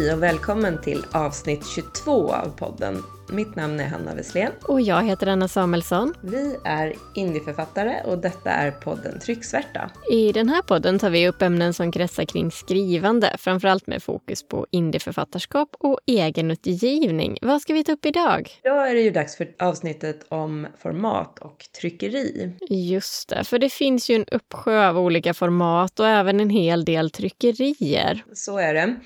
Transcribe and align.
Hej 0.00 0.14
och 0.14 0.22
välkommen 0.22 0.80
till 0.80 1.04
avsnitt 1.12 1.66
22 1.66 2.32
av 2.32 2.56
podden. 2.58 3.02
Mitt 3.32 3.56
namn 3.56 3.80
är 3.80 3.84
Hanna 3.84 4.14
Wesslén. 4.14 4.52
Och 4.62 4.80
jag 4.80 5.02
heter 5.04 5.26
Anna 5.26 5.48
Samuelsson. 5.48 6.14
Vi 6.22 6.56
är 6.64 6.94
indieförfattare 7.14 8.02
och 8.04 8.18
detta 8.18 8.50
är 8.50 8.70
podden 8.70 9.18
Trycksvärta. 9.20 9.90
I 10.10 10.32
den 10.32 10.48
här 10.48 10.62
podden 10.62 10.98
tar 10.98 11.10
vi 11.10 11.28
upp 11.28 11.42
ämnen 11.42 11.74
som 11.74 11.92
kretsar 11.92 12.24
kring 12.24 12.50
skrivande, 12.50 13.36
framförallt 13.38 13.86
med 13.86 14.02
fokus 14.02 14.48
på 14.48 14.66
indieförfattarskap 14.70 15.68
och 15.78 16.00
egenutgivning. 16.06 17.38
Vad 17.42 17.62
ska 17.62 17.74
vi 17.74 17.84
ta 17.84 17.92
upp 17.92 18.06
idag? 18.06 18.50
Idag 18.64 18.90
är 18.90 18.94
det 18.94 19.00
ju 19.00 19.10
dags 19.10 19.36
för 19.36 19.48
avsnittet 19.58 20.26
om 20.28 20.66
format 20.78 21.38
och 21.38 21.64
tryckeri. 21.80 22.52
Just 22.70 23.28
det, 23.28 23.44
för 23.44 23.58
det 23.58 23.72
finns 23.72 24.10
ju 24.10 24.14
en 24.14 24.24
uppsjö 24.24 24.88
av 24.88 24.98
olika 24.98 25.34
format 25.34 26.00
och 26.00 26.08
även 26.08 26.40
en 26.40 26.50
hel 26.50 26.84
del 26.84 27.10
tryckerier. 27.10 28.24
Så 28.32 28.58
är 28.58 28.74
det. 28.74 28.96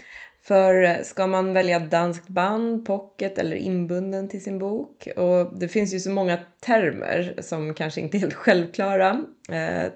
För 0.46 1.02
ska 1.02 1.26
man 1.26 1.52
välja 1.52 1.78
danskt 1.78 2.28
band, 2.28 2.86
pocket 2.86 3.38
eller 3.38 3.56
inbunden 3.56 4.28
till 4.28 4.44
sin 4.44 4.58
bok? 4.58 5.08
Och 5.16 5.58
det 5.58 5.68
finns 5.68 5.94
ju 5.94 6.00
så 6.00 6.10
många 6.10 6.38
termer 6.60 7.34
som 7.42 7.74
kanske 7.74 8.00
inte 8.00 8.16
är 8.16 8.18
helt 8.18 8.34
självklara. 8.34 9.24
Eh, 9.50 9.92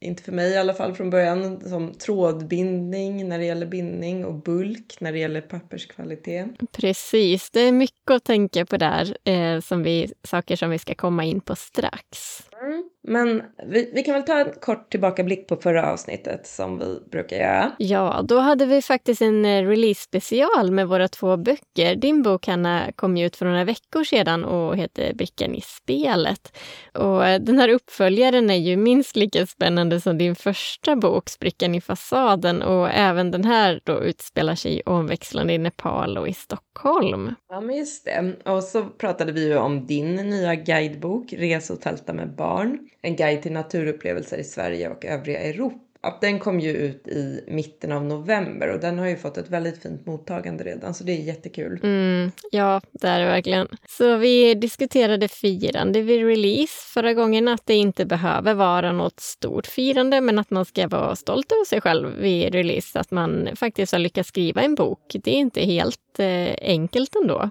inte 0.00 0.22
för 0.22 0.32
mig 0.32 0.52
i 0.52 0.56
alla 0.56 0.74
fall 0.74 0.94
från 0.94 1.10
början, 1.10 1.60
som 1.60 1.92
trådbindning 1.92 3.28
när 3.28 3.38
det 3.38 3.44
gäller 3.44 3.66
bindning 3.66 4.24
och 4.24 4.34
bulk 4.34 4.96
när 5.00 5.12
det 5.12 5.18
gäller 5.18 5.40
papperskvalitet. 5.40 6.46
Precis, 6.72 7.50
det 7.50 7.60
är 7.60 7.72
mycket 7.72 8.10
att 8.10 8.24
tänka 8.24 8.66
på 8.66 8.76
där, 8.76 9.16
eh, 9.24 9.60
som 9.60 9.82
vi, 9.82 10.12
saker 10.22 10.56
som 10.56 10.70
vi 10.70 10.78
ska 10.78 10.94
komma 10.94 11.24
in 11.24 11.40
på 11.40 11.56
strax. 11.56 12.40
Mm. 12.62 12.90
Men 13.06 13.42
vi, 13.66 13.90
vi, 13.94 14.02
kan 14.02 14.14
väl 14.14 14.22
ta 14.22 14.38
en 14.38 14.52
kort 14.60 14.90
tillbakablick 14.90 15.48
på 15.48 15.56
förra 15.56 15.92
avsnittet 15.92 16.46
som 16.46 16.78
vi 16.78 17.00
brukar 17.10 17.36
göra. 17.36 17.72
Ja, 17.78 18.24
då 18.28 18.38
hade 18.38 18.66
vi 18.66 18.82
faktiskt 18.82 19.22
en 19.22 19.44
eh, 19.44 19.68
release-special 19.68 20.70
med 20.70 20.88
våra 20.88 21.08
två 21.08 21.36
böcker. 21.36 21.96
Din 21.96 22.22
bok, 22.22 22.46
Hanna, 22.46 22.92
kom 22.96 23.16
ju 23.16 23.26
ut 23.26 23.36
för 23.36 23.46
några 23.46 23.64
veckor 23.64 24.04
sedan 24.04 24.44
och 24.44 24.76
heter 24.76 25.14
Brickan 25.14 25.54
i 25.54 25.60
spelet. 25.60 26.56
Och 26.94 27.26
eh, 27.26 27.40
den 27.40 27.58
här 27.58 27.68
uppföljaren 27.68 28.50
är 28.50 28.54
ju 28.54 28.76
minst 28.76 29.16
lika 29.16 29.46
spännande 29.46 30.00
som 30.00 30.18
din 30.18 30.34
första 30.34 30.96
bok, 30.96 31.28
Sprickan 31.28 31.74
i 31.74 31.80
fasaden. 31.80 32.62
Och 32.62 32.90
även 32.90 33.30
den 33.30 33.44
här 33.44 33.80
då 33.84 34.02
utspelar 34.02 34.54
sig 34.54 34.82
omväxlande 34.86 35.52
i 35.52 35.58
Nepal 35.58 36.18
och 36.18 36.28
i 36.28 36.32
Stockholm. 36.32 37.34
Ja, 37.48 37.60
men 37.60 37.76
just 37.76 38.04
det. 38.04 38.34
Och 38.44 38.62
så 38.62 38.84
pratade 38.84 39.32
vi 39.32 39.48
ju 39.48 39.56
om 39.56 39.86
din 39.86 40.14
nya 40.14 40.54
guidebok, 40.54 41.32
Resa 41.32 41.72
och 41.72 41.80
tälta 41.80 42.12
med 42.12 42.34
barn 42.34 42.88
en 43.04 43.16
guide 43.16 43.42
till 43.42 43.52
naturupplevelser 43.52 44.36
i 44.36 44.44
Sverige 44.44 44.88
och 44.88 45.04
övriga 45.04 45.40
Europa. 45.40 45.80
Den 46.20 46.38
kom 46.38 46.60
ju 46.60 46.72
ut 46.72 47.08
i 47.08 47.44
mitten 47.48 47.92
av 47.92 48.04
november 48.04 48.68
och 48.68 48.80
den 48.80 48.98
har 48.98 49.06
ju 49.06 49.16
fått 49.16 49.36
ett 49.36 49.50
väldigt 49.50 49.82
fint 49.82 50.06
mottagande 50.06 50.64
redan 50.64 50.94
så 50.94 51.04
det 51.04 51.12
är 51.12 51.22
jättekul. 51.22 51.80
Mm, 51.82 52.30
ja, 52.50 52.80
det 52.92 53.08
är 53.08 53.20
det 53.20 53.26
verkligen. 53.26 53.68
Så 53.88 54.16
vi 54.16 54.54
diskuterade 54.54 55.28
firande 55.28 56.02
vid 56.02 56.26
release 56.26 56.72
förra 56.94 57.14
gången 57.14 57.48
att 57.48 57.66
det 57.66 57.74
inte 57.74 58.06
behöver 58.06 58.54
vara 58.54 58.92
något 58.92 59.20
stort 59.20 59.66
firande 59.66 60.20
men 60.20 60.38
att 60.38 60.50
man 60.50 60.64
ska 60.64 60.88
vara 60.88 61.16
stolt 61.16 61.52
över 61.52 61.64
sig 61.64 61.80
själv 61.80 62.16
vid 62.18 62.54
release, 62.54 62.98
att 62.98 63.10
man 63.10 63.48
faktiskt 63.56 63.92
har 63.92 63.98
lyckats 63.98 64.28
skriva 64.28 64.62
en 64.62 64.74
bok. 64.74 65.16
Det 65.24 65.30
är 65.30 65.38
inte 65.38 65.60
helt 65.60 66.18
eh, 66.18 66.54
enkelt 66.60 67.16
ändå. 67.22 67.50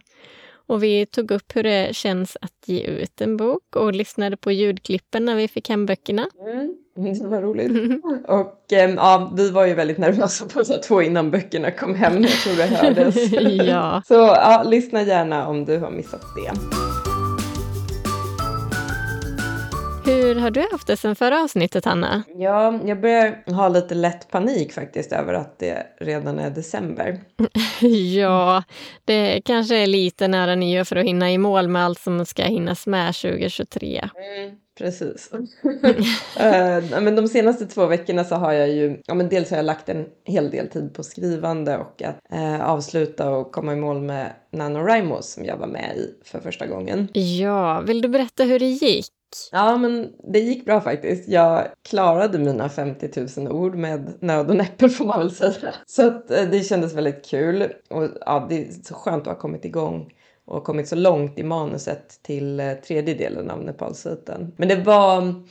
Och 0.68 0.84
vi 0.84 1.06
tog 1.06 1.32
upp 1.32 1.56
hur 1.56 1.64
det 1.64 1.96
känns 1.96 2.38
att 2.42 2.54
ge 2.66 2.82
ut 2.82 3.22
en 3.22 3.38
bok 3.38 3.76
och 3.76 3.94
lyssnade 3.94 4.38
på 4.38 4.52
ljudklippen 4.52 5.26
när 5.26 5.36
vi 5.36 5.48
fick 5.48 5.70
hem 5.70 5.86
böckerna. 5.86 6.28
Mm. 6.48 6.76
Det 7.22 7.28
var 7.28 7.42
roligt. 7.42 7.72
Och 8.28 8.74
eh, 8.74 8.90
ja, 8.90 9.32
vi 9.36 9.50
var 9.50 9.66
ju 9.66 9.74
väldigt 9.74 9.98
nervösa 9.98 10.46
på 10.46 10.66
så 10.66 10.78
två 10.78 11.02
innan 11.02 11.32
böckerna 11.32 11.72
kom 11.72 11.96
hem. 11.96 12.22
Jag 12.22 12.32
tror 12.32 12.56
det 12.56 12.64
hördes. 12.64 13.32
ja. 13.68 14.02
Så 14.08 14.14
ja, 14.14 14.64
lyssna 14.66 15.04
gärna 15.04 15.48
om 15.48 15.66
du 15.66 15.78
har 15.78 15.92
missat 15.92 16.22
det. 16.36 16.52
Hur 20.06 20.36
har 20.36 20.52
du 20.52 20.68
haft 20.72 20.88
det 20.88 20.98
sen 20.98 21.16
förra 21.16 21.44
avsnittet, 21.44 21.86
Hanna? 21.86 22.24
Ja, 22.36 22.80
jag 22.86 23.02
börjar 23.02 23.52
ha 23.52 23.70
lite 23.70 23.96
lätt 23.96 24.32
panik 24.32 24.74
faktiskt 24.74 25.12
över 25.12 25.34
att 25.34 25.60
det 25.60 25.88
redan 26.00 26.40
är 26.40 26.50
december. 26.50 27.22
ja, 28.16 28.64
det 29.06 29.42
kanske 29.46 29.76
är 29.76 29.88
lite 29.88 30.28
nära 30.28 30.56
nyår 30.56 30.84
för 30.84 30.96
att 30.96 31.06
hinna 31.06 31.32
i 31.32 31.38
mål 31.38 31.68
med 31.68 31.86
allt 31.86 32.00
som 32.00 32.26
ska 32.26 32.44
hinnas 32.44 32.88
med 32.88 33.16
2023. 33.16 34.10
Mm. 34.16 34.56
Precis. 34.78 35.32
uh, 35.34 37.02
men 37.02 37.16
de 37.16 37.28
senaste 37.28 37.66
två 37.66 37.86
veckorna 37.86 38.24
så 38.24 38.36
har 38.36 38.54
jag 38.54 38.70
ju, 38.70 39.02
ja 39.06 39.14
men 39.14 39.30
dels 39.30 39.50
har 39.50 39.58
jag 39.58 39.66
lagt 39.66 39.90
en 39.90 40.06
hel 40.26 40.52
del 40.52 40.68
tid 40.68 40.94
på 40.94 41.04
skrivande 41.04 41.78
och 41.78 42.02
att 42.02 42.20
uh, 42.34 42.70
avsluta 42.70 43.30
och 43.30 43.52
komma 43.52 43.74
i 43.74 43.76
mål 43.76 44.02
med 44.02 44.32
NaNoWriMo 44.52 45.22
som 45.22 45.46
jag 45.46 45.58
var 45.58 45.68
med 45.68 45.98
i 45.98 46.08
för 46.26 46.40
första 46.40 46.68
gången. 46.68 47.08
Ja, 47.14 47.82
vill 47.82 48.02
du 48.02 48.08
berätta 48.08 48.44
hur 48.44 48.60
det 48.60 48.66
gick? 48.66 49.08
Ja, 49.52 49.78
men 49.78 50.14
det 50.34 50.40
gick 50.40 50.66
bra 50.66 50.82
faktiskt. 50.82 51.30
Jag 51.30 51.68
klarade 51.90 52.40
mina 52.40 52.70
50 52.70 53.40
000 53.40 53.52
ord 53.52 53.76
med 53.76 54.14
nöd 54.20 54.50
och 54.50 54.56
näppe 54.56 54.90
får 54.90 55.06
man 55.06 55.20
väl 55.20 55.32
säga. 55.32 55.74
Så 55.86 56.08
att, 56.08 56.32
eh, 56.32 56.44
det 56.44 56.64
kändes 56.64 56.94
väldigt 56.94 57.26
kul 57.26 57.74
och 57.90 58.08
ja, 58.26 58.46
det 58.50 58.56
är 58.56 58.72
så 58.84 58.94
skönt 58.94 59.22
att 59.22 59.34
ha 59.34 59.40
kommit 59.42 59.66
igång 59.66 60.14
och 60.46 60.64
kommit 60.64 60.88
så 60.88 60.96
långt 60.96 61.40
i 61.40 61.44
manuset 61.44 62.24
till 62.24 62.60
eh, 62.60 62.74
tredje 62.74 63.14
delen 63.14 63.52
av 63.52 63.64
Nepalsviten. 63.64 64.54
Men 64.58 64.68
det 64.68 64.76
var, 64.76 65.44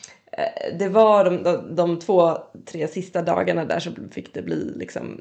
det 0.79 0.89
var 0.89 1.25
de, 1.25 1.43
de, 1.43 1.77
de, 1.77 1.99
två, 1.99 2.39
tre 2.67 2.89
sista 2.89 3.23
dagarna 3.23 3.65
där 3.65 3.79
så 3.79 3.91
fick 4.11 4.35
det 4.35 4.43
bli 4.43 4.73
liksom 4.77 5.21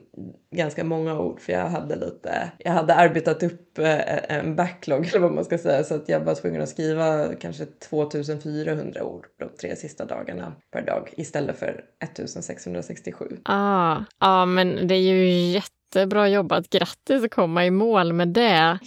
ganska 0.56 0.84
många 0.84 1.20
ord 1.20 1.40
för 1.40 1.54
jag 1.54 1.70
hade 1.70 1.96
lite, 1.96 2.52
jag 2.58 2.72
hade 2.72 2.96
arbetat 2.96 3.44
upp 3.44 3.78
eh, 3.80 4.38
en 4.38 4.56
backlog 4.56 5.08
eller 5.10 5.20
vad 5.20 5.32
man 5.32 5.46
ska 5.46 5.58
säga 5.58 5.84
så 5.84 5.96
att 5.96 6.10
jag 6.10 6.20
var 6.20 6.36
tvungen 6.36 6.62
att 6.62 6.70
skriva 6.70 7.36
kanske 7.36 7.66
2400 7.66 9.04
ord 9.04 9.26
de 9.40 9.50
tre 9.62 9.76
sista 9.76 10.06
dagarna 10.06 10.54
per 10.72 10.82
dag 10.82 11.14
istället 11.18 11.60
för 11.60 11.84
1667. 12.04 13.26
Ah, 13.44 13.96
ja, 13.96 14.06
ah, 14.20 14.46
men 14.46 14.88
det 14.88 14.96
är 14.96 15.14
ju 15.14 15.30
jätte 15.30 15.76
Jättebra 15.96 16.30
jobbat. 16.30 16.70
Grattis 16.70 17.24
att 17.24 17.32
komma 17.32 17.66
i 17.66 17.72
mål 17.72 18.14
med 18.14 18.28
det. 18.28 18.80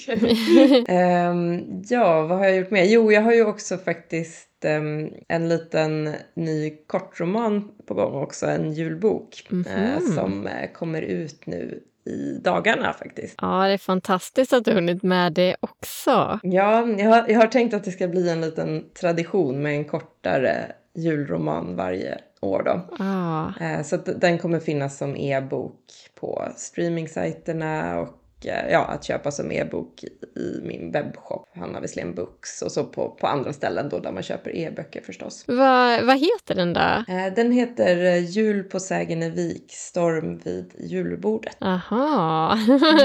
um, 1.28 1.82
ja, 1.88 2.26
vad 2.26 2.38
har 2.38 2.44
jag 2.44 2.56
gjort 2.56 2.70
mer? 2.70 2.84
Jo, 2.84 3.12
jag 3.12 3.22
har 3.22 3.32
ju 3.32 3.44
också 3.44 3.76
faktiskt 3.76 4.48
um, 4.64 5.12
en 5.28 5.48
liten 5.48 6.14
ny 6.34 6.76
kortroman 6.86 7.70
på 7.86 7.94
gång 7.94 8.22
också, 8.22 8.46
en 8.46 8.72
julbok 8.72 9.46
mm 9.50 9.62
-hmm. 9.62 9.94
uh, 9.94 10.14
som 10.14 10.46
uh, 10.46 10.72
kommer 10.72 11.02
ut 11.02 11.46
nu 11.46 11.82
i 12.06 12.40
dagarna 12.44 12.92
faktiskt. 12.92 13.34
Ja, 13.42 13.66
det 13.66 13.72
är 13.72 13.78
fantastiskt 13.78 14.52
att 14.52 14.64
du 14.64 14.72
hunnit 14.72 15.02
med 15.02 15.32
det 15.32 15.56
också. 15.60 16.40
Ja, 16.42 16.86
jag 16.98 17.10
har, 17.10 17.24
jag 17.28 17.40
har 17.40 17.46
tänkt 17.46 17.74
att 17.74 17.84
det 17.84 17.90
ska 17.90 18.08
bli 18.08 18.30
en 18.30 18.40
liten 18.40 18.84
tradition 19.00 19.62
med 19.62 19.74
en 19.74 19.84
kortare 19.84 20.72
julroman 20.94 21.76
varje 21.76 22.18
år 22.40 22.62
då. 22.62 23.04
Ah. 23.04 23.64
Eh, 23.64 23.82
så 23.82 23.96
den 23.96 24.38
kommer 24.38 24.60
finnas 24.60 24.98
som 24.98 25.16
e-bok 25.16 25.80
på 26.14 26.48
streamingsajterna 26.56 28.00
och 28.00 28.08
ja, 28.44 28.84
att 28.84 29.04
köpa 29.04 29.30
som 29.30 29.52
e-bok 29.52 30.04
i 30.36 30.60
min 30.62 30.92
webbshop, 30.92 31.48
Hanna 31.56 31.80
Wesslén 31.80 32.14
Books, 32.14 32.62
och 32.62 32.72
så 32.72 32.84
på, 32.84 33.10
på 33.10 33.26
andra 33.26 33.52
ställen 33.52 33.88
då 33.88 33.98
där 33.98 34.12
man 34.12 34.22
köper 34.22 34.56
e-böcker 34.56 35.00
förstås. 35.00 35.44
Va, 35.48 36.00
vad 36.02 36.18
heter 36.18 36.54
den 36.54 36.72
då? 36.72 36.80
Eh, 36.80 37.34
den 37.36 37.52
heter 37.52 38.16
Jul 38.16 38.62
på 38.62 38.80
Sägenevik, 38.80 39.64
storm 39.68 40.38
vid 40.38 40.72
julbordet. 40.78 41.56
Aha, 41.60 42.48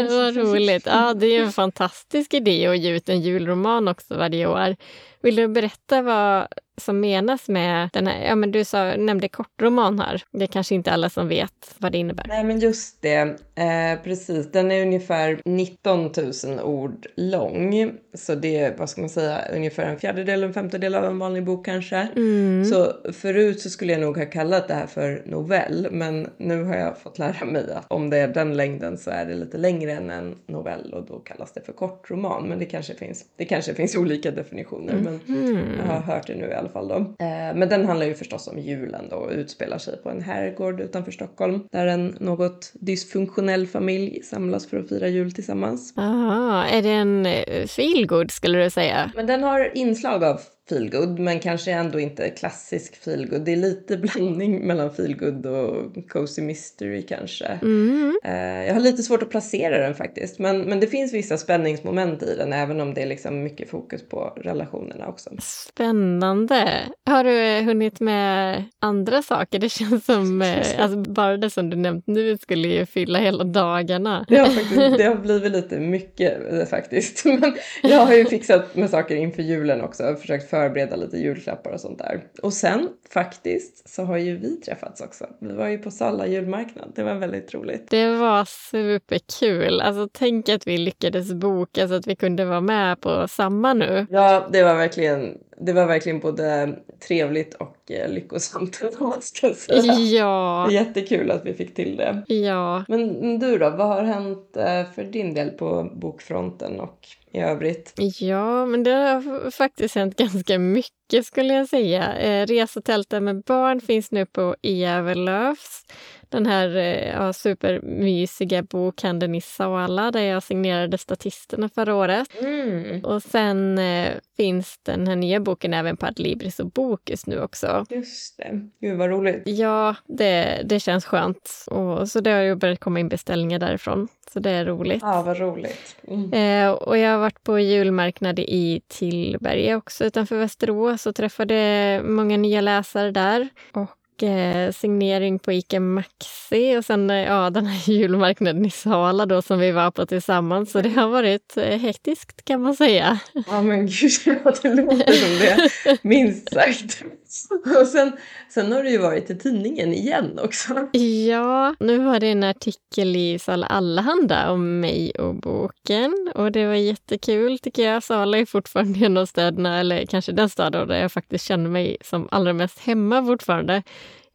vad 0.10 0.36
roligt. 0.36 0.86
Ja, 0.86 1.14
det 1.14 1.28
är 1.28 1.44
en 1.44 1.52
fantastisk 1.52 2.34
idé 2.34 2.68
att 2.68 2.78
ge 2.78 2.96
ut 2.96 3.10
en 3.10 3.22
julroman 3.22 3.88
också 3.88 4.18
varje 4.18 4.48
år. 4.48 4.76
Vill 5.22 5.36
du 5.36 5.48
berätta 5.48 6.02
vad 6.02 6.48
som 6.80 7.00
menas 7.00 7.48
med 7.48 7.90
den 7.94 8.08
här, 8.08 8.26
ja 8.26 8.36
men 8.36 8.52
du 8.52 8.66
sa, 8.66 8.96
nämnde 8.96 9.28
kortroman 9.28 10.00
här. 10.00 10.24
Det 10.32 10.44
är 10.44 10.48
kanske 10.48 10.76
inte 10.76 10.92
alla 10.92 11.10
som 11.10 11.28
vet 11.28 11.76
vad 11.78 11.92
det 11.92 11.98
innebär. 11.98 12.26
Nej 12.28 12.44
men 12.44 12.60
just 12.60 13.02
det, 13.02 13.16
eh, 13.56 14.04
precis. 14.04 14.52
Den 14.52 14.72
är 14.72 14.82
ungefär 14.82 15.42
19 15.46 16.12
000 16.46 16.60
ord 16.64 17.08
lång. 17.16 17.92
Så 18.14 18.36
det 18.36 18.60
är, 18.60 18.78
vad 18.78 18.90
ska 18.90 19.02
man 19.02 19.10
säga, 19.10 19.42
ungefär 19.54 19.84
en 19.84 20.00
fjärdedel, 20.00 20.44
en 20.44 20.54
femtedel 20.54 20.96
av 20.96 21.06
en 21.06 21.20
vanlig 21.20 21.44
bok 21.44 21.66
kanske. 21.66 22.08
Mm. 22.16 22.66
Så 22.66 22.94
förut 23.14 23.62
så 23.62 23.70
skulle 23.70 23.92
jag 23.92 24.02
nog 24.02 24.18
ha 24.18 24.26
kallat 24.26 24.68
det 24.68 24.74
här 24.74 24.88
för 24.88 25.24
novell. 25.26 25.88
Men 25.92 26.30
nu 26.38 26.64
har 26.64 26.76
jag 26.76 26.98
fått 26.98 27.20
lära 27.20 27.46
mig 27.46 27.74
att 27.74 27.86
om 27.88 28.10
det 28.10 28.18
är 28.18 28.28
den 28.28 28.58
längden 28.58 28.98
så 28.98 29.12
är 29.12 29.26
det 29.26 29.36
lite 29.36 29.58
längre 29.58 29.92
än 29.92 30.10
en 30.10 30.36
novell 30.48 30.94
och 30.94 31.06
då 31.06 31.20
kallas 31.20 31.54
det 31.54 31.62
för 31.62 31.74
kortroman. 31.74 32.50
Men 32.50 32.60
det 32.60 32.66
kanske 32.66 32.94
finns, 32.94 33.26
det 33.36 33.46
kanske 33.46 33.74
finns 33.74 33.96
olika 33.96 34.32
definitioner. 34.32 34.94
Mm. 34.94 35.20
Men 35.28 35.78
jag 35.78 35.94
har 35.94 36.02
hört 36.02 36.28
det 36.28 36.36
nu 36.36 36.48
i 36.48 36.54
alla 36.54 36.69
alla 36.70 36.88
fall 36.88 36.88
då. 36.88 37.26
Eh, 37.26 37.56
men 37.56 37.70
den 37.70 37.86
handlar 37.86 38.06
ju 38.06 38.14
förstås 38.14 38.48
om 38.48 38.60
julen 38.60 39.06
då 39.10 39.16
och 39.16 39.32
utspelar 39.32 39.78
sig 39.78 39.98
på 40.04 40.10
en 40.10 40.22
herrgård 40.22 40.82
utanför 40.82 41.12
Stockholm 41.12 41.68
där 41.72 41.88
en 41.88 42.18
något 42.20 42.72
dysfunktionell 42.74 43.68
familj 43.68 44.24
samlas 44.24 44.68
för 44.68 44.80
att 44.80 44.90
fira 44.90 45.08
jul 45.08 45.32
tillsammans. 45.32 45.94
Aha, 45.98 46.64
är 46.64 46.82
det 46.82 46.90
en 46.90 47.26
eh, 47.26 47.68
feelgood 47.68 48.32
skulle 48.32 48.64
du 48.64 48.70
säga? 48.70 49.12
Men 49.16 49.28
den 49.28 49.44
har 49.44 49.78
inslag 49.78 50.24
av 50.24 50.42
feelgood, 50.70 51.20
men 51.20 51.40
kanske 51.40 51.72
ändå 51.72 52.00
inte 52.00 52.30
klassisk 52.30 52.96
feelgood. 52.96 53.42
Det 53.42 53.52
är 53.52 53.58
lite 53.58 53.98
blandning 53.98 54.60
mellan 54.68 54.94
feelgood 54.94 55.46
och 55.46 56.10
cozy 56.10 56.42
mystery 56.42 57.02
kanske. 57.02 57.46
Mm. 57.46 58.20
Eh, 58.24 58.66
jag 58.68 58.74
har 58.74 58.82
lite 58.82 59.04
svårt 59.04 59.24
att 59.24 59.30
placera 59.30 59.78
den 59.78 59.96
faktiskt, 59.96 60.40
men, 60.40 60.62
men 60.62 60.80
det 60.80 60.88
finns 60.88 61.14
vissa 61.14 61.38
spänningsmoment 61.38 62.24
i 62.24 62.36
den, 62.36 62.54
även 62.54 62.82
om 62.82 62.94
det 62.94 63.02
är 63.02 63.08
liksom 63.08 63.44
mycket 63.44 63.70
fokus 63.70 64.10
på 64.10 64.34
relationerna 64.38 65.08
också. 65.08 65.30
Spännande. 65.40 66.70
Har 67.06 67.24
du 67.24 67.66
hunnit 67.66 68.00
med 68.00 68.64
andra 68.80 69.22
saker? 69.22 69.60
Det 69.60 69.70
känns 69.70 70.06
som, 70.06 70.42
eh, 70.42 70.58
alltså 70.78 70.98
bara 70.98 71.38
det 71.38 71.50
som 71.50 71.70
du 71.70 71.78
nämnt 71.78 72.08
nu 72.08 72.38
skulle 72.38 72.68
ju 72.68 72.86
fylla 72.86 73.20
hela 73.20 73.44
dagarna. 73.44 74.26
Det 74.30 74.38
har, 74.38 74.46
faktiskt, 74.46 74.98
det 74.98 75.04
har 75.04 75.16
blivit 75.16 75.52
lite 75.52 75.80
mycket 75.80 76.54
eh, 76.54 76.66
faktiskt. 76.66 77.26
Men 77.26 77.54
jag 77.84 78.06
har 78.06 78.14
ju 78.14 78.26
fixat 78.26 78.76
med 78.76 78.90
saker 78.90 79.16
inför 79.16 79.42
julen 79.42 79.82
också, 79.82 80.16
försökt 80.16 80.50
förbereda 80.60 80.96
lite 80.96 81.18
julklappar 81.18 81.72
och 81.72 81.80
sånt 81.80 81.98
där. 82.00 82.24
Och 82.44 82.54
sen 82.54 82.90
faktiskt 83.14 83.90
så 83.90 84.04
har 84.04 84.18
ju 84.18 84.38
vi 84.38 84.56
träffats 84.56 85.02
också. 85.02 85.26
Vi 85.40 85.54
var 85.54 85.68
ju 85.68 85.78
på 85.78 85.92
Salla 85.92 86.28
julmarknad, 86.28 86.92
det 86.96 87.04
var 87.04 87.16
väldigt 87.16 87.54
roligt. 87.54 87.88
Det 87.90 88.10
var 88.16 88.46
superkul. 88.46 89.82
Alltså 89.82 90.10
tänk 90.14 90.50
att 90.50 90.68
vi 90.68 90.78
lyckades 90.78 91.34
boka 91.34 91.88
så 91.88 91.94
att 91.94 92.08
vi 92.08 92.16
kunde 92.16 92.46
vara 92.46 92.62
med 92.62 93.02
på 93.02 93.28
samma 93.28 93.74
nu. 93.74 94.08
Ja, 94.10 94.48
det 94.52 94.64
var 94.64 94.76
verkligen, 94.76 95.38
det 95.62 95.74
var 95.74 95.86
verkligen 95.86 96.20
både 96.20 96.76
trevligt 97.08 97.54
och 97.54 97.92
eh, 97.92 98.10
lyckosamt 98.12 98.82
om 99.00 99.10
man 99.10 99.22
ska 99.22 99.54
säga. 99.54 99.94
Ja, 99.94 100.72
Jättekul 100.72 101.32
att 101.32 101.46
vi 101.46 101.54
fick 101.54 101.76
till 101.76 101.98
det. 101.98 102.24
ja. 102.36 102.84
Men 102.88 103.40
du 103.40 103.58
då, 103.58 103.70
vad 103.70 103.88
har 103.88 104.04
hänt 104.04 104.58
eh, 104.58 104.84
för 104.96 105.04
din 105.04 105.34
del 105.34 105.50
på 105.50 105.92
bokfronten 105.96 106.80
och 106.80 107.08
i 107.32 107.40
övrigt? 107.40 107.94
Ja, 108.20 108.66
men 108.66 108.84
det 108.84 108.92
har 108.92 109.52
faktiskt 109.52 109.96
hänt 109.96 110.18
ganska 110.18 110.60
mycket 110.60 111.26
skulle 111.26 111.54
jag 111.54 111.70
säga. 111.70 112.18
Eh, 112.18 112.46
resetälten 112.46 113.24
med 113.24 113.44
barn 113.44 113.82
finns 113.82 114.12
nu 114.12 114.26
på 114.26 114.56
Everlöfs. 114.62 115.86
Den 116.30 116.46
här 116.46 116.78
eh, 116.78 117.10
ja, 117.10 117.34
supermysiga 117.34 118.64
bokhandeln 118.64 119.36
i 119.36 119.42
Sala 119.42 120.12
där 120.12 120.22
jag 120.22 120.44
signerade 120.44 120.98
statisterna 120.98 121.70
förra 121.70 121.96
året. 121.96 122.28
Mm. 122.42 123.06
Och 123.06 123.24
sen 123.24 123.78
eh, 123.78 124.14
finns 124.38 124.80
den 124.84 125.08
här 125.08 125.16
nya 125.16 125.40
boken 125.40 125.74
även 125.74 125.98
på 125.98 126.06
Adlibris 126.06 126.60
och 126.60 126.72
Bokus 126.72 127.28
nu 127.28 127.42
också. 127.42 127.86
Just 127.90 128.38
det. 128.38 128.70
Gud 128.82 128.98
vad 128.98 129.10
roligt. 129.10 129.44
Ja, 129.46 129.96
det, 130.08 130.62
det 130.66 130.80
känns 130.80 131.06
skönt. 131.06 131.66
Och, 131.68 132.10
så 132.10 132.20
det 132.20 132.32
har 132.32 132.42
ju 132.42 132.56
börjat 132.56 132.80
komma 132.80 133.00
in 133.00 133.10
beställningar 133.10 133.60
därifrån. 133.60 134.08
Så 134.34 134.40
det 134.40 134.50
är 134.50 134.66
roligt. 134.66 135.02
Ja, 135.02 135.22
vad 135.22 135.40
roligt. 135.40 135.96
Mm. 136.08 136.34
Eh, 136.34 136.72
och 136.72 136.98
jag 136.98 137.12
har 137.12 137.18
varit 137.18 137.44
på 137.44 137.60
julmarknad 137.60 138.40
i 138.40 138.82
Tillberga 138.88 139.78
också 139.78 140.06
utanför 140.06 140.38
Västerås 140.38 141.06
och 141.06 141.16
träffade 141.16 142.02
många 142.04 142.38
nya 142.38 142.62
läsare 142.62 143.12
där. 143.12 143.50
Och 143.74 143.99
Eh, 144.24 144.72
signering 144.72 145.40
på 145.40 145.52
ICA 145.52 145.80
Maxi 145.80 146.78
och 146.78 146.86
sen 146.86 147.10
eh, 147.10 147.18
ja, 147.18 147.50
den 147.50 147.66
här 147.66 147.94
julmarknaden 147.94 148.66
i 148.66 148.70
Sala 148.70 149.26
då 149.26 149.42
som 149.42 149.60
vi 149.60 149.72
var 149.72 149.92
på 149.92 150.06
tillsammans. 150.06 150.72
Så 150.72 150.82
det 150.82 150.90
har 150.90 151.08
varit 151.08 151.58
eh, 151.58 151.80
hektiskt 151.80 152.46
kan 152.46 152.62
man 152.62 152.76
säga. 152.76 153.20
Ja 153.48 153.62
men 153.62 153.88
gud, 153.88 154.12
det 154.26 154.44
låter 154.44 155.14
som 155.14 155.40
det. 155.40 155.98
Minst 156.02 156.54
sagt. 156.54 157.04
Och 157.82 157.88
sen, 157.88 158.12
sen 158.50 158.72
har 158.72 158.84
du 158.84 158.90
ju 158.90 158.98
varit 158.98 159.30
i 159.30 159.38
tidningen 159.38 159.94
igen 159.94 160.40
också. 160.44 160.88
Ja, 161.28 161.76
nu 161.80 161.98
var 161.98 162.20
det 162.20 162.28
en 162.28 162.44
artikel 162.44 163.16
i 163.16 163.40
Sala 163.40 163.68
Allehanda 163.68 164.52
om 164.52 164.80
mig 164.80 165.12
och 165.12 165.36
boken 165.36 166.32
och 166.36 166.52
det 166.52 166.68
var 166.68 166.74
jättekul 166.74 167.60
tycker 167.60 167.84
jag. 167.84 168.04
Sala 168.04 168.38
är 168.38 168.46
fortfarande 168.46 169.06
en 169.06 169.18
av 169.18 169.26
städerna, 169.26 169.80
eller 169.80 170.06
kanske 170.06 170.32
den 170.32 170.50
staden 170.50 170.88
där 170.88 171.02
jag 171.02 171.12
faktiskt 171.12 171.46
känner 171.46 171.70
mig 171.70 171.98
som 172.02 172.28
allra 172.32 172.54
mest 172.54 172.80
hemma 172.80 173.26
fortfarande. 173.26 173.84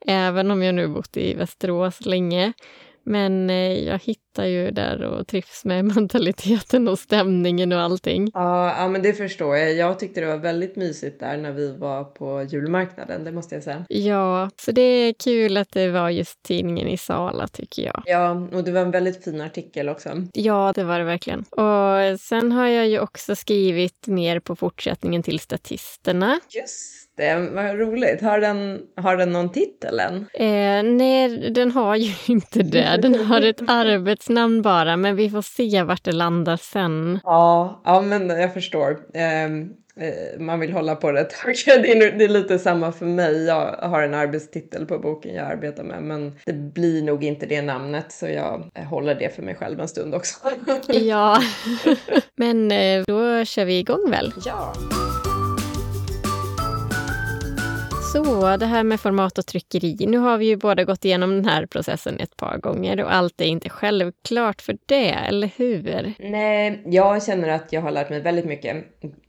Även 0.06 0.50
om 0.50 0.62
jag 0.62 0.74
nu 0.74 0.88
bott 0.88 1.16
i 1.16 1.34
Västerås 1.34 2.06
länge. 2.06 2.52
Men 3.04 3.50
eh, 3.50 3.78
jag 3.78 3.98
hittade 3.98 4.23
hittar 4.34 4.44
ju 4.44 4.70
där 4.70 5.02
och 5.02 5.26
trivs 5.26 5.64
med 5.64 5.84
mentaliteten 5.96 6.88
och 6.88 6.98
stämningen 6.98 7.72
och 7.72 7.80
allting. 7.80 8.30
Ja, 8.34 8.74
ja, 8.78 8.88
men 8.88 9.02
det 9.02 9.12
förstår 9.12 9.56
jag. 9.56 9.74
Jag 9.74 9.98
tyckte 9.98 10.20
det 10.20 10.26
var 10.26 10.36
väldigt 10.36 10.76
mysigt 10.76 11.20
där 11.20 11.36
när 11.36 11.52
vi 11.52 11.76
var 11.76 12.04
på 12.04 12.42
julmarknaden, 12.42 13.24
det 13.24 13.32
måste 13.32 13.54
jag 13.54 13.64
säga. 13.64 13.84
Ja, 13.88 14.50
så 14.56 14.72
det 14.72 14.82
är 14.82 15.12
kul 15.12 15.56
att 15.56 15.70
det 15.72 15.88
var 15.88 16.10
just 16.10 16.42
tidningen 16.42 16.88
i 16.88 16.96
Sala 16.96 17.48
tycker 17.48 17.82
jag. 17.82 18.02
Ja, 18.06 18.30
och 18.52 18.64
det 18.64 18.72
var 18.72 18.80
en 18.80 18.90
väldigt 18.90 19.24
fin 19.24 19.40
artikel 19.40 19.88
också. 19.88 20.08
Ja, 20.32 20.72
det 20.74 20.84
var 20.84 20.98
det 20.98 21.04
verkligen. 21.04 21.40
Och 21.40 22.20
sen 22.20 22.52
har 22.52 22.66
jag 22.66 22.88
ju 22.88 23.00
också 23.00 23.36
skrivit 23.36 24.06
mer 24.06 24.40
på 24.40 24.56
fortsättningen 24.56 25.22
till 25.22 25.40
Statisterna. 25.40 26.40
Just 26.50 27.04
det, 27.16 27.50
vad 27.52 27.78
roligt. 27.78 28.20
Har 28.22 28.40
den, 28.40 28.80
har 28.96 29.16
den 29.16 29.32
någon 29.32 29.52
titel 29.52 30.00
än? 30.00 30.26
Eh, 30.34 30.82
nej, 30.82 31.50
den 31.50 31.70
har 31.70 31.96
ju 31.96 32.12
inte 32.32 32.62
det. 32.62 32.98
Den 33.02 33.14
har 33.14 33.40
ett 33.42 33.60
arbetsnamn 34.24 34.62
bara, 34.62 34.96
men 34.96 35.16
vi 35.16 35.30
får 35.30 35.42
se 35.42 35.82
vart 35.82 36.04
det 36.04 36.12
landar 36.12 36.56
sen. 36.56 37.20
Ja, 37.24 37.82
ja 37.84 38.00
men 38.00 38.28
jag 38.28 38.54
förstår. 38.54 38.98
Eh, 39.14 40.38
man 40.38 40.60
vill 40.60 40.72
hålla 40.72 40.96
på 40.96 41.12
det. 41.12 41.28
Det 41.66 42.24
är, 42.24 42.28
lite 42.28 42.58
samma 42.58 42.92
för 42.92 43.06
mig. 43.06 43.44
Jag 43.44 43.76
har 43.82 44.02
en 44.02 44.14
arbetstitel 44.14 44.86
på 44.86 44.98
boken 44.98 45.34
jag 45.34 45.46
arbetar 45.46 45.84
med, 45.84 46.02
men 46.02 46.38
det 46.46 46.52
blir 46.52 47.02
nog 47.02 47.24
inte 47.24 47.46
det 47.46 47.62
namnet, 47.62 48.12
så 48.12 48.26
jag 48.26 48.70
håller 48.90 49.14
det 49.14 49.34
för 49.34 49.42
mig 49.42 49.54
själv 49.54 49.80
en 49.80 49.88
stund 49.88 50.14
också. 50.14 50.34
Ja, 50.88 51.38
men 52.36 52.72
eh, 52.72 53.02
då 53.06 53.44
kör 53.44 53.64
vi 53.64 53.78
igång 53.78 54.10
väl. 54.10 54.32
ja. 54.44 54.72
Så, 58.14 58.56
det 58.56 58.66
här 58.66 58.84
med 58.84 59.00
format 59.00 59.38
och 59.38 59.46
tryckeri. 59.46 59.96
Nu 60.08 60.18
har 60.18 60.38
vi 60.38 60.46
ju 60.46 60.56
båda 60.56 60.84
gått 60.84 61.04
igenom 61.04 61.30
den 61.30 61.44
här 61.44 61.66
processen 61.66 62.20
ett 62.20 62.36
par 62.36 62.58
gånger 62.58 63.04
och 63.04 63.14
allt 63.14 63.40
är 63.40 63.44
inte 63.44 63.68
självklart 63.68 64.62
för 64.62 64.76
det, 64.86 65.10
eller 65.10 65.50
hur? 65.56 66.14
Nej, 66.18 66.82
jag 66.86 67.22
känner 67.22 67.48
att 67.48 67.72
jag 67.72 67.80
har 67.80 67.90
lärt 67.90 68.10
mig 68.10 68.20
väldigt 68.20 68.44
mycket. 68.44 68.76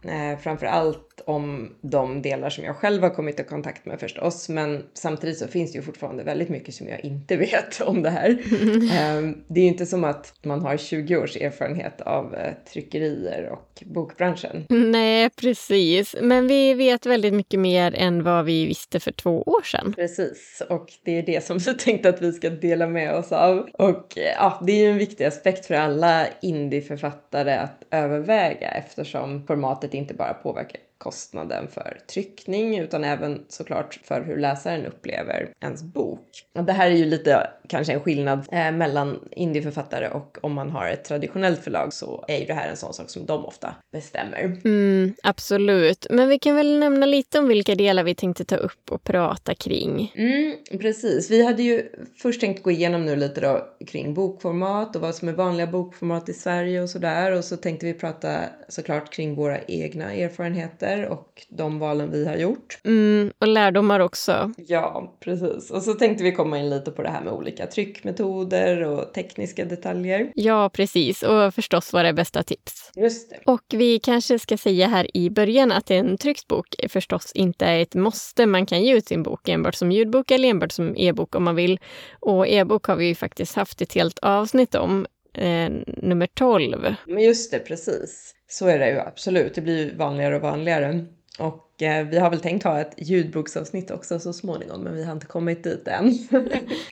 Eh, 0.04 0.40
framför 0.40 0.66
allt 0.66 1.05
om 1.26 1.76
de 1.82 2.22
delar 2.22 2.50
som 2.50 2.64
jag 2.64 2.76
själv 2.76 3.04
har 3.04 3.10
kommit 3.10 3.40
i 3.40 3.44
kontakt 3.44 3.86
med 3.86 4.00
förstås. 4.00 4.50
Men 4.50 4.84
samtidigt 4.94 5.38
så 5.38 5.48
finns 5.48 5.72
det 5.72 5.78
ju 5.78 5.82
fortfarande 5.82 6.24
väldigt 6.24 6.50
mycket 6.50 6.76
som 6.76 6.88
jag 6.88 7.06
inte 7.06 7.38
vet 7.38 7.82
om 7.82 8.04
det 8.04 8.10
här. 8.10 8.30
eh, 8.30 9.32
det 9.48 9.60
är 9.60 9.64
ju 9.64 9.68
inte 9.68 9.86
som 9.86 10.04
att 10.04 10.34
man 10.42 10.62
har 10.62 10.78
20 10.78 11.18
års 11.18 11.36
erfarenhet 11.36 12.02
av 12.02 12.36
eh, 12.36 12.54
tryckerier 12.74 13.50
och 13.50 13.84
bokbranschen. 13.86 14.66
Nej, 14.70 15.30
precis. 15.30 16.16
Men 16.22 16.48
vi 16.48 16.74
vet 16.74 17.06
väldigt 17.06 17.34
mycket 17.34 17.60
mer 17.60 17.96
än 17.96 18.24
vad 18.24 18.46
vi 18.46 18.66
visste 18.66 19.00
för 19.00 19.12
två 19.12 19.42
år 19.42 19.62
sedan. 19.62 19.94
Precis, 19.96 20.62
och 20.70 20.94
det 21.04 21.18
är 21.18 21.24
det 21.24 21.46
som 21.46 21.58
vi 21.66 21.74
tänkte 21.74 22.10
att 22.10 22.22
vi 22.22 22.32
ska 22.32 22.50
dela 22.50 22.88
med 22.88 23.16
oss 23.16 23.32
av. 23.32 23.70
Och 23.74 24.18
eh, 24.18 24.34
ja, 24.38 24.62
det 24.66 24.72
är 24.72 24.84
ju 24.84 24.92
en 24.92 24.98
viktig 24.98 25.26
aspekt 25.26 25.66
för 25.66 25.76
alla 25.76 26.28
indieförfattare 26.42 27.54
att 27.54 27.84
överväga 27.92 28.68
eftersom 28.68 29.48
formatet 29.48 29.94
inte 29.94 30.14
bara 30.14 30.34
påverkar 30.34 30.85
kostnaden 30.98 31.68
för 31.68 32.00
tryckning 32.08 32.78
utan 32.80 33.04
även 33.04 33.46
såklart 33.48 34.00
för 34.04 34.22
hur 34.22 34.38
läsaren 34.38 34.86
upplever 34.86 35.50
ens 35.62 35.84
bok. 35.84 36.28
Och 36.58 36.64
det 36.64 36.74
här 36.74 36.92
är 36.92 36.96
ju 36.96 37.06
lite 37.06 37.50
kanske 37.70 37.94
en 37.94 38.00
skillnad 38.00 38.48
eh, 38.52 38.72
mellan 38.72 39.20
indieförfattare 39.32 40.10
och 40.10 40.38
om 40.42 40.54
man 40.54 40.70
har 40.70 40.88
ett 40.88 41.04
traditionellt 41.04 41.60
förlag 41.60 41.94
så 41.94 42.26
är 42.28 42.38
ju 42.38 42.46
det 42.46 42.54
här 42.54 42.70
en 42.70 42.78
sån 42.78 42.94
sak 42.94 43.10
som 43.10 43.26
de 43.26 43.46
ofta 43.46 43.76
bestämmer. 43.92 44.62
Mm, 44.66 45.14
absolut. 45.24 46.08
Men 46.10 46.30
vi 46.30 46.40
kan 46.40 46.56
väl 46.56 46.80
nämna 46.80 47.06
lite 47.06 47.40
om 47.40 47.48
vilka 47.48 47.76
delar 47.76 48.04
vi 48.04 48.16
tänkte 48.16 48.46
ta 48.46 48.56
upp 48.56 48.92
och 48.92 49.04
prata 49.04 49.56
kring. 49.56 50.14
Mm, 50.16 50.56
precis. 50.80 51.32
Vi 51.32 51.46
hade 51.46 51.64
ju 51.64 51.90
först 52.22 52.42
tänkt 52.42 52.64
gå 52.64 52.72
igenom 52.72 53.06
nu 53.06 53.16
lite 53.16 53.42
då 53.42 53.68
kring 53.88 54.14
bokformat 54.14 54.96
och 54.96 55.02
vad 55.02 55.16
som 55.16 55.28
är 55.28 55.34
vanliga 55.34 55.68
bokformat 55.68 56.30
i 56.30 56.34
Sverige 56.34 56.82
och 56.82 56.90
sådär. 56.90 57.32
Och 57.32 57.44
så 57.44 57.58
tänkte 57.58 57.86
vi 57.86 57.94
prata 57.94 58.40
såklart 58.68 59.14
kring 59.14 59.36
våra 59.36 59.62
egna 59.62 60.14
erfarenheter 60.14 60.85
och 61.10 61.46
de 61.50 61.80
valen 61.80 62.12
vi 62.12 62.26
har 62.26 62.36
gjort. 62.36 62.80
Mm, 62.84 63.32
och 63.40 63.48
lärdomar 63.48 64.00
också. 64.00 64.52
Ja, 64.58 65.18
precis. 65.20 65.72
Och 65.72 65.82
så 65.82 65.94
tänkte 65.94 66.24
vi 66.24 66.32
komma 66.32 66.60
in 66.60 66.70
lite 66.70 66.92
på 66.92 67.02
det 67.02 67.10
här 67.10 67.24
med 67.24 67.34
olika 67.34 67.68
tryckmetoder 67.68 68.84
och 68.84 69.14
tekniska 69.14 69.66
detaljer. 69.66 70.32
Ja, 70.36 70.70
precis. 70.70 71.24
Och 71.24 71.54
förstås 71.54 71.94
våra 71.94 72.14
bästa 72.14 72.44
tips. 72.44 72.92
Just 72.96 73.30
det. 73.30 73.40
Och 73.46 73.64
vi 73.70 74.00
kanske 74.00 74.40
ska 74.40 74.58
säga 74.58 74.88
här 74.88 75.18
i 75.18 75.30
början 75.30 75.72
att 75.72 75.92
en 75.92 76.18
tryckt 76.18 76.48
bok 76.48 76.76
är 76.78 76.88
förstås 76.88 77.32
inte 77.36 77.66
är 77.66 77.80
ett 77.80 77.96
måste. 77.96 78.46
Man 78.46 78.66
kan 78.66 78.84
ge 78.84 78.96
ut 78.98 79.08
sin 79.08 79.24
bok 79.24 79.50
enbart 79.50 79.76
som 79.76 79.92
ljudbok 79.92 80.32
eller 80.32 80.50
enbart 80.50 80.72
som 80.72 80.96
e-bok 80.98 81.36
om 81.36 81.44
man 81.44 81.56
vill. 81.56 81.80
Och 82.20 82.48
e-bok 82.48 82.86
har 82.86 82.96
vi 82.96 83.06
ju 83.08 83.16
faktiskt 83.16 83.56
haft 83.56 83.82
ett 83.82 83.94
helt 83.94 84.20
avsnitt 84.20 84.76
om, 84.76 85.06
eh, 85.34 85.70
nummer 85.86 86.28
12. 86.28 86.96
Men 87.06 87.24
just 87.24 87.52
det, 87.52 87.60
precis. 87.60 88.35
Så 88.48 88.68
är 88.68 88.80
det 88.80 88.90
ju 88.90 89.00
absolut. 89.00 89.56
Det 89.56 89.62
blir 89.62 89.86
ju 89.86 89.96
vanligare 89.96 90.36
och 90.36 90.42
vanligare. 90.42 91.06
Och 91.40 91.82
eh, 91.82 92.08
vi 92.08 92.20
har 92.20 92.30
väl 92.30 92.40
tänkt 92.40 92.64
ha 92.64 92.80
ett 92.80 92.94
ljudboksavsnitt 92.98 93.92
också 93.92 94.20
så 94.20 94.34
småningom 94.34 94.82
men 94.82 94.96
vi 94.96 95.04
har 95.04 95.12
inte 95.12 95.26
kommit 95.26 95.64
dit 95.64 95.88
än. 95.88 96.14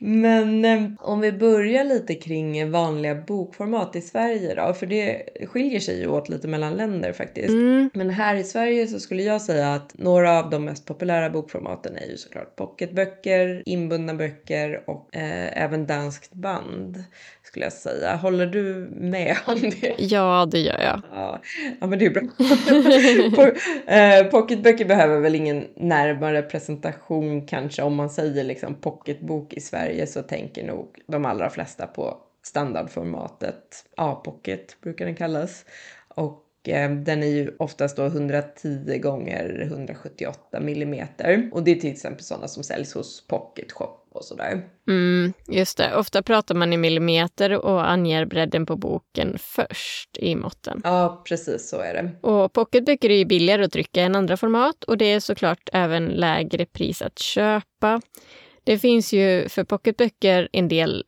men 0.00 0.64
eh, 0.64 0.90
om 0.98 1.20
vi 1.20 1.32
börjar 1.32 1.84
lite 1.84 2.14
kring 2.14 2.70
vanliga 2.70 3.14
bokformat 3.14 3.96
i 3.96 4.00
Sverige 4.00 4.54
då, 4.54 4.74
för 4.74 4.86
det 4.86 5.28
skiljer 5.46 5.80
sig 5.80 6.00
ju 6.00 6.06
åt 6.06 6.28
lite 6.28 6.48
mellan 6.48 6.74
länder 6.74 7.12
faktiskt. 7.12 7.48
Mm. 7.48 7.90
Men 7.94 8.10
här 8.10 8.34
i 8.34 8.44
Sverige 8.44 8.86
så 8.86 9.00
skulle 9.00 9.22
jag 9.22 9.42
säga 9.42 9.74
att 9.74 9.98
några 9.98 10.38
av 10.38 10.50
de 10.50 10.64
mest 10.64 10.86
populära 10.86 11.30
bokformaten 11.30 11.96
är 11.96 12.06
ju 12.06 12.16
såklart 12.16 12.56
pocketböcker, 12.56 13.62
inbundna 13.66 14.14
böcker 14.14 14.84
och 14.86 15.16
eh, 15.16 15.62
även 15.62 15.86
danskt 15.86 16.32
band 16.32 17.04
skulle 17.54 17.66
jag 17.66 17.72
säga. 17.72 18.16
Håller 18.16 18.46
du 18.46 18.88
med 18.96 19.36
om 19.46 19.60
det? 19.60 19.94
Ja, 19.98 20.48
det 20.50 20.58
gör 20.58 20.80
jag. 20.80 21.02
Ja, 21.12 21.40
ja 21.80 21.86
men 21.86 21.98
det 21.98 22.06
är 22.06 22.10
bra. 22.10 22.22
Eh, 23.94 24.26
pocketböcker 24.26 24.84
behöver 24.84 25.20
väl 25.20 25.34
ingen 25.34 25.66
närmare 25.76 26.42
presentation 26.42 27.46
kanske. 27.46 27.82
Om 27.82 27.94
man 27.94 28.10
säger 28.10 28.44
liksom 28.44 28.74
pocketbok 28.74 29.52
i 29.52 29.60
Sverige 29.60 30.06
så 30.06 30.22
tänker 30.22 30.66
nog 30.66 30.98
de 31.06 31.24
allra 31.24 31.50
flesta 31.50 31.86
på 31.86 32.16
standardformatet. 32.42 33.84
A-pocket 33.96 34.80
brukar 34.80 35.04
den 35.04 35.16
kallas. 35.16 35.64
Och 36.08 36.43
den 37.04 37.22
är 37.22 37.26
ju 37.26 37.56
oftast 37.58 37.96
då 37.96 38.04
110 38.04 38.98
gånger 38.98 39.60
178 39.62 40.60
millimeter. 40.60 41.50
Och 41.52 41.64
det 41.64 41.70
är 41.70 41.74
till 41.74 41.92
exempel 41.92 42.24
sådana 42.24 42.48
som 42.48 42.62
säljs 42.62 42.94
hos 42.94 43.26
Pocket 43.26 43.72
Shop 43.72 43.98
och 44.14 44.24
sådär. 44.24 44.62
Mm, 44.88 45.32
just 45.48 45.78
det. 45.78 45.96
Ofta 45.96 46.22
pratar 46.22 46.54
man 46.54 46.72
i 46.72 46.76
millimeter 46.76 47.64
och 47.64 47.90
anger 47.90 48.24
bredden 48.24 48.66
på 48.66 48.76
boken 48.76 49.38
först 49.38 50.18
i 50.18 50.34
måtten. 50.34 50.80
Ja, 50.84 51.22
precis 51.28 51.68
så 51.68 51.80
är 51.80 51.94
det. 51.94 52.28
Och 52.28 52.52
pocketböcker 52.52 53.10
är 53.10 53.16
ju 53.16 53.24
billigare 53.24 53.64
att 53.64 53.72
trycka 53.72 54.02
än 54.02 54.16
andra 54.16 54.36
format 54.36 54.84
och 54.84 54.98
det 54.98 55.04
är 55.04 55.20
såklart 55.20 55.68
även 55.72 56.06
lägre 56.06 56.66
pris 56.66 57.02
att 57.02 57.18
köpa. 57.18 58.00
Det 58.64 58.78
finns 58.78 59.12
ju 59.12 59.48
för 59.48 59.64
pocketböcker 59.64 60.48
en 60.52 60.68
del 60.68 61.04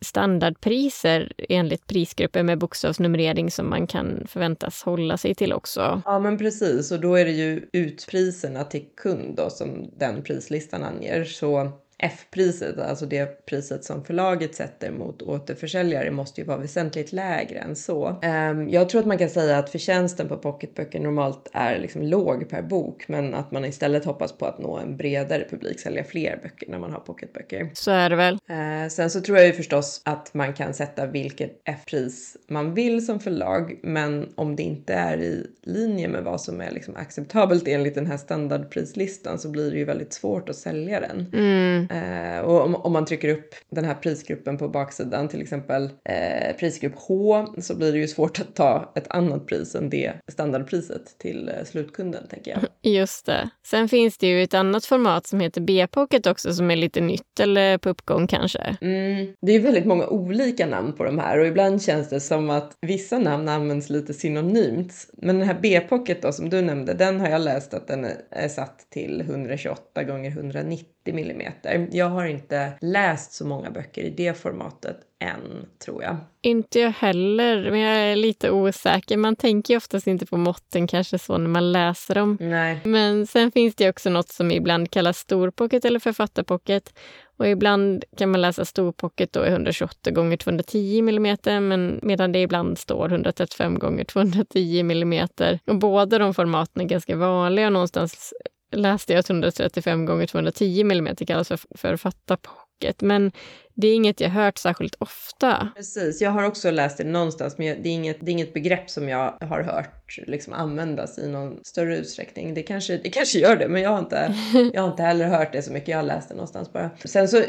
standardpriser 0.00 1.32
enligt 1.48 1.86
prisgrupper 1.86 2.42
med 2.42 2.58
bokstavsnumrering 2.58 3.50
som 3.50 3.70
man 3.70 3.86
kan 3.86 4.26
förväntas 4.26 4.82
hålla 4.82 5.16
sig 5.16 5.34
till 5.34 5.52
också. 5.52 6.02
Ja 6.04 6.18
men 6.18 6.38
precis 6.38 6.92
och 6.92 7.00
då 7.00 7.14
är 7.14 7.24
det 7.24 7.30
ju 7.30 7.68
utpriserna 7.72 8.64
till 8.64 8.84
kund 8.96 9.36
då 9.36 9.50
som 9.50 9.90
den 9.96 10.22
prislistan 10.22 10.84
anger. 10.84 11.24
Så 11.24 11.72
F-priset, 12.02 12.78
alltså 12.78 13.06
det 13.06 13.46
priset 13.46 13.84
som 13.84 14.04
förlaget 14.04 14.54
sätter 14.54 14.90
mot 14.90 15.22
återförsäljare 15.22 16.10
måste 16.10 16.40
ju 16.40 16.46
vara 16.46 16.58
väsentligt 16.58 17.12
lägre 17.12 17.58
än 17.58 17.76
så. 17.76 18.18
Ehm, 18.22 18.68
jag 18.68 18.88
tror 18.88 19.00
att 19.00 19.06
man 19.06 19.18
kan 19.18 19.30
säga 19.30 19.58
att 19.58 19.70
förtjänsten 19.70 20.28
på 20.28 20.36
pocketböcker 20.36 21.00
normalt 21.00 21.50
är 21.52 21.78
liksom 21.78 22.02
låg 22.02 22.48
per 22.48 22.62
bok 22.62 23.08
men 23.08 23.34
att 23.34 23.50
man 23.50 23.64
istället 23.64 24.04
hoppas 24.04 24.32
på 24.32 24.46
att 24.46 24.58
nå 24.58 24.76
en 24.76 24.96
bredare 24.96 25.46
publik, 25.50 25.80
sälja 25.80 26.04
fler 26.04 26.38
böcker 26.42 26.70
när 26.70 26.78
man 26.78 26.92
har 26.92 27.00
pocketböcker. 27.00 27.70
Så 27.74 27.90
är 27.90 28.10
det 28.10 28.16
väl. 28.16 28.38
Eh, 28.48 28.88
sen 28.90 29.10
så 29.10 29.20
tror 29.20 29.38
jag 29.38 29.46
ju 29.46 29.52
förstås 29.52 30.02
att 30.04 30.34
man 30.34 30.52
kan 30.52 30.74
sätta 30.74 31.06
vilket 31.06 31.60
F-pris 31.64 32.36
man 32.48 32.74
vill 32.74 33.06
som 33.06 33.20
förlag, 33.20 33.78
men 33.82 34.32
om 34.34 34.56
det 34.56 34.62
inte 34.62 34.94
är 34.94 35.18
i 35.18 35.46
linje 35.62 36.08
med 36.08 36.24
vad 36.24 36.40
som 36.40 36.60
är 36.60 36.70
liksom 36.70 36.96
acceptabelt 36.96 37.68
enligt 37.68 37.94
den 37.94 38.06
här 38.06 38.16
standardprislistan 38.16 39.38
så 39.38 39.48
blir 39.48 39.70
det 39.70 39.78
ju 39.78 39.84
väldigt 39.84 40.12
svårt 40.12 40.48
att 40.48 40.56
sälja 40.56 41.00
den. 41.00 41.26
Mm. 41.32 41.87
Eh, 41.90 42.40
och 42.40 42.64
om, 42.64 42.74
om 42.74 42.92
man 42.92 43.04
trycker 43.04 43.28
upp 43.28 43.54
den 43.70 43.84
här 43.84 43.94
prisgruppen 43.94 44.58
på 44.58 44.68
baksidan, 44.68 45.28
till 45.28 45.42
exempel 45.42 45.90
eh, 46.08 46.56
prisgrupp 46.56 46.94
H, 46.96 47.46
så 47.58 47.76
blir 47.76 47.92
det 47.92 47.98
ju 47.98 48.08
svårt 48.08 48.40
att 48.40 48.54
ta 48.54 48.92
ett 48.94 49.10
annat 49.10 49.46
pris 49.46 49.74
än 49.74 49.90
det 49.90 50.12
standardpriset 50.32 51.18
till 51.18 51.48
eh, 51.48 51.64
slutkunden, 51.64 52.26
tänker 52.28 52.50
jag. 52.50 52.60
Just 52.94 53.26
det. 53.26 53.50
Sen 53.66 53.88
finns 53.88 54.18
det 54.18 54.26
ju 54.26 54.42
ett 54.42 54.54
annat 54.54 54.84
format 54.84 55.26
som 55.26 55.40
heter 55.40 55.60
B-pocket 55.60 56.26
också 56.26 56.54
som 56.54 56.70
är 56.70 56.76
lite 56.76 57.00
nytt 57.00 57.40
eller 57.40 57.78
på 57.78 57.88
uppgång 57.88 58.26
kanske. 58.26 58.76
Mm. 58.80 59.34
Det 59.40 59.52
är 59.52 59.60
väldigt 59.60 59.86
många 59.86 60.06
olika 60.06 60.66
namn 60.66 60.92
på 60.92 61.04
de 61.04 61.18
här 61.18 61.38
och 61.38 61.46
ibland 61.46 61.82
känns 61.82 62.08
det 62.08 62.20
som 62.20 62.50
att 62.50 62.72
vissa 62.80 63.18
namn 63.18 63.48
används 63.48 63.90
lite 63.90 64.14
synonymt. 64.14 64.92
Men 65.12 65.38
den 65.38 65.48
här 65.48 65.58
B-pocket 65.62 66.22
då 66.22 66.32
som 66.32 66.50
du 66.50 66.62
nämnde, 66.62 66.94
den 66.94 67.20
har 67.20 67.28
jag 67.28 67.40
läst 67.40 67.74
att 67.74 67.86
den 67.86 68.04
är, 68.04 68.14
är 68.30 68.48
satt 68.48 68.86
till 68.90 69.20
128 69.20 70.04
gånger 70.04 70.30
190 70.30 70.86
millimeter. 71.12 71.88
Jag 71.92 72.08
har 72.08 72.26
inte 72.26 72.72
läst 72.80 73.32
så 73.32 73.46
många 73.46 73.70
böcker 73.70 74.02
i 74.02 74.10
det 74.10 74.38
formatet 74.38 74.96
än, 75.20 75.66
tror 75.84 76.02
jag. 76.02 76.16
Inte 76.42 76.80
jag 76.80 76.90
heller, 76.90 77.70
men 77.70 77.80
jag 77.80 77.96
är 77.96 78.16
lite 78.16 78.50
osäker. 78.50 79.16
Man 79.16 79.36
tänker 79.36 79.74
ju 79.74 79.78
oftast 79.78 80.06
inte 80.06 80.26
på 80.26 80.36
måtten 80.36 80.86
kanske 80.86 81.18
så 81.18 81.38
när 81.38 81.48
man 81.48 81.72
läser 81.72 82.14
dem. 82.14 82.38
Nej. 82.40 82.80
Men 82.84 83.26
sen 83.26 83.52
finns 83.52 83.74
det 83.74 83.88
också 83.88 84.10
något 84.10 84.28
som 84.28 84.50
ibland 84.50 84.90
kallas 84.90 85.18
storpocket 85.18 85.84
eller 85.84 85.98
författarpocket. 85.98 86.98
Och 87.36 87.48
ibland 87.48 88.04
kan 88.16 88.30
man 88.30 88.40
läsa 88.40 88.64
storpocket 88.64 89.32
då 89.32 89.46
i 89.46 89.48
128 89.48 90.10
gånger 90.10 90.36
210 90.36 91.02
millimeter, 91.02 91.60
men 91.60 92.00
medan 92.02 92.32
det 92.32 92.38
ibland 92.38 92.78
står 92.78 93.08
135 93.08 93.78
gånger 93.78 94.04
210 94.04 94.82
millimeter. 94.82 95.58
Och 95.66 95.78
båda 95.78 96.18
de 96.18 96.34
formaten 96.34 96.82
är 96.82 96.86
ganska 96.86 97.16
vanliga. 97.16 97.70
Någonstans 97.70 98.34
läste 98.70 99.12
jag 99.12 99.20
att 99.20 99.30
135 99.30 100.04
gånger 100.04 100.26
210 100.26 100.84
millimeter 100.84 101.24
kallas 101.24 101.48
för 101.48 101.60
författarpocket. 101.76 103.00
Men 103.00 103.32
det 103.74 103.88
är 103.88 103.94
inget 103.94 104.20
jag 104.20 104.30
hört 104.30 104.58
särskilt 104.58 104.94
ofta. 104.98 105.68
Precis, 105.76 106.20
jag 106.20 106.30
har 106.30 106.44
också 106.44 106.70
läst 106.70 106.98
det 106.98 107.04
någonstans, 107.04 107.58
men 107.58 107.82
det 107.82 107.88
är 107.88 107.92
inget, 107.92 108.16
det 108.20 108.30
är 108.30 108.32
inget 108.32 108.54
begrepp 108.54 108.90
som 108.90 109.08
jag 109.08 109.34
har 109.40 109.62
hört 109.62 110.18
liksom 110.26 110.52
användas 110.52 111.18
i 111.18 111.28
någon 111.28 111.64
större 111.64 111.96
utsträckning. 111.96 112.54
Det 112.54 112.62
kanske, 112.62 112.96
det 112.96 113.10
kanske 113.10 113.38
gör 113.38 113.56
det, 113.56 113.68
men 113.68 113.82
jag 113.82 113.90
har, 113.90 113.98
inte, 113.98 114.34
jag 114.72 114.82
har 114.82 114.90
inte 114.90 115.02
heller 115.02 115.26
hört 115.26 115.52
det 115.52 115.62
så 115.62 115.72
mycket. 115.72 115.88
Jag 115.88 115.98
har 115.98 116.02
läst 116.02 116.28
det 116.28 116.34
någonstans 116.34 116.72
bara. 116.72 116.90
Sen 117.04 117.28
så 117.28 117.42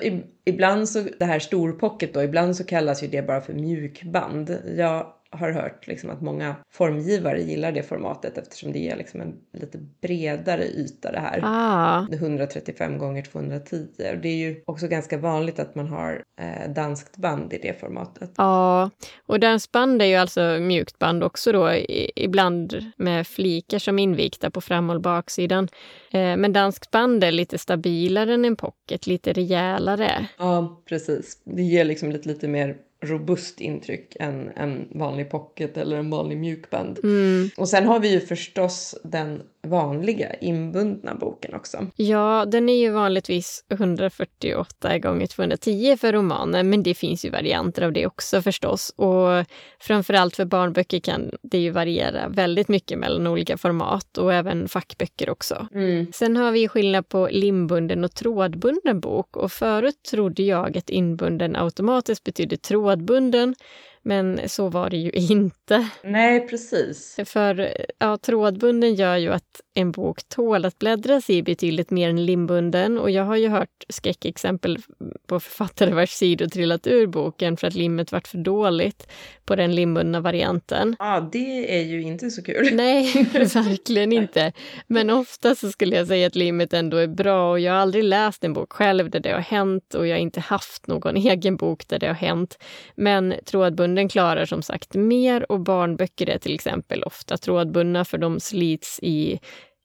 ibland 0.45 0.89
så, 0.89 1.03
det 1.19 1.25
här 1.25 1.39
storpocket 1.39 2.13
då, 2.13 2.23
ibland 2.23 2.55
så 2.55 2.63
kallas 2.63 3.03
ju 3.03 3.07
det 3.07 3.21
bara 3.21 3.41
för 3.41 3.53
mjukband. 3.53 4.57
Jag 4.77 5.13
har 5.31 5.51
hört 5.51 5.87
liksom 5.87 6.09
att 6.09 6.21
många 6.21 6.55
formgivare 6.71 7.41
gillar 7.41 7.71
det 7.71 7.83
formatet 7.83 8.37
eftersom 8.37 8.71
det 8.71 8.79
ger 8.79 8.95
liksom 8.97 9.21
en 9.21 9.33
lite 9.53 9.77
bredare 10.01 10.63
yta 10.65 11.11
det 11.11 11.19
här. 11.19 11.39
Ah, 11.43 12.07
135 12.11 12.97
gånger 12.97 13.21
210 13.21 13.87
och 14.13 14.17
det 14.21 14.29
är 14.29 14.35
ju 14.37 14.63
också 14.65 14.87
ganska 14.87 15.17
vanligt 15.17 15.59
att 15.59 15.75
man 15.75 15.87
har 15.87 16.23
eh, 16.39 16.71
danskt 16.75 17.17
band 17.17 17.53
i 17.53 17.57
det 17.57 17.79
formatet. 17.79 18.31
ja. 18.37 18.89
Och 19.25 19.39
dansband 19.39 20.01
är 20.01 20.05
ju 20.05 20.15
alltså 20.15 20.41
mjukt 20.61 20.99
band 20.99 21.23
också 21.23 21.51
då, 21.51 21.71
i- 21.73 22.11
ibland 22.15 22.85
med 22.97 23.27
flikar 23.27 23.79
som 23.79 23.99
invikta 23.99 24.49
på 24.49 24.61
fram 24.61 24.89
och 24.89 25.01
baksidan. 25.01 25.67
Eh, 26.11 26.37
men 26.37 26.53
danskt 26.53 26.91
band 26.91 27.23
är 27.23 27.31
lite 27.31 27.57
stabilare 27.57 28.33
än 28.33 28.45
en 28.45 28.55
pocket, 28.55 29.07
lite 29.07 29.33
rejälare. 29.33 30.27
Ja, 30.37 30.81
precis. 30.89 31.41
Det 31.45 31.61
ger 31.63 31.85
liksom 31.85 32.11
ett 32.11 32.25
lite 32.25 32.47
mer 32.47 32.75
robust 33.01 33.61
intryck 33.61 34.15
än 34.19 34.49
en 34.55 34.87
vanlig 34.95 35.29
pocket 35.29 35.77
eller 35.77 35.97
en 35.97 36.09
vanlig 36.09 36.37
mjukband. 36.37 36.99
Mm. 37.03 37.49
Och 37.57 37.69
sen 37.69 37.85
har 37.85 37.99
vi 37.99 38.11
ju 38.11 38.19
förstås 38.19 38.95
den 39.03 39.43
vanliga 39.61 40.33
inbundna 40.33 41.15
boken 41.15 41.53
också. 41.53 41.87
Ja, 41.95 42.45
den 42.47 42.69
är 42.69 42.77
ju 42.77 42.91
vanligtvis 42.91 43.65
148 43.69 44.99
gånger 44.99 45.27
210 45.27 45.97
för 45.97 46.13
romaner, 46.13 46.63
men 46.63 46.83
det 46.83 46.93
finns 46.93 47.25
ju 47.25 47.29
varianter 47.29 47.81
av 47.81 47.93
det 47.93 48.07
också 48.07 48.41
förstås. 48.41 48.93
Och 48.95 49.45
framförallt 49.79 50.35
för 50.35 50.45
barnböcker 50.45 50.99
kan 50.99 51.31
det 51.41 51.57
ju 51.57 51.71
variera 51.71 52.27
väldigt 52.29 52.67
mycket 52.67 52.99
mellan 52.99 53.27
olika 53.27 53.57
format 53.57 54.17
och 54.17 54.33
även 54.33 54.67
fackböcker 54.67 55.29
också. 55.29 55.67
Sen 56.13 56.37
har 56.37 56.51
vi 56.51 56.67
skillnad 56.67 57.09
på 57.09 57.27
limbunden 57.31 58.03
och 58.03 58.15
trådbunden 58.15 58.99
bok 58.99 59.37
och 59.37 59.51
förut 59.51 60.03
trodde 60.11 60.43
jag 60.43 60.77
att 60.77 60.89
inbunden 60.89 61.55
automatiskt 61.55 62.23
betydde 62.23 62.57
trådbunden, 62.57 63.55
men 64.01 64.49
så 64.49 64.69
var 64.69 64.89
det 64.89 64.97
ju 64.97 65.09
inte. 65.09 65.89
Nej, 66.03 66.47
precis. 66.47 67.19
För 67.25 67.77
ja, 67.97 68.17
trådbunden 68.17 68.95
gör 68.95 69.17
ju 69.17 69.29
att 69.29 69.61
en 69.73 69.91
bok 69.91 70.29
tål 70.29 70.65
att 70.65 70.79
bläddras 70.79 71.29
i 71.29 71.43
betydligt 71.43 71.91
mer 71.91 72.09
än 72.09 72.25
limbunden 72.25 72.97
och 72.97 73.11
jag 73.11 73.23
har 73.23 73.35
ju 73.35 73.47
hört 73.47 73.85
skräckexempel 73.89 74.77
på 75.27 75.39
författare 75.39 75.93
vars 75.93 76.09
sidor 76.09 76.47
trillat 76.47 76.87
ur 76.87 77.07
boken 77.07 77.57
för 77.57 77.67
att 77.67 77.73
limmet 77.73 78.11
varit 78.11 78.27
för 78.27 78.37
dåligt 78.37 79.07
på 79.45 79.55
den 79.55 79.75
limbundna 79.75 80.19
varianten. 80.19 80.95
Ja, 80.99 81.29
det 81.31 81.79
är 81.79 81.83
ju 81.83 82.01
inte 82.01 82.29
så 82.29 82.43
kul. 82.43 82.69
Nej, 82.75 83.13
verkligen 83.33 84.13
inte. 84.13 84.53
Men 84.87 85.09
ofta 85.09 85.55
så 85.55 85.71
skulle 85.71 85.95
jag 85.95 86.07
säga 86.07 86.27
att 86.27 86.35
limmet 86.35 86.73
ändå 86.73 86.97
är 86.97 87.07
bra 87.07 87.51
och 87.51 87.59
jag 87.59 87.73
har 87.73 87.79
aldrig 87.79 88.03
läst 88.03 88.43
en 88.43 88.53
bok 88.53 88.73
själv 88.73 89.09
där 89.09 89.19
det 89.19 89.31
har 89.31 89.39
hänt 89.39 89.93
och 89.93 90.07
jag 90.07 90.15
har 90.15 90.21
inte 90.21 90.39
haft 90.39 90.87
någon 90.87 91.17
egen 91.27 91.57
bok 91.57 91.87
där 91.87 91.99
det 91.99 92.07
har 92.07 92.13
hänt. 92.13 92.57
Men 92.95 93.33
trådbunden 93.45 93.88
klarar 94.09 94.45
som 94.45 94.61
sagt 94.61 94.95
mer 94.95 95.51
och 95.51 95.59
barnböcker 95.59 96.29
är 96.29 96.37
till 96.37 96.55
exempel 96.55 97.03
ofta 97.03 97.37
trådbundna 97.37 98.05
för 98.05 98.17
de 98.17 98.39
slits 98.39 98.99
i 99.01 99.39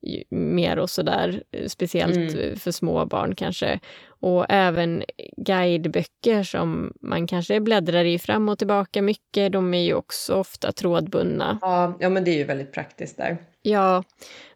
i- 0.07 0.25
mer 0.35 0.79
och 0.79 0.91
sådär, 0.91 1.43
speciellt 1.67 2.35
Mm. 2.35 2.57
för 2.57 2.71
små 2.71 3.07
barn 3.07 3.35
kanske. 3.35 3.81
Och 4.07 4.47
även 4.49 5.05
guideböcker 5.37 6.43
som 6.43 6.93
man 7.01 7.27
kanske 7.27 7.61
bläddrar 7.61 8.05
i 8.05 8.19
fram 8.19 8.49
och 8.49 8.59
tillbaka 8.59 9.03
mycket, 9.03 9.53
de 9.53 9.75
är 9.75 9.83
ju 9.83 9.95
också 9.95 10.35
ofta 10.35 10.73
trådbundna. 10.73 11.59
Ja, 11.63 11.97
ja, 12.01 12.09
men 12.09 12.25
det 12.25 12.31
är 12.31 12.37
ju 12.37 12.45
väldigt 12.45 12.73
praktiskt 12.73 13.17
där. 13.17 13.37
Ja, 13.67 14.05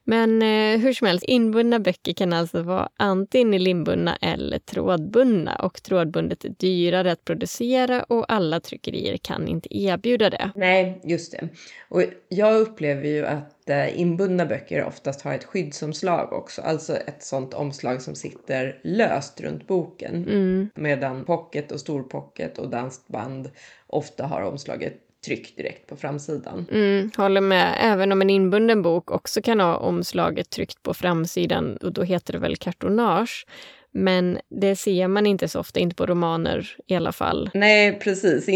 men 0.05 0.43
eh, 0.43 0.81
hur 0.81 0.93
som 0.93 1.07
helst, 1.07 1.25
inbundna 1.25 1.79
böcker 1.79 2.13
kan 2.13 2.33
alltså 2.33 2.63
vara 2.63 2.89
antingen 2.97 3.65
limbundna 3.65 4.17
eller 4.17 4.59
trådbundna 4.59 5.57
och 5.57 5.83
trådbundet 5.83 6.45
är 6.45 6.49
dyrare 6.49 7.13
att 7.13 7.25
producera 7.25 8.03
och 8.03 8.33
alla 8.33 8.61
tryckerier 8.61 9.17
kan 9.17 9.49
inte 9.49 9.79
erbjuda 9.79 10.31
det. 10.31 10.51
Nej, 10.55 11.01
just 11.05 11.33
det. 11.33 11.49
Och 11.89 12.03
jag 12.29 12.61
upplever 12.61 13.09
ju 13.09 13.27
att 13.27 13.71
eh, 13.71 14.01
inbundna 14.01 14.47
böcker 14.47 14.85
oftast 14.85 15.23
har 15.23 15.35
ett 15.35 15.45
skyddsomslag 15.45 16.33
också, 16.33 16.63
alltså 16.63 16.97
ett 16.97 17.23
sånt 17.23 17.55
omslag 17.55 18.03
som 18.03 18.15
sitter 18.15 18.81
löst 18.83 19.41
runt 19.41 19.67
boken. 19.67 20.15
Mm. 20.15 20.71
Medan 20.75 21.25
pocket 21.25 21.73
och 21.73 21.81
storpocket 21.81 22.59
och 22.59 22.71
danskt 22.71 23.09
band 23.09 23.51
ofta 23.87 24.27
har 24.27 24.43
omslaget 24.43 25.08
tryck 25.27 25.57
direkt 25.57 25.87
på 25.87 25.97
framsidan. 25.97 26.67
Mm, 26.71 27.11
håller 27.17 27.41
med. 27.41 27.75
Även 27.81 28.13
om 28.13 28.23
en 28.23 28.31
inbunden 28.31 28.83
bok 28.83 29.11
också 29.11 29.43
kan 29.43 29.61
ha 29.61 29.77
omslaget 29.77 30.51
tryckt 30.51 30.83
på 30.83 30.95
framsidan 30.95 31.77
och 31.77 31.93
då 31.93 32.03
heter 32.03 32.33
det 32.33 32.39
väl 32.39 32.57
kartonage. 32.57 33.47
Men 33.93 34.39
det 34.49 34.77
ser 34.77 35.09
man 35.09 35.27
inte 35.27 35.49
så 35.49 35.61
ofta, 35.61 35.81
inte 35.81 35.97
på 35.97 36.07
romaner 36.07 36.77
i 36.87 36.95
alla 36.95 37.13
fall. 37.13 37.51
Nej, 37.55 37.99
precis. 37.99 38.49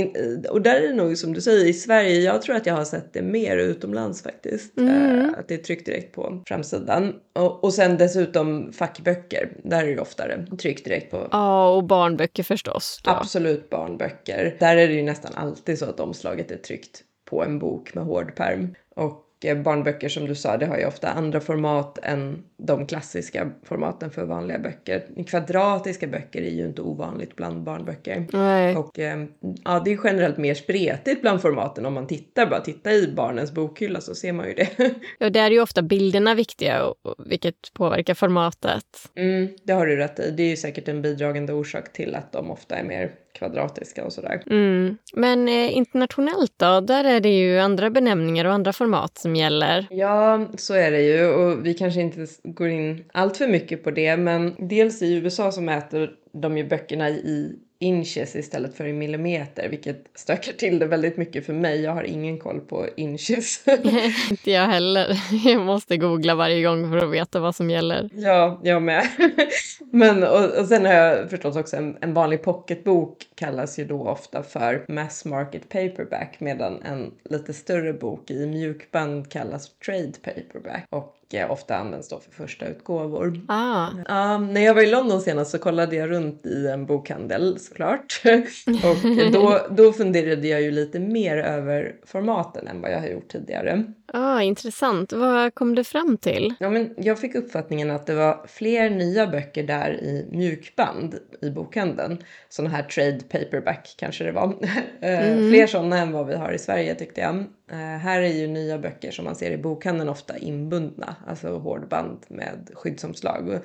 Och 0.50 0.62
där 0.62 0.74
är 0.74 0.88
det 0.88 0.94
nog 0.94 1.18
som 1.18 1.32
du 1.32 1.40
säger, 1.40 1.66
i 1.66 1.72
Sverige, 1.72 2.20
jag 2.20 2.42
tror 2.42 2.56
att 2.56 2.66
jag 2.66 2.74
har 2.74 2.84
sett 2.84 3.12
det 3.12 3.22
mer 3.22 3.56
utomlands 3.56 4.22
faktiskt. 4.22 4.78
Mm. 4.78 5.20
Äh, 5.20 5.38
att 5.38 5.48
det 5.48 5.54
är 5.54 5.58
tryckt 5.58 5.86
direkt 5.86 6.14
på 6.14 6.42
framsidan. 6.46 7.14
Och, 7.32 7.64
och 7.64 7.74
sen 7.74 7.96
dessutom 7.96 8.72
fackböcker, 8.72 9.52
där 9.64 9.84
är 9.84 9.94
det 9.94 10.00
oftare 10.00 10.46
tryckt 10.58 10.84
direkt 10.84 11.10
på. 11.10 11.28
Ja, 11.30 11.68
och 11.68 11.84
barnböcker 11.84 12.42
förstås. 12.42 13.00
Då. 13.04 13.10
Absolut 13.10 13.70
barnböcker. 13.70 14.56
Där 14.58 14.76
är 14.76 14.88
det 14.88 14.94
ju 14.94 15.02
nästan 15.02 15.32
alltid 15.34 15.78
så 15.78 15.84
att 15.84 16.00
omslaget 16.00 16.50
är 16.50 16.56
tryckt 16.56 17.02
på 17.24 17.44
en 17.44 17.58
bok 17.58 17.94
med 17.94 18.04
hård 18.04 18.36
perm. 18.36 18.74
Och 18.96 19.24
barnböcker 19.64 20.08
som 20.08 20.26
du 20.26 20.34
sa, 20.34 20.56
det 20.56 20.66
har 20.66 20.78
ju 20.78 20.86
ofta 20.86 21.08
andra 21.08 21.40
format 21.40 21.98
än 22.02 22.42
de 22.56 22.86
klassiska 22.86 23.50
formaten 23.64 24.10
för 24.10 24.24
vanliga 24.24 24.58
böcker. 24.58 25.24
Kvadratiska 25.26 26.06
böcker 26.06 26.42
är 26.42 26.50
ju 26.50 26.66
inte 26.66 26.82
ovanligt 26.82 27.36
bland 27.36 27.62
barnböcker. 27.62 28.26
Nej. 28.32 28.76
Och 28.76 28.98
eh, 28.98 29.24
ja, 29.64 29.82
det 29.84 29.92
är 29.92 29.98
generellt 30.04 30.36
mer 30.36 30.54
spretigt 30.54 31.22
bland 31.22 31.42
formaten 31.42 31.86
om 31.86 31.94
man 31.94 32.06
tittar, 32.06 32.46
bara 32.46 32.60
titta 32.60 32.92
i 32.92 33.12
barnens 33.16 33.52
bokhylla 33.52 34.00
så 34.00 34.14
ser 34.14 34.32
man 34.32 34.46
ju 34.48 34.54
det. 34.54 34.68
Ja, 35.18 35.30
där 35.30 35.46
är 35.46 35.50
ju 35.50 35.60
ofta 35.60 35.82
bilderna 35.82 36.34
viktiga, 36.34 36.84
och, 36.84 37.14
vilket 37.26 37.72
påverkar 37.74 38.14
formatet. 38.14 38.84
Mm, 39.14 39.48
det 39.62 39.72
har 39.72 39.86
du 39.86 39.96
rätt 39.96 40.20
i. 40.20 40.30
Det 40.30 40.42
är 40.42 40.48
ju 40.48 40.56
säkert 40.56 40.88
en 40.88 41.02
bidragande 41.02 41.52
orsak 41.52 41.92
till 41.92 42.14
att 42.14 42.32
de 42.32 42.50
ofta 42.50 42.76
är 42.76 42.84
mer 42.84 43.12
kvadratiska 43.32 44.04
och 44.04 44.12
sådär. 44.12 44.42
Mm. 44.50 44.96
Men 45.14 45.48
eh, 45.48 45.76
internationellt 45.76 46.52
då? 46.56 46.80
Där 46.80 47.04
är 47.04 47.20
det 47.20 47.38
ju 47.38 47.58
andra 47.58 47.90
benämningar 47.90 48.44
och 48.44 48.52
andra 48.52 48.72
format 48.72 49.18
som 49.18 49.36
gäller. 49.36 49.86
Ja, 49.90 50.46
så 50.56 50.74
är 50.74 50.90
det 50.90 51.02
ju 51.02 51.26
och 51.26 51.66
vi 51.66 51.74
kanske 51.74 52.00
inte 52.00 52.26
går 52.44 52.68
in 52.68 53.04
allt 53.12 53.36
för 53.36 53.48
mycket 53.48 53.84
på 53.84 53.90
det 53.90 54.16
men 54.16 54.54
dels 54.58 55.02
i 55.02 55.14
USA 55.14 55.52
så 55.52 55.60
mäter 55.60 56.10
de 56.32 56.58
ju 56.58 56.68
böckerna 56.68 57.10
i 57.10 57.58
inches 57.82 58.36
istället 58.36 58.74
för 58.74 58.86
i 58.86 58.92
millimeter, 58.92 59.68
vilket 59.68 60.04
stökar 60.14 60.52
till 60.52 60.78
det 60.78 60.86
väldigt 60.86 61.16
mycket 61.16 61.46
för 61.46 61.52
mig. 61.52 61.80
Jag 61.80 61.92
har 61.92 62.02
ingen 62.02 62.38
koll 62.38 62.60
på 62.60 62.86
inches. 62.96 63.64
Inte 64.30 64.50
jag 64.50 64.66
heller. 64.66 65.22
Jag 65.44 65.60
måste 65.60 65.96
googla 65.96 66.34
varje 66.34 66.62
gång 66.62 66.90
för 66.90 67.06
att 67.06 67.12
veta 67.12 67.40
vad 67.40 67.54
som 67.54 67.70
gäller. 67.70 68.10
Ja, 68.14 68.60
jag 68.62 68.82
med. 68.82 69.08
Men 69.92 70.22
och, 70.22 70.58
och 70.58 70.66
sen 70.66 70.86
har 70.86 70.92
jag 70.92 71.30
förstås 71.30 71.56
också 71.56 71.76
en, 71.76 71.96
en 72.00 72.14
vanlig 72.14 72.42
pocketbok 72.42 73.26
kallas 73.34 73.78
ju 73.78 73.84
då 73.84 74.08
ofta 74.08 74.42
för 74.42 74.84
mass 74.88 75.24
market 75.24 75.68
paperback 75.68 76.36
medan 76.38 76.82
en 76.82 77.12
lite 77.24 77.52
större 77.52 77.92
bok 77.92 78.30
i 78.30 78.46
mjukband 78.46 79.30
kallas 79.30 79.70
trade 79.86 80.12
paperback. 80.22 80.86
Och 80.90 81.14
ofta 81.50 81.76
används 81.76 82.08
då 82.08 82.20
för 82.20 82.32
första 82.32 82.66
utgåvor. 82.66 83.40
Ah. 83.48 83.88
Ja, 84.08 84.38
när 84.38 84.60
jag 84.60 84.74
var 84.74 84.82
i 84.82 84.90
London 84.90 85.20
senast 85.20 85.50
så 85.50 85.58
kollade 85.58 85.96
jag 85.96 86.10
runt 86.10 86.46
i 86.46 86.66
en 86.66 86.86
bokhandel 86.86 87.58
såklart. 87.58 88.22
och 88.66 89.32
då, 89.32 89.66
då 89.70 89.92
funderade 89.92 90.48
jag 90.48 90.62
ju 90.62 90.70
lite 90.70 91.00
mer 91.00 91.36
över 91.36 91.96
formaten 92.06 92.68
än 92.68 92.80
vad 92.80 92.90
jag 92.90 93.00
har 93.00 93.08
gjort 93.08 93.28
tidigare. 93.28 93.84
Ah, 94.12 94.42
intressant. 94.42 95.12
Vad 95.12 95.54
kom 95.54 95.74
du 95.74 95.84
fram 95.84 96.16
till? 96.16 96.54
Ja, 96.60 96.70
men 96.70 96.94
jag 96.96 97.18
fick 97.18 97.34
uppfattningen 97.34 97.90
att 97.90 98.06
det 98.06 98.14
var 98.14 98.46
fler 98.48 98.90
nya 98.90 99.26
böcker 99.26 99.62
där 99.62 99.92
i 99.92 100.28
mjukband 100.30 101.18
i 101.42 101.50
bokhandeln. 101.50 102.18
Sådana 102.48 102.74
här 102.74 102.82
trade 102.82 103.20
paperback 103.28 103.94
kanske 103.98 104.24
det 104.24 104.32
var. 104.32 104.54
Eh, 105.00 105.32
mm. 105.32 105.50
Fler 105.50 105.66
sådana 105.66 105.98
än 105.98 106.12
vad 106.12 106.26
vi 106.26 106.34
har 106.34 106.52
i 106.52 106.58
Sverige 106.58 106.94
tyckte 106.94 107.20
jag. 107.20 107.34
Uh, 107.36 107.78
här 107.78 108.20
är 108.20 108.28
ju 108.28 108.46
nya 108.46 108.78
böcker 108.78 109.10
som 109.10 109.24
man 109.24 109.36
ser 109.36 109.50
i 109.50 109.58
bokhandeln 109.58 110.08
ofta 110.08 110.38
inbundna, 110.38 111.16
alltså 111.26 111.58
hårdband 111.58 112.18
med 112.28 112.70
skyddsomslag 112.74 113.62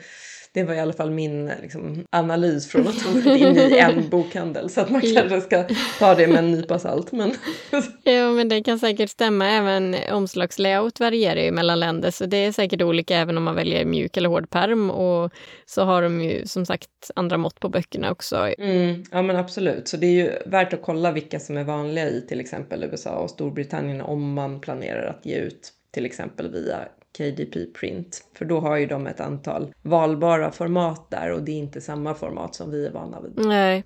det 0.58 0.64
var 0.64 0.74
i 0.74 0.80
alla 0.80 0.94
fall 0.94 1.12
min 1.12 1.52
liksom, 1.62 2.06
analys 2.10 2.68
från 2.68 2.88
att 2.88 3.02
ha 3.02 3.12
varit 3.12 3.42
inne 3.42 3.62
i 3.62 3.80
en 3.80 4.10
bokhandel. 4.10 4.70
Så 4.70 4.82
att 4.82 4.90
man 4.90 5.02
kanske 5.02 5.42
ska 5.42 5.66
ta 6.00 6.16
det 6.16 6.28
med 6.28 6.38
en 6.38 6.52
nypa 6.52 6.80
salt. 6.80 7.12
Men... 7.12 7.34
ja, 8.04 8.32
men 8.32 8.50
det 8.50 8.64
kan 8.64 8.80
säkert 8.80 9.10
stämma. 9.10 9.50
Även 9.50 9.96
omslagslayout 10.38 11.00
varierar 11.00 11.42
ju 11.42 11.52
mellan 11.52 11.80
länder, 11.80 12.12
så 12.12 12.26
det 12.26 12.38
är 12.38 12.52
säkert 12.52 12.82
olika 12.82 13.18
även 13.18 13.38
om 13.38 13.44
man 13.44 13.56
väljer 13.56 13.86
mjuk 13.86 14.18
eller 14.18 14.30
hård 14.30 14.50
perm. 14.50 14.90
Och 14.90 15.32
så 15.66 15.84
har 15.84 16.02
de 16.02 16.22
ju 16.22 16.48
som 16.48 16.66
sagt 16.66 17.12
andra 17.16 17.38
mått 17.38 17.60
på 17.60 17.70
böckerna 17.70 18.12
också. 18.12 18.54
Mm, 18.58 19.04
ja, 19.12 19.22
men 19.22 19.36
absolut. 19.36 19.88
Så 19.88 19.98
det 19.98 20.08
är 20.08 20.12
ju 20.12 20.32
värt 20.46 20.74
att 20.74 20.82
kolla 20.82 21.12
vilka 21.12 21.40
som 21.40 21.58
är 21.58 21.64
vanliga 21.64 22.10
i 22.10 22.26
till 22.28 22.40
exempel 22.40 22.84
USA 22.84 23.12
och 23.12 23.30
Storbritannien 23.30 24.02
om 24.02 24.34
man 24.34 24.62
planerar 24.62 25.08
att 25.08 25.26
ge 25.26 25.36
ut 25.36 25.74
till 25.92 26.06
exempel 26.06 26.52
via 26.52 26.80
KDP 27.18 27.74
Print. 27.80 28.24
För 28.38 28.46
då 28.46 28.60
har 28.60 28.78
ju 28.78 28.86
de 28.86 29.08
ett 29.08 29.20
antal 29.20 29.74
valbara 29.82 30.52
format 30.52 31.10
där 31.10 31.32
och 31.32 31.42
det 31.42 31.52
är 31.52 31.58
inte 31.58 31.82
samma 31.82 32.14
format 32.14 32.56
som 32.56 32.72
vi 32.72 32.86
är 32.86 32.92
vana 32.92 33.22
vid. 33.22 33.46
Nej. 33.46 33.84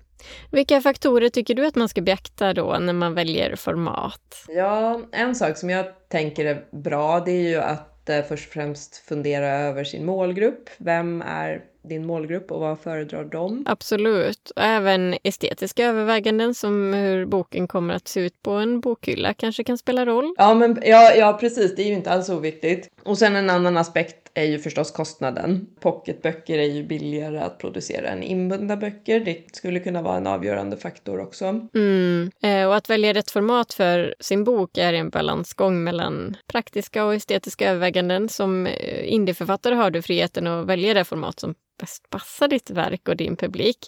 Vilka 0.50 0.80
faktorer 0.80 1.28
tycker 1.28 1.54
du 1.54 1.66
att 1.66 1.74
man 1.74 1.88
ska 1.88 2.00
beakta 2.00 2.54
då 2.54 2.78
när 2.80 2.92
man 2.92 3.14
väljer 3.14 3.56
format? 3.56 4.44
Ja, 4.48 5.00
en 5.12 5.34
sak 5.34 5.56
som 5.56 5.70
jag 5.70 5.86
tänker 6.08 6.44
är 6.44 6.64
bra 6.70 7.20
det 7.20 7.32
är 7.32 7.48
ju 7.48 7.56
att 7.56 8.08
eh, 8.08 8.22
först 8.22 8.46
och 8.46 8.52
främst 8.52 8.96
fundera 8.96 9.48
över 9.48 9.84
sin 9.84 10.06
målgrupp. 10.06 10.70
Vem 10.78 11.22
är 11.22 11.62
din 11.82 12.06
målgrupp 12.06 12.52
och 12.52 12.60
vad 12.60 12.78
föredrar 12.78 13.24
de? 13.24 13.64
Absolut. 13.68 14.50
Och 14.56 14.62
även 14.62 15.16
estetiska 15.22 15.86
överväganden 15.86 16.54
som 16.54 16.94
hur 16.94 17.26
boken 17.26 17.68
kommer 17.68 17.94
att 17.94 18.08
se 18.08 18.20
ut 18.20 18.42
på 18.42 18.50
en 18.50 18.80
bokhylla 18.80 19.34
kanske 19.34 19.64
kan 19.64 19.78
spela 19.78 20.06
roll. 20.06 20.34
Ja, 20.38 20.54
men, 20.54 20.78
ja, 20.84 21.14
ja 21.14 21.32
precis. 21.40 21.74
Det 21.74 21.82
är 21.82 21.86
ju 21.86 21.94
inte 21.94 22.10
alls 22.10 22.28
oviktigt. 22.28 22.90
Och 23.04 23.18
sen 23.18 23.36
en 23.36 23.50
annan 23.50 23.76
aspekt 23.76 24.21
är 24.34 24.44
ju 24.44 24.58
förstås 24.58 24.90
kostnaden. 24.90 25.66
Pocketböcker 25.80 26.58
är 26.58 26.66
ju 26.66 26.82
billigare 26.82 27.38
att 27.38 27.58
producera 27.58 28.08
än 28.08 28.22
inbundna 28.22 28.76
böcker. 28.76 29.20
Det 29.20 29.56
skulle 29.56 29.80
kunna 29.80 30.02
vara 30.02 30.16
en 30.16 30.26
avgörande 30.26 30.76
faktor 30.76 31.20
också. 31.20 31.68
Mm. 31.74 32.30
Eh, 32.42 32.66
och 32.66 32.76
att 32.76 32.90
välja 32.90 33.12
rätt 33.12 33.30
format 33.30 33.74
för 33.74 34.14
sin 34.20 34.44
bok 34.44 34.78
är 34.78 34.92
en 34.92 35.10
balansgång 35.10 35.84
mellan 35.84 36.36
praktiska 36.46 37.04
och 37.04 37.14
estetiska 37.14 37.70
överväganden. 37.70 38.28
Som 38.28 38.66
eh, 38.66 39.12
indieförfattare 39.12 39.74
har 39.74 39.90
du 39.90 40.02
friheten 40.02 40.46
att 40.46 40.66
välja 40.66 40.94
det 40.94 41.04
format 41.04 41.40
som 41.40 41.54
bäst 41.80 42.10
passar 42.10 42.48
ditt 42.48 42.70
verk 42.70 43.08
och 43.08 43.16
din 43.16 43.36
publik. 43.36 43.78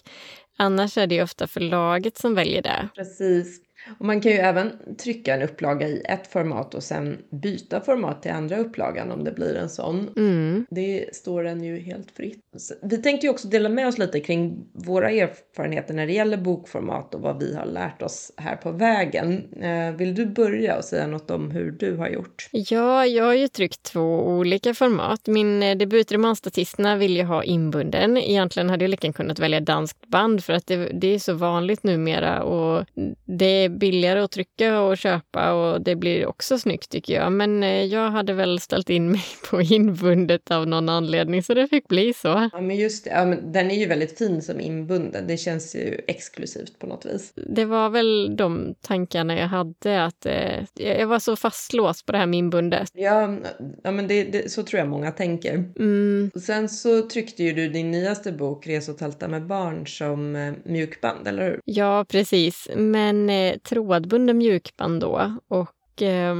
Annars 0.57 0.97
är 0.97 1.07
det 1.07 1.23
ofta 1.23 1.47
förlaget 1.47 2.17
som 2.17 2.35
väljer 2.35 2.61
det. 2.61 2.89
Precis. 2.95 3.61
Och 3.99 4.05
man 4.05 4.21
kan 4.21 4.31
ju 4.31 4.37
även 4.37 4.71
trycka 4.97 5.35
en 5.35 5.41
upplaga 5.41 5.87
i 5.87 6.01
ett 6.05 6.27
format 6.27 6.73
och 6.73 6.83
sen 6.83 7.17
byta 7.29 7.81
format 7.81 8.21
till 8.21 8.31
andra 8.31 8.57
upplagan 8.57 9.11
om 9.11 9.23
det 9.23 9.31
blir 9.31 9.55
en 9.55 9.69
sån. 9.69 10.09
Mm. 10.17 10.65
Det 10.69 11.15
står 11.15 11.45
en 11.45 11.63
ju 11.63 11.79
helt 11.79 12.11
fritt. 12.11 12.41
Vi 12.81 12.97
tänkte 12.97 13.27
ju 13.27 13.31
också 13.31 13.47
dela 13.47 13.69
med 13.69 13.87
oss 13.87 13.97
lite 13.97 14.19
kring 14.19 14.65
våra 14.73 15.11
erfarenheter 15.11 15.93
när 15.93 16.07
det 16.07 16.13
gäller 16.13 16.37
bokformat 16.37 17.15
och 17.15 17.21
vad 17.21 17.39
vi 17.39 17.55
har 17.55 17.65
lärt 17.65 18.01
oss 18.01 18.31
här 18.37 18.55
på 18.55 18.71
vägen. 18.71 19.53
Eh, 19.61 19.91
vill 19.97 20.15
du 20.15 20.25
börja 20.25 20.77
och 20.77 20.83
säga 20.83 21.07
något 21.07 21.31
om 21.31 21.51
hur 21.51 21.71
du 21.71 21.95
har 21.95 22.09
gjort? 22.09 22.49
Ja, 22.51 23.05
jag 23.05 23.23
har 23.23 23.33
ju 23.33 23.47
tryckt 23.47 23.83
två 23.83 24.27
olika 24.27 24.73
format. 24.73 25.27
Min 25.27 25.63
eh, 25.63 25.77
debutroman 25.77 26.35
Statisterna 26.35 26.95
vill 26.95 27.15
jag 27.15 27.25
ha 27.25 27.43
inbunden. 27.43 28.17
Egentligen 28.17 28.69
hade 28.69 28.83
jag 28.83 28.89
lika 28.89 29.13
kunnat 29.13 29.39
välja 29.39 29.59
danskt 29.59 30.07
band 30.07 30.43
för 30.43 30.53
att 30.53 30.67
det, 30.67 30.75
det 30.75 31.07
är 31.07 31.19
så 31.19 31.33
vanligt 31.33 31.83
numera 31.83 32.43
och 32.43 32.85
det 33.25 33.69
billigare 33.79 34.19
att 34.19 34.31
trycka 34.31 34.81
och 34.81 34.97
köpa 34.97 35.53
och 35.53 35.81
det 35.81 35.95
blir 35.95 36.25
också 36.25 36.59
snyggt 36.59 36.89
tycker 36.89 37.13
jag. 37.13 37.31
Men 37.31 37.63
eh, 37.63 37.83
jag 37.83 38.11
hade 38.11 38.33
väl 38.33 38.59
ställt 38.59 38.89
in 38.89 39.11
mig 39.11 39.25
på 39.49 39.61
inbundet 39.61 40.51
av 40.51 40.67
någon 40.67 40.89
anledning 40.89 41.43
så 41.43 41.53
det 41.53 41.67
fick 41.67 41.87
bli 41.87 42.13
så. 42.13 42.49
Ja 42.53 42.61
men 42.61 42.75
just 42.75 43.03
det, 43.03 43.09
ja, 43.09 43.25
men 43.25 43.51
den 43.51 43.71
är 43.71 43.75
ju 43.75 43.85
väldigt 43.85 44.17
fin 44.17 44.41
som 44.41 44.59
inbunden. 44.59 45.27
Det 45.27 45.37
känns 45.37 45.75
ju 45.75 46.01
exklusivt 46.07 46.79
på 46.79 46.87
något 46.87 47.05
vis. 47.05 47.33
Det 47.35 47.65
var 47.65 47.89
väl 47.89 48.35
de 48.37 48.75
tankarna 48.81 49.39
jag 49.39 49.47
hade 49.47 50.03
att 50.03 50.25
eh, 50.25 50.63
jag 50.75 51.07
var 51.07 51.19
så 51.19 51.35
fastlåst 51.35 52.05
på 52.05 52.11
det 52.11 52.17
här 52.17 52.25
med 52.25 52.39
inbundet. 52.39 52.89
Ja, 52.93 53.37
ja 53.83 53.91
men 53.91 54.07
det, 54.07 54.23
det, 54.23 54.51
så 54.51 54.63
tror 54.63 54.79
jag 54.79 54.89
många 54.89 55.11
tänker. 55.11 55.53
Mm. 55.79 56.31
Sen 56.41 56.69
så 56.69 57.01
tryckte 57.01 57.43
ju 57.43 57.53
du 57.53 57.69
din 57.69 57.91
nyaste 57.91 58.31
bok 58.31 58.67
Res 58.67 58.89
och 58.89 58.97
tälta 58.97 59.27
med 59.27 59.47
barn 59.47 59.87
som 59.87 60.35
eh, 60.35 60.53
mjukband, 60.63 61.27
eller 61.27 61.43
hur? 61.43 61.61
Ja, 61.65 62.05
precis. 62.09 62.69
Men 62.75 63.29
eh, 63.29 63.55
trådbunden 63.69 64.37
mjukband 64.37 65.01
då 65.01 65.37
och 65.47 66.01
eh, 66.01 66.35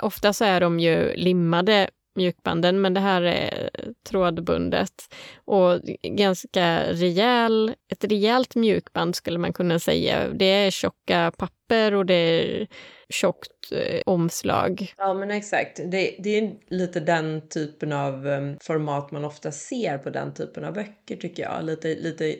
ofta 0.00 0.32
så 0.32 0.44
är 0.44 0.60
de 0.60 0.80
ju 0.80 1.14
limmade 1.14 1.90
mjukbanden, 2.16 2.80
men 2.80 2.94
det 2.94 3.00
här 3.00 3.22
är 3.22 3.70
trådbundet. 4.08 5.14
Och 5.44 5.80
ganska 6.02 6.92
rejäl, 6.92 7.74
ett 7.92 8.04
rejält 8.04 8.54
mjukband 8.54 9.16
skulle 9.16 9.38
man 9.38 9.52
kunna 9.52 9.78
säga. 9.78 10.28
Det 10.28 10.44
är 10.44 10.70
tjocka 10.70 11.32
papper 11.38 11.94
och 11.94 12.06
det 12.06 12.14
är 12.14 12.66
tjockt 13.08 13.72
eh, 13.72 14.00
omslag. 14.06 14.94
Ja 14.96 15.14
men 15.14 15.30
exakt. 15.30 15.76
Det, 15.76 16.16
det 16.18 16.38
är 16.38 16.52
lite 16.68 17.00
den 17.00 17.48
typen 17.48 17.92
av 17.92 18.26
um, 18.26 18.56
format 18.60 19.10
man 19.10 19.24
ofta 19.24 19.52
ser 19.52 19.98
på 19.98 20.10
den 20.10 20.34
typen 20.34 20.64
av 20.64 20.74
böcker 20.74 21.16
tycker 21.16 21.42
jag. 21.42 21.64
Lite, 21.64 21.88
lite 21.88 22.36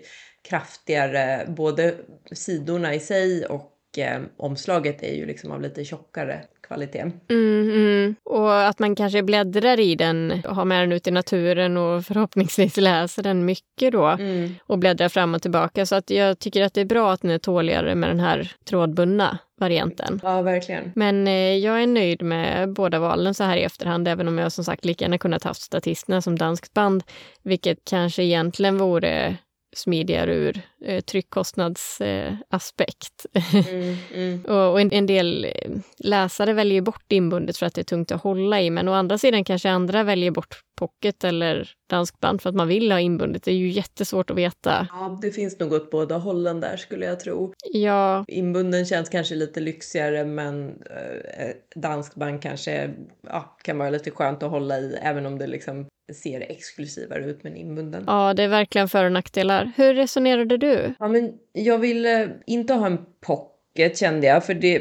kraftigare, 0.49 1.47
både 1.49 1.95
sidorna 2.33 2.95
i 2.95 3.01
sig 3.01 3.47
och 3.47 3.77
eh, 3.99 4.21
omslaget 4.37 5.03
är 5.03 5.15
ju 5.15 5.27
liksom 5.27 5.51
av 5.51 5.61
lite 5.61 5.85
tjockare 5.85 6.45
kvalitet. 6.71 7.13
Mm, 7.29 7.71
mm. 7.71 8.15
Och 8.25 8.63
att 8.69 8.79
man 8.79 8.95
kanske 8.95 9.23
bläddrar 9.23 9.81
i 9.81 9.95
den, 9.95 10.43
har 10.45 10.65
med 10.65 10.83
den 10.83 10.93
ut 10.93 11.07
i 11.07 11.11
naturen 11.11 11.77
och 11.77 12.05
förhoppningsvis 12.05 12.77
läser 12.77 13.23
den 13.23 13.45
mycket 13.45 13.93
då 13.93 14.07
mm. 14.07 14.55
och 14.63 14.79
bläddrar 14.79 15.09
fram 15.09 15.35
och 15.35 15.43
tillbaka. 15.43 15.87
Så 15.87 15.95
att 15.95 16.11
jag 16.11 16.39
tycker 16.39 16.63
att 16.63 16.75
det 16.75 16.81
är 16.81 16.85
bra 16.85 17.13
att 17.13 17.21
den 17.21 17.31
är 17.31 17.39
tåligare 17.39 17.95
med 17.95 18.11
den 18.11 18.21
här 18.21 18.53
trådbundna 18.65 19.39
varianten. 19.61 20.21
Ja, 20.23 20.43
verkligen. 20.43 20.93
Men 20.95 21.27
eh, 21.27 21.57
jag 21.57 21.83
är 21.83 21.87
nöjd 21.87 22.23
med 22.23 22.73
båda 22.73 22.99
valen 22.99 23.35
så 23.35 23.45
här 23.45 23.57
i 23.57 23.63
efterhand, 23.63 24.09
även 24.09 24.29
om 24.29 24.39
jag 24.39 24.53
som 24.53 24.65
sagt 24.65 24.85
lika 24.85 25.05
gärna 25.05 25.19
kunnat 25.19 25.45
haft 25.45 25.63
statisterna 25.63 26.23
som 26.23 26.39
danskt 26.39 26.75
band, 26.75 27.03
vilket 27.43 27.79
kanske 27.85 28.23
egentligen 28.23 28.79
vore 28.79 29.37
smidigare 29.73 30.35
ur 30.35 30.63
eh, 30.85 31.01
tryckkostnadsaspekt. 31.01 33.27
Eh, 33.33 33.69
mm, 33.69 33.97
mm. 34.15 34.45
och, 34.49 34.73
och 34.73 34.81
en, 34.81 34.93
en, 34.93 35.07
del 35.07 35.45
eh, 35.45 35.71
läsare 35.99 36.53
väljer 36.53 36.81
bort 36.81 37.13
inbundet 37.13 37.57
för 37.57 37.67
att 37.67 37.75
det 37.75 37.81
är 37.81 37.85
tungt 37.85 38.13
att 38.13 38.23
hålla 38.23 38.61
i, 38.61 38.71
men 38.71 38.89
å 38.89 38.93
andra 38.93 39.19
sidan 39.19 39.45
kanske 39.45 39.71
andra 39.71 40.03
väljer 40.03 40.31
bort 40.31 40.63
pocket 40.81 41.25
eller 41.25 41.71
danskband 41.91 42.43
för 42.43 42.49
att 42.49 42.55
man 42.55 42.69
vill 42.69 42.93
ha 42.93 43.01
inbundet. 43.01 43.43
Det 43.43 43.51
är 43.51 43.57
ju 43.57 43.69
jättesvårt 43.69 44.31
att 44.31 44.37
veta. 44.37 44.89
Ja, 44.91 45.19
det 45.23 45.31
finns 45.31 45.59
nog 45.59 45.73
åt 45.73 45.91
båda 45.91 46.19
hållen 46.19 46.61
där 46.61 46.77
skulle 46.77 47.07
jag 47.07 47.21
tro. 47.21 47.55
Ja. 47.73 48.25
Inbunden 48.29 48.87
känns 48.87 49.09
kanske 49.09 49.35
lite 49.35 49.61
lyxigare 49.61 50.25
men 50.25 50.69
eh, 50.69 51.51
danskband 51.75 52.43
kanske 52.43 52.95
ja, 53.23 53.57
kan 53.63 53.79
vara 53.79 53.91
lite 53.91 54.11
skönt 54.11 54.43
att 54.43 54.51
hålla 54.51 54.79
i 54.79 54.99
även 55.03 55.27
om 55.27 55.39
det 55.39 55.47
liksom 55.47 55.87
ser 56.15 56.41
exklusivare 56.41 57.25
ut 57.25 57.43
med 57.43 57.53
en 57.53 57.59
inbunden. 57.59 58.05
Ja, 58.07 58.35
det 58.35 58.43
är 58.43 58.49
verkligen 58.49 58.89
för 58.89 59.05
och 59.05 59.13
nackdelar. 59.13 59.73
Hur 59.77 59.95
resonerade 59.95 60.57
du? 60.57 60.95
Ja, 60.99 61.09
men 61.09 61.33
jag 61.53 61.79
ville 61.79 62.31
inte 62.47 62.75
ha 62.75 62.87
en 62.87 62.99
pocket 63.21 63.61
kände 63.95 64.27
jag, 64.27 64.45
för 64.45 64.55
det, 64.55 64.79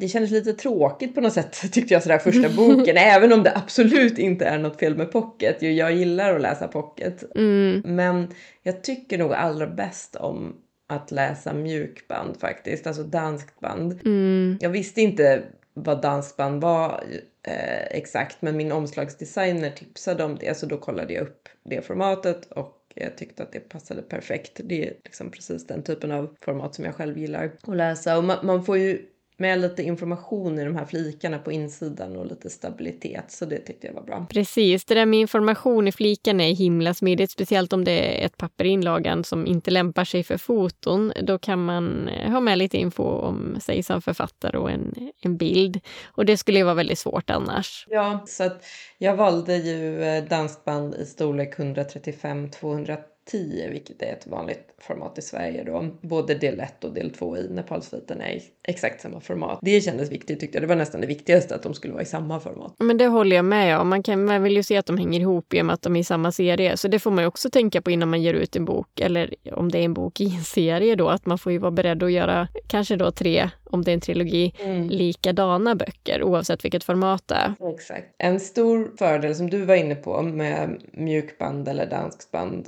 det 0.00 0.08
kändes 0.08 0.30
lite 0.30 0.52
tråkigt 0.52 1.14
på 1.14 1.20
något 1.20 1.32
sätt 1.32 1.52
tyckte 1.72 1.94
jag 1.94 2.02
sådär 2.02 2.18
första 2.18 2.48
boken, 2.56 2.96
även 2.96 3.32
om 3.32 3.42
det 3.42 3.52
absolut 3.56 4.18
inte 4.18 4.44
är 4.44 4.58
något 4.58 4.78
fel 4.78 4.96
med 4.96 5.12
pocket. 5.12 5.62
Jag 5.62 5.92
gillar 5.92 6.34
att 6.34 6.40
läsa 6.40 6.68
pocket. 6.68 7.36
Mm. 7.36 7.82
Men 7.84 8.28
jag 8.62 8.84
tycker 8.84 9.18
nog 9.18 9.32
allra 9.32 9.66
bäst 9.66 10.16
om 10.16 10.56
att 10.88 11.10
läsa 11.10 11.54
mjukband 11.54 12.36
faktiskt, 12.40 12.86
alltså 12.86 13.02
danskt 13.02 13.60
band. 13.60 14.00
Mm. 14.04 14.58
Jag 14.60 14.70
visste 14.70 15.00
inte 15.00 15.42
vad 15.78 16.02
dansband 16.02 16.62
var 16.62 17.04
eh, 17.42 17.86
exakt, 17.90 18.42
men 18.42 18.56
min 18.56 18.72
omslagsdesigner 18.72 19.70
tipsade 19.70 20.24
om 20.24 20.36
det 20.36 20.58
så 20.58 20.66
då 20.66 20.78
kollade 20.78 21.12
jag 21.12 21.22
upp 21.22 21.48
det 21.62 21.82
formatet 21.86 22.52
och 22.52 22.82
jag 22.94 23.16
tyckte 23.16 23.42
att 23.42 23.52
det 23.52 23.60
passade 23.60 24.02
perfekt. 24.02 24.60
Det 24.64 24.86
är 24.86 24.94
liksom 25.04 25.30
precis 25.30 25.66
den 25.66 25.82
typen 25.82 26.12
av 26.12 26.36
format 26.40 26.74
som 26.74 26.84
jag 26.84 26.94
själv 26.94 27.18
gillar 27.18 27.52
att 27.62 27.76
läsa 27.76 28.18
och 28.18 28.24
man, 28.24 28.46
man 28.46 28.64
får 28.64 28.78
ju 28.78 29.06
med 29.38 29.60
lite 29.60 29.82
information 29.82 30.58
i 30.58 30.64
de 30.64 30.76
här 30.76 30.84
flikarna 30.84 31.38
på 31.38 31.52
insidan 31.52 32.16
och 32.16 32.26
lite 32.26 32.50
stabilitet. 32.50 33.24
Så 33.30 33.44
det 33.44 33.58
tyckte 33.58 33.86
jag 33.86 33.94
var 33.94 34.02
bra. 34.02 34.26
Precis, 34.30 34.84
det 34.84 34.94
där 34.94 35.06
med 35.06 35.20
information 35.20 35.88
i 35.88 35.92
flikarna 35.92 36.44
är 36.44 36.54
himla 36.54 36.94
smidigt, 36.94 37.30
speciellt 37.30 37.72
om 37.72 37.84
det 37.84 38.22
är 38.22 38.26
ett 38.26 38.36
papper 38.36 38.64
i 38.64 38.68
inlagan 38.68 39.24
som 39.24 39.46
inte 39.46 39.70
lämpar 39.70 40.04
sig 40.04 40.24
för 40.24 40.36
foton. 40.36 41.12
Då 41.22 41.38
kan 41.38 41.64
man 41.64 42.08
eh, 42.08 42.30
ha 42.30 42.40
med 42.40 42.58
lite 42.58 42.78
info 42.78 43.02
om 43.02 43.56
sig 43.60 43.82
som 43.82 44.02
författare 44.02 44.58
och 44.58 44.70
en, 44.70 44.94
en 45.20 45.36
bild. 45.36 45.80
Och 46.04 46.24
det 46.24 46.36
skulle 46.36 46.58
ju 46.58 46.64
vara 46.64 46.74
väldigt 46.74 46.98
svårt 46.98 47.30
annars. 47.30 47.86
Ja, 47.90 48.24
så 48.26 48.50
jag 48.98 49.16
valde 49.16 49.56
ju 49.56 50.02
eh, 50.02 50.24
dansband 50.24 50.94
i 50.94 51.06
storlek 51.06 51.58
135 51.58 52.50
210 52.50 53.15
10, 53.30 53.70
vilket 53.70 54.02
är 54.02 54.12
ett 54.12 54.26
vanligt 54.26 54.74
format 54.78 55.18
i 55.18 55.22
Sverige 55.22 55.64
då. 55.64 55.88
Både 56.00 56.34
del 56.34 56.60
1 56.60 56.84
och 56.84 56.92
del 56.92 57.10
2 57.10 57.36
i 57.36 57.48
Nepalsviten 57.48 58.20
är 58.20 58.40
exakt 58.62 59.00
samma 59.00 59.20
format. 59.20 59.58
Det 59.62 59.80
kändes 59.80 60.10
viktigt 60.10 60.40
tyckte 60.40 60.56
jag. 60.56 60.62
Det 60.62 60.66
var 60.66 60.76
nästan 60.76 61.00
det 61.00 61.06
viktigaste 61.06 61.54
att 61.54 61.62
de 61.62 61.74
skulle 61.74 61.92
vara 61.92 62.02
i 62.02 62.06
samma 62.06 62.40
format. 62.40 62.74
Men 62.78 62.98
det 62.98 63.06
håller 63.06 63.36
jag 63.36 63.44
med 63.44 63.78
om. 63.78 63.88
Man, 63.88 64.02
kan, 64.02 64.24
man 64.24 64.42
vill 64.42 64.56
ju 64.56 64.62
se 64.62 64.76
att 64.76 64.86
de 64.86 64.98
hänger 64.98 65.20
ihop 65.20 65.54
i 65.54 65.60
och 65.60 65.66
med 65.66 65.74
att 65.74 65.82
de 65.82 65.96
är 65.96 66.00
i 66.00 66.04
samma 66.04 66.32
serie. 66.32 66.76
Så 66.76 66.88
det 66.88 66.98
får 66.98 67.10
man 67.10 67.24
ju 67.24 67.28
också 67.28 67.50
tänka 67.50 67.82
på 67.82 67.90
innan 67.90 68.10
man 68.10 68.22
ger 68.22 68.34
ut 68.34 68.56
en 68.56 68.64
bok. 68.64 69.00
Eller 69.00 69.34
om 69.52 69.72
det 69.72 69.78
är 69.78 69.84
en 69.84 69.94
bok 69.94 70.20
i 70.20 70.36
en 70.36 70.44
serie 70.44 70.94
då, 70.94 71.08
att 71.08 71.26
man 71.26 71.38
får 71.38 71.52
ju 71.52 71.58
vara 71.58 71.70
beredd 71.70 72.02
att 72.02 72.12
göra 72.12 72.48
kanske 72.66 72.96
då 72.96 73.10
tre, 73.10 73.50
om 73.64 73.84
det 73.84 73.90
är 73.90 73.94
en 73.94 74.00
trilogi, 74.00 74.54
mm. 74.58 74.88
likadana 74.88 75.74
böcker 75.74 76.22
oavsett 76.22 76.64
vilket 76.64 76.84
format 76.84 77.28
det 77.28 77.34
är. 77.34 77.74
Exakt. 77.74 78.14
En 78.18 78.40
stor 78.40 78.90
fördel 78.98 79.34
som 79.34 79.50
du 79.50 79.64
var 79.64 79.74
inne 79.74 79.94
på 79.94 80.22
med 80.22 80.82
mjukband 80.92 81.68
eller 81.68 81.86
dansksband 81.86 82.66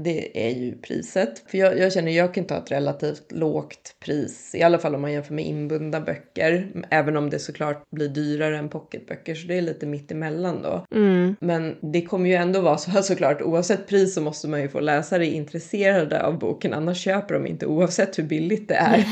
det 0.00 0.46
är 0.48 0.54
ju 0.54 0.78
priset. 0.78 1.42
För 1.46 1.58
jag, 1.58 1.78
jag 1.78 1.92
känner 1.92 2.12
jag 2.12 2.34
kan 2.34 2.44
ta 2.44 2.56
ett 2.56 2.70
relativt 2.70 3.32
lågt 3.32 3.96
pris, 4.00 4.54
i 4.54 4.62
alla 4.62 4.78
fall 4.78 4.94
om 4.94 5.00
man 5.00 5.12
jämför 5.12 5.34
med 5.34 5.46
inbundna 5.46 6.00
böcker. 6.00 6.68
Även 6.90 7.16
om 7.16 7.30
det 7.30 7.38
såklart 7.38 7.90
blir 7.90 8.08
dyrare 8.08 8.58
än 8.58 8.68
pocketböcker, 8.68 9.34
så 9.34 9.46
det 9.46 9.54
är 9.54 9.62
lite 9.62 9.86
mitt 9.86 10.12
emellan 10.12 10.62
då. 10.62 10.86
Mm. 10.94 11.36
Men 11.40 11.76
det 11.80 12.02
kommer 12.02 12.30
ju 12.30 12.34
ändå 12.34 12.60
vara 12.60 12.78
så 12.78 13.02
såklart, 13.02 13.42
oavsett 13.42 13.86
pris 13.86 14.14
så 14.14 14.20
måste 14.20 14.48
man 14.48 14.60
ju 14.60 14.68
få 14.68 14.80
läsare 14.80 15.26
intresserade 15.26 16.22
av 16.22 16.38
boken, 16.38 16.74
annars 16.74 16.98
köper 16.98 17.34
de 17.34 17.46
inte 17.46 17.66
oavsett 17.66 18.18
hur 18.18 18.24
billigt 18.24 18.68
det 18.68 18.74
är. 18.74 19.04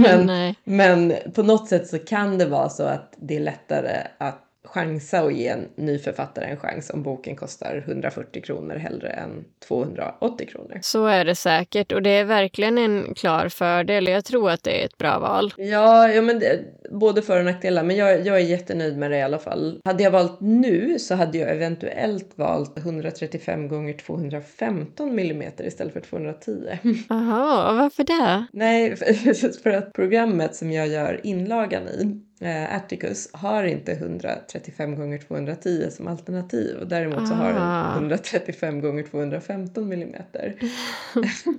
men, 0.00 0.54
men 0.64 1.14
på 1.34 1.42
något 1.42 1.68
sätt 1.68 1.88
så 1.88 1.98
kan 1.98 2.38
det 2.38 2.46
vara 2.46 2.68
så 2.68 2.82
att 2.82 3.14
det 3.16 3.36
är 3.36 3.40
lättare 3.40 3.96
att 4.18 4.43
chansa 4.64 5.24
och 5.24 5.32
ge 5.32 5.48
en 5.48 5.68
ny 5.76 5.98
författare 5.98 6.44
en 6.46 6.56
chans 6.56 6.90
om 6.90 7.02
boken 7.02 7.36
kostar 7.36 7.84
140 7.86 8.42
kronor 8.42 8.74
hellre 8.74 9.08
än 9.08 9.44
280 9.68 10.48
kronor. 10.48 10.78
Så 10.82 11.06
är 11.06 11.24
det 11.24 11.34
säkert 11.34 11.92
och 11.92 12.02
det 12.02 12.10
är 12.10 12.24
verkligen 12.24 12.78
en 12.78 13.14
klar 13.14 13.48
fördel. 13.48 14.06
Jag 14.08 14.24
tror 14.24 14.50
att 14.50 14.62
det 14.62 14.82
är 14.82 14.86
ett 14.86 14.98
bra 14.98 15.18
val. 15.18 15.54
Ja, 15.56 16.08
ja 16.08 16.22
men 16.22 16.38
det, 16.38 16.60
både 16.98 17.22
för 17.22 17.38
och 17.38 17.44
nackdelar, 17.44 17.84
men 17.84 17.96
jag, 17.96 18.26
jag 18.26 18.36
är 18.36 18.44
jättenöjd 18.44 18.98
med 18.98 19.10
det 19.10 19.16
i 19.16 19.22
alla 19.22 19.38
fall. 19.38 19.80
Hade 19.84 20.02
jag 20.02 20.10
valt 20.10 20.40
nu 20.40 20.98
så 20.98 21.14
hade 21.14 21.38
jag 21.38 21.50
eventuellt 21.50 22.30
valt 22.38 22.78
135 22.78 23.68
gånger 23.68 23.92
215 23.92 25.14
millimeter 25.14 25.66
istället 25.66 25.92
för 25.92 26.00
210. 26.00 26.78
Jaha, 27.08 27.72
varför 27.74 28.04
det? 28.04 28.46
Nej, 28.52 28.96
för 29.62 29.70
att 29.70 29.92
programmet 29.92 30.54
som 30.54 30.72
jag 30.72 30.88
gör 30.88 31.20
inlagan 31.22 31.88
i 31.88 32.20
eh, 32.40 32.76
Atticus 32.76 33.28
har 33.32 33.64
inte 33.64 33.92
135 33.92 34.96
gånger 34.96 35.18
210 35.18 35.86
som 35.90 36.08
alternativ 36.08 36.76
och 36.76 36.88
däremot 36.88 37.28
så 37.28 37.34
har 37.34 37.52
den 37.52 37.92
135 38.02 38.78
ah. 38.78 38.80
gånger 38.80 39.02
215 39.02 39.88
millimeter. 39.88 40.54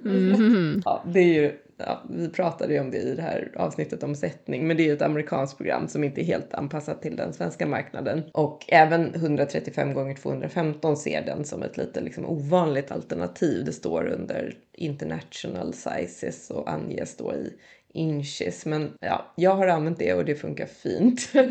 Mm. 0.06 0.82
ja, 0.86 1.04
det 1.08 1.19
är 1.19 1.34
ju, 1.34 1.52
ja, 1.78 2.04
vi 2.10 2.30
pratade 2.30 2.74
ju 2.74 2.80
om 2.80 2.92
det 2.92 2.98
i 2.98 3.16
det 3.16 3.22
här 3.22 3.52
avsnittet 3.56 4.04
om 4.04 4.16
sättning, 4.16 4.68
men 4.68 4.78
det 4.78 4.84
är 4.84 4.86
ju 4.86 4.94
ett 4.94 5.02
amerikanskt 5.02 5.58
program 5.58 5.88
som 5.88 6.04
inte 6.04 6.22
är 6.22 6.26
helt 6.26 6.54
anpassat 6.54 7.02
till 7.02 7.16
den 7.16 7.34
svenska 7.34 7.68
marknaden. 7.68 8.24
Och 8.34 8.66
även 8.68 9.16
135 9.16 9.94
gånger 9.94 10.16
215 10.16 10.98
ser 10.98 11.26
den 11.26 11.46
som 11.46 11.64
ett 11.64 11.78
lite 11.78 12.02
liksom 12.02 12.26
ovanligt 12.26 12.92
alternativ. 12.92 13.66
Det 13.66 13.74
står 13.74 14.08
under 14.08 14.58
international 14.74 15.74
sizes 15.74 16.50
och 16.50 16.72
anges 16.72 17.18
då 17.18 17.34
i 17.34 17.54
inches. 17.96 18.66
Men 18.66 18.94
ja, 19.00 19.34
jag 19.36 19.56
har 19.56 19.68
använt 19.68 20.00
det 20.00 20.14
och 20.14 20.26
det 20.26 20.36
funkar 20.36 20.66
fint. 20.66 21.30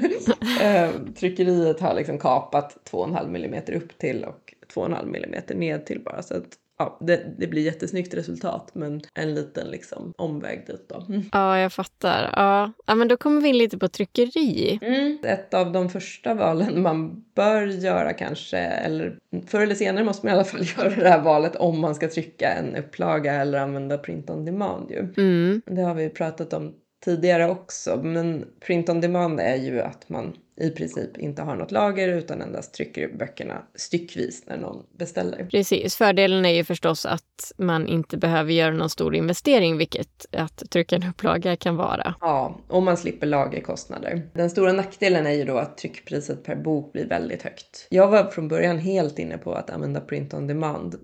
Eh, 0.63 0.91
tryckeriet 1.17 1.81
har 1.81 1.95
liksom 1.95 2.19
kapat 2.19 2.91
2,5 2.91 3.37
mm 3.37 3.63
upp 3.77 3.99
till 3.99 4.25
och 4.25 4.55
2,5 4.75 5.17
mm 5.17 5.59
ned 5.59 5.87
till 5.87 6.01
bara. 6.05 6.23
Så 6.23 6.37
att 6.37 6.49
ja, 6.79 6.99
det, 7.01 7.35
det 7.39 7.47
blir 7.47 7.63
jättesnyggt 7.63 8.15
resultat 8.15 8.71
men 8.75 9.01
en 9.15 9.35
liten 9.35 9.69
liksom 9.69 10.13
omväg 10.19 10.65
dit 10.67 10.89
då. 10.89 11.05
Mm. 11.09 11.23
Ja, 11.33 11.59
jag 11.59 11.73
fattar. 11.73 12.31
Ja. 12.37 12.73
ja, 12.87 12.95
men 12.95 13.09
då 13.09 13.17
kommer 13.17 13.41
vi 13.41 13.49
in 13.49 13.59
lite 13.59 13.79
på 13.79 13.89
tryckeri. 13.89 14.79
Mm. 14.83 15.19
Ett 15.25 15.55
av 15.55 15.73
de 15.73 15.91
första 15.91 16.35
valen 16.35 16.83
man 16.83 17.25
bör 17.35 17.67
göra 17.67 18.13
kanske, 18.13 18.59
eller 18.59 19.19
förr 19.47 19.61
eller 19.61 19.75
senare 19.75 20.05
måste 20.05 20.27
man 20.27 20.35
i 20.35 20.37
alla 20.37 20.45
fall 20.45 20.67
göra 20.79 21.03
det 21.03 21.09
här 21.09 21.23
valet 21.23 21.57
om 21.57 21.81
man 21.81 21.95
ska 21.95 22.09
trycka 22.09 22.53
en 22.53 22.77
upplaga 22.77 23.35
eller 23.35 23.59
använda 23.59 23.99
print 23.99 24.31
on 24.31 24.45
demand 24.45 24.91
ju. 24.91 25.15
Mm. 25.17 25.63
Det 25.67 25.83
har 25.83 25.95
vi 25.95 26.09
pratat 26.09 26.53
om 26.53 26.75
tidigare 27.05 27.51
också, 27.51 28.01
men 28.03 28.45
print 28.61 28.89
on 28.89 29.01
demand 29.01 29.41
är 29.41 29.57
ju 29.57 29.81
att 29.81 30.09
man 30.09 30.37
i 30.57 30.71
princip 30.71 31.19
inte 31.19 31.43
har 31.43 31.57
något 31.57 31.73
lager 31.73 32.09
utan 32.09 32.43
endast 32.43 32.75
trycker 32.75 33.09
böckerna 33.09 33.63
styckvis 33.75 34.47
när 34.47 34.57
någon 34.57 34.87
beställer. 34.99 35.45
Precis. 35.45 35.97
Fördelen 35.97 36.45
är 36.45 36.51
ju 36.55 36.65
förstås 36.65 37.07
att 37.07 37.53
man 37.57 37.87
inte 37.87 38.17
behöver 38.17 38.53
göra 38.53 38.75
någon 38.75 38.91
stor 38.91 39.15
investering, 39.15 39.77
vilket 39.77 40.27
att 40.33 40.71
trycka 40.71 40.97
en 40.97 41.09
upplaga 41.09 41.57
kan 41.57 41.77
vara. 41.77 42.15
Ja, 42.21 42.61
och 42.69 42.83
man 42.83 42.97
slipper 42.97 43.27
lagerkostnader. 43.27 44.23
Den 44.35 44.51
stora 44.51 44.73
nackdelen 44.73 45.27
är 45.27 45.33
ju 45.33 45.45
då 45.45 45.59
att 45.59 45.79
tryckpriset 45.79 46.45
per 46.45 46.57
bok 46.57 46.93
blir 46.93 47.07
väldigt 47.07 47.43
högt. 47.43 47.87
Jag 47.91 48.09
var 48.09 48.25
från 48.25 48.49
början 48.49 48.79
helt 48.79 49.19
inne 49.19 49.39
på 49.39 49.53
att 49.53 49.71
använda 49.71 50.01
print 50.01 50.35
on 50.35 50.47
demand 50.47 50.97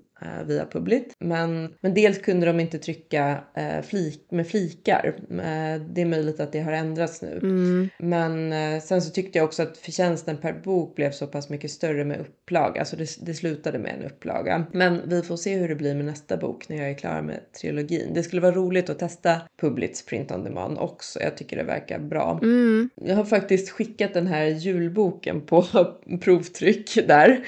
via 0.47 0.67
Publit. 0.67 1.15
Men, 1.19 1.75
men 1.81 1.95
dels 1.95 2.19
kunde 2.19 2.47
de 2.47 2.61
inte 2.61 2.79
trycka 2.79 3.39
eh, 3.55 3.83
flik, 3.83 4.27
med 4.31 4.47
flikar. 4.47 5.15
Eh, 5.31 5.83
det 5.89 6.01
är 6.01 6.07
möjligt 6.07 6.41
att 6.41 6.53
det 6.53 6.61
har 6.61 6.73
ändrats 6.73 7.23
nu. 7.23 7.39
Mm. 7.43 7.89
Men 7.99 8.53
eh, 8.53 8.83
sen 8.83 9.03
så 9.03 9.11
tyckte 9.11 9.39
jag 9.39 9.45
också 9.45 9.63
att 9.63 9.79
förtjänsten 9.79 10.37
per 10.37 10.53
bok 10.53 10.97
blev 10.97 11.11
så 11.11 11.27
pass 11.27 11.49
mycket 11.49 11.71
större 11.71 12.05
med 12.05 12.21
upplaga. 12.21 12.81
Alltså 12.81 12.97
det, 12.97 13.27
det 13.27 13.35
slutade 13.35 13.79
med 13.79 13.95
en 13.99 14.07
upplaga. 14.07 14.67
Men 14.73 15.09
vi 15.09 15.23
får 15.23 15.37
se 15.37 15.57
hur 15.57 15.69
det 15.69 15.75
blir 15.75 15.95
med 15.95 16.05
nästa 16.05 16.37
bok 16.37 16.69
när 16.69 16.77
jag 16.77 16.91
är 16.91 16.95
klar 16.95 17.23
med 17.23 17.41
trilogin. 17.61 18.15
Det 18.15 18.23
skulle 18.23 18.43
vara 18.43 18.55
roligt 18.55 18.91
att 18.91 18.99
testa 18.99 19.41
Publits 19.61 20.07
print 20.07 20.33
on 20.33 20.45
demand 20.45 20.79
också. 20.79 21.21
Jag 21.21 21.37
tycker 21.37 21.57
det 21.57 21.63
verkar 21.63 21.99
bra. 21.99 22.39
Mm. 22.43 22.91
Jag 22.95 23.17
har 23.17 23.25
faktiskt 23.25 23.71
skickat 23.71 24.15
den 24.15 24.27
här 24.27 24.45
julboken 24.45 25.41
på 25.41 25.65
provtryck 26.21 26.95
där. 27.09 27.45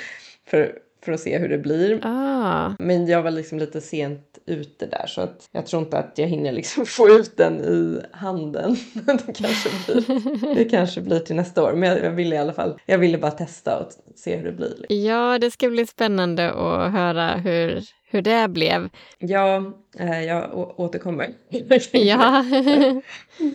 För 0.46 0.81
för 1.04 1.12
att 1.12 1.20
se 1.20 1.38
hur 1.38 1.48
det 1.48 1.58
blir. 1.58 2.00
Ah. 2.02 2.74
Men 2.78 3.06
jag 3.06 3.22
var 3.22 3.30
liksom 3.30 3.58
lite 3.58 3.80
sent 3.80 4.38
ute 4.46 4.86
där 4.86 5.06
så 5.06 5.20
att 5.20 5.48
jag 5.52 5.66
tror 5.66 5.82
inte 5.82 5.98
att 5.98 6.12
jag 6.18 6.26
hinner 6.26 6.52
liksom 6.52 6.86
få 6.86 7.08
ut 7.08 7.36
den 7.36 7.60
i 7.60 8.00
handen. 8.12 8.76
det, 9.26 9.32
kanske 9.32 9.70
blir, 9.86 10.54
det 10.54 10.64
kanske 10.64 11.00
blir 11.00 11.18
till 11.18 11.36
nästa 11.36 11.62
år 11.62 11.72
men 11.72 12.04
jag, 12.04 12.10
ville 12.10 12.36
i 12.36 12.38
alla 12.38 12.52
fall, 12.52 12.80
jag 12.86 12.98
ville 12.98 13.18
bara 13.18 13.30
testa 13.30 13.78
och 13.78 13.92
se 14.16 14.36
hur 14.36 14.44
det 14.44 14.52
blir. 14.52 14.74
Liksom. 14.78 14.96
Ja, 15.02 15.38
det 15.38 15.50
ska 15.50 15.68
bli 15.68 15.86
spännande 15.86 16.50
att 16.50 16.92
höra 16.92 17.36
hur, 17.36 17.82
hur 18.12 18.22
det 18.22 18.48
blev. 18.48 18.88
Ja, 19.18 19.72
eh, 19.98 20.22
jag 20.22 20.54
återkommer. 20.80 21.28
ja. 21.92 22.44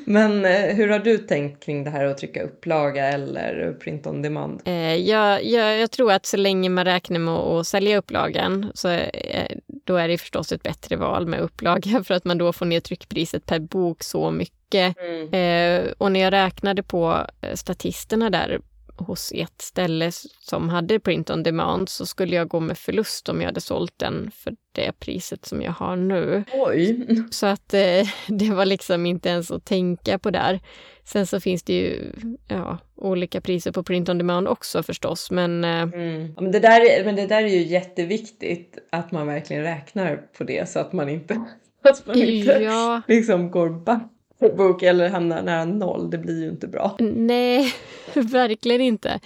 Men 0.05 0.45
eh, 0.45 0.75
hur 0.75 0.89
har 0.89 0.99
du 0.99 1.17
tänkt 1.17 1.65
kring 1.65 1.83
det 1.83 1.89
här 1.89 2.05
att 2.05 2.17
trycka 2.17 2.43
upplaga 2.43 3.05
eller 3.05 3.77
print 3.79 4.07
on 4.07 4.21
demand? 4.21 4.61
Eh, 4.65 4.95
jag, 4.95 5.45
jag, 5.45 5.79
jag 5.79 5.91
tror 5.91 6.11
att 6.11 6.25
så 6.25 6.37
länge 6.37 6.69
man 6.69 6.85
räknar 6.85 7.19
med 7.19 7.33
att 7.33 7.67
sälja 7.67 7.97
upplagan 7.97 8.71
så 8.73 8.99
då 9.85 9.95
är 9.95 10.07
det 10.07 10.17
förstås 10.17 10.51
ett 10.51 10.63
bättre 10.63 10.95
val 10.95 11.27
med 11.27 11.39
upplaga 11.39 12.03
för 12.07 12.13
att 12.13 12.25
man 12.25 12.37
då 12.37 12.53
får 12.53 12.65
ner 12.65 12.79
tryckpriset 12.79 13.45
per 13.45 13.59
bok 13.59 14.03
så 14.03 14.31
mycket. 14.31 14.53
Mm. 14.99 15.93
och 15.97 16.11
när 16.11 16.19
jag 16.19 16.33
räknade 16.33 16.83
på 16.83 17.25
statisterna 17.53 18.29
där 18.29 18.59
hos 18.97 19.31
ett 19.35 19.61
ställe 19.61 20.11
som 20.39 20.69
hade 20.69 20.99
print 20.99 21.29
on 21.29 21.43
demand 21.43 21.89
så 21.89 22.05
skulle 22.05 22.35
jag 22.35 22.47
gå 22.47 22.59
med 22.59 22.77
förlust 22.77 23.29
om 23.29 23.41
jag 23.41 23.47
hade 23.47 23.61
sålt 23.61 23.93
den 23.97 24.31
för 24.33 24.55
det 24.71 24.91
priset 24.99 25.45
som 25.45 25.61
jag 25.61 25.71
har 25.71 25.95
nu. 25.95 26.43
Oj! 26.53 27.05
Så 27.31 27.45
att 27.45 27.73
eh, 27.73 28.07
det 28.27 28.49
var 28.49 28.65
liksom 28.65 29.05
inte 29.05 29.29
ens 29.29 29.51
att 29.51 29.65
tänka 29.65 30.19
på 30.19 30.31
där. 30.31 30.59
Sen 31.03 31.27
så 31.27 31.39
finns 31.39 31.63
det 31.63 31.73
ju 31.73 32.11
ja, 32.47 32.77
olika 32.95 33.41
priser 33.41 33.71
på 33.71 33.83
print 33.83 34.09
on 34.09 34.17
demand 34.17 34.47
också 34.47 34.83
förstås, 34.83 35.31
men... 35.31 35.63
Eh... 35.63 35.81
Mm. 35.81 36.33
men, 36.39 36.51
det 36.51 36.59
där, 36.59 37.05
men 37.05 37.15
det 37.15 37.27
där 37.27 37.43
är 37.43 37.47
ju 37.47 37.63
jätteviktigt 37.63 38.77
att 38.89 39.11
man 39.11 39.27
verkligen 39.27 39.63
räknar 39.63 40.15
på 40.37 40.43
det 40.43 40.69
så 40.69 40.79
att 40.79 40.93
man 40.93 41.09
inte, 41.09 41.33
att 41.83 42.05
man 42.05 42.17
inte 42.17 42.51
ja. 42.51 43.01
liksom 43.07 43.51
går 43.51 43.69
back 43.69 44.11
bok 44.39 44.83
eller 44.83 45.09
hamnar 45.09 45.41
nära 45.41 45.65
noll. 45.65 46.09
Det 46.09 46.17
blir 46.17 46.43
ju 46.43 46.49
inte 46.49 46.67
bra. 46.67 46.95
Nej, 46.99 47.73
verkligen 48.13 48.81
inte. 48.81 49.19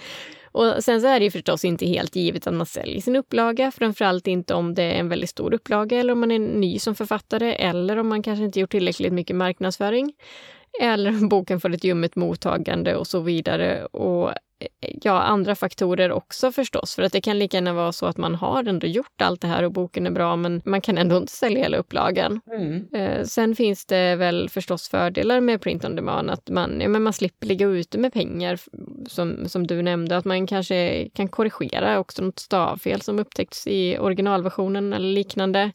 Och 0.52 0.84
sen 0.84 1.00
så 1.00 1.06
är 1.06 1.20
det 1.20 1.24
ju 1.24 1.30
förstås 1.30 1.64
inte 1.64 1.86
helt 1.86 2.16
givet 2.16 2.46
att 2.46 2.54
man 2.54 2.66
säljer 2.66 3.00
sin 3.00 3.16
upplaga, 3.16 3.70
framförallt 3.70 4.26
inte 4.26 4.54
om 4.54 4.74
det 4.74 4.82
är 4.82 4.94
en 4.94 5.08
väldigt 5.08 5.30
stor 5.30 5.54
upplaga 5.54 5.98
eller 5.98 6.12
om 6.12 6.20
man 6.20 6.30
är 6.30 6.38
ny 6.38 6.78
som 6.78 6.94
författare 6.94 7.54
eller 7.54 7.96
om 7.96 8.08
man 8.08 8.22
kanske 8.22 8.44
inte 8.44 8.60
gjort 8.60 8.70
tillräckligt 8.70 9.12
mycket 9.12 9.36
marknadsföring. 9.36 10.12
Eller 10.80 11.10
om 11.10 11.28
boken 11.28 11.60
får 11.60 11.74
ett 11.74 11.84
ljummet 11.84 12.16
mottagande 12.16 12.96
och 12.96 13.06
så 13.06 13.20
vidare. 13.20 13.84
Och 13.84 14.32
ja, 15.02 15.20
andra 15.20 15.54
faktorer 15.54 16.12
också 16.12 16.52
förstås. 16.52 16.94
För 16.94 17.02
att 17.02 17.12
det 17.12 17.20
kan 17.20 17.38
lika 17.38 17.56
gärna 17.56 17.72
vara 17.72 17.92
så 17.92 18.06
att 18.06 18.16
man 18.16 18.34
har 18.34 18.64
ändå 18.68 18.86
gjort 18.86 19.22
allt 19.22 19.40
det 19.40 19.46
här 19.46 19.62
och 19.62 19.72
boken 19.72 20.06
är 20.06 20.10
bra 20.10 20.36
men 20.36 20.62
man 20.64 20.80
kan 20.80 20.98
ändå 20.98 21.16
inte 21.16 21.32
sälja 21.32 21.62
hela 21.62 21.76
upplagan. 21.76 22.40
Mm. 22.46 22.86
Eh, 22.94 23.24
sen 23.24 23.56
finns 23.56 23.86
det 23.86 24.16
väl 24.16 24.48
förstås 24.48 24.88
fördelar 24.88 25.40
med 25.40 25.60
print 25.60 25.84
on 25.84 25.96
demand. 25.96 26.30
Att 26.30 26.50
man, 26.50 26.80
ja, 26.80 26.88
men 26.88 27.02
man 27.02 27.12
slipper 27.12 27.46
ligga 27.46 27.66
ute 27.66 27.98
med 27.98 28.12
pengar 28.12 28.58
som, 29.08 29.48
som 29.48 29.66
du 29.66 29.82
nämnde. 29.82 30.16
Att 30.16 30.24
man 30.24 30.46
kanske 30.46 31.08
kan 31.14 31.28
korrigera 31.28 31.98
också 31.98 32.22
något 32.22 32.38
stavfel 32.38 33.00
som 33.00 33.18
upptäckts 33.18 33.66
i 33.66 33.98
originalversionen 33.98 34.92
eller 34.92 35.08
liknande. 35.08 35.72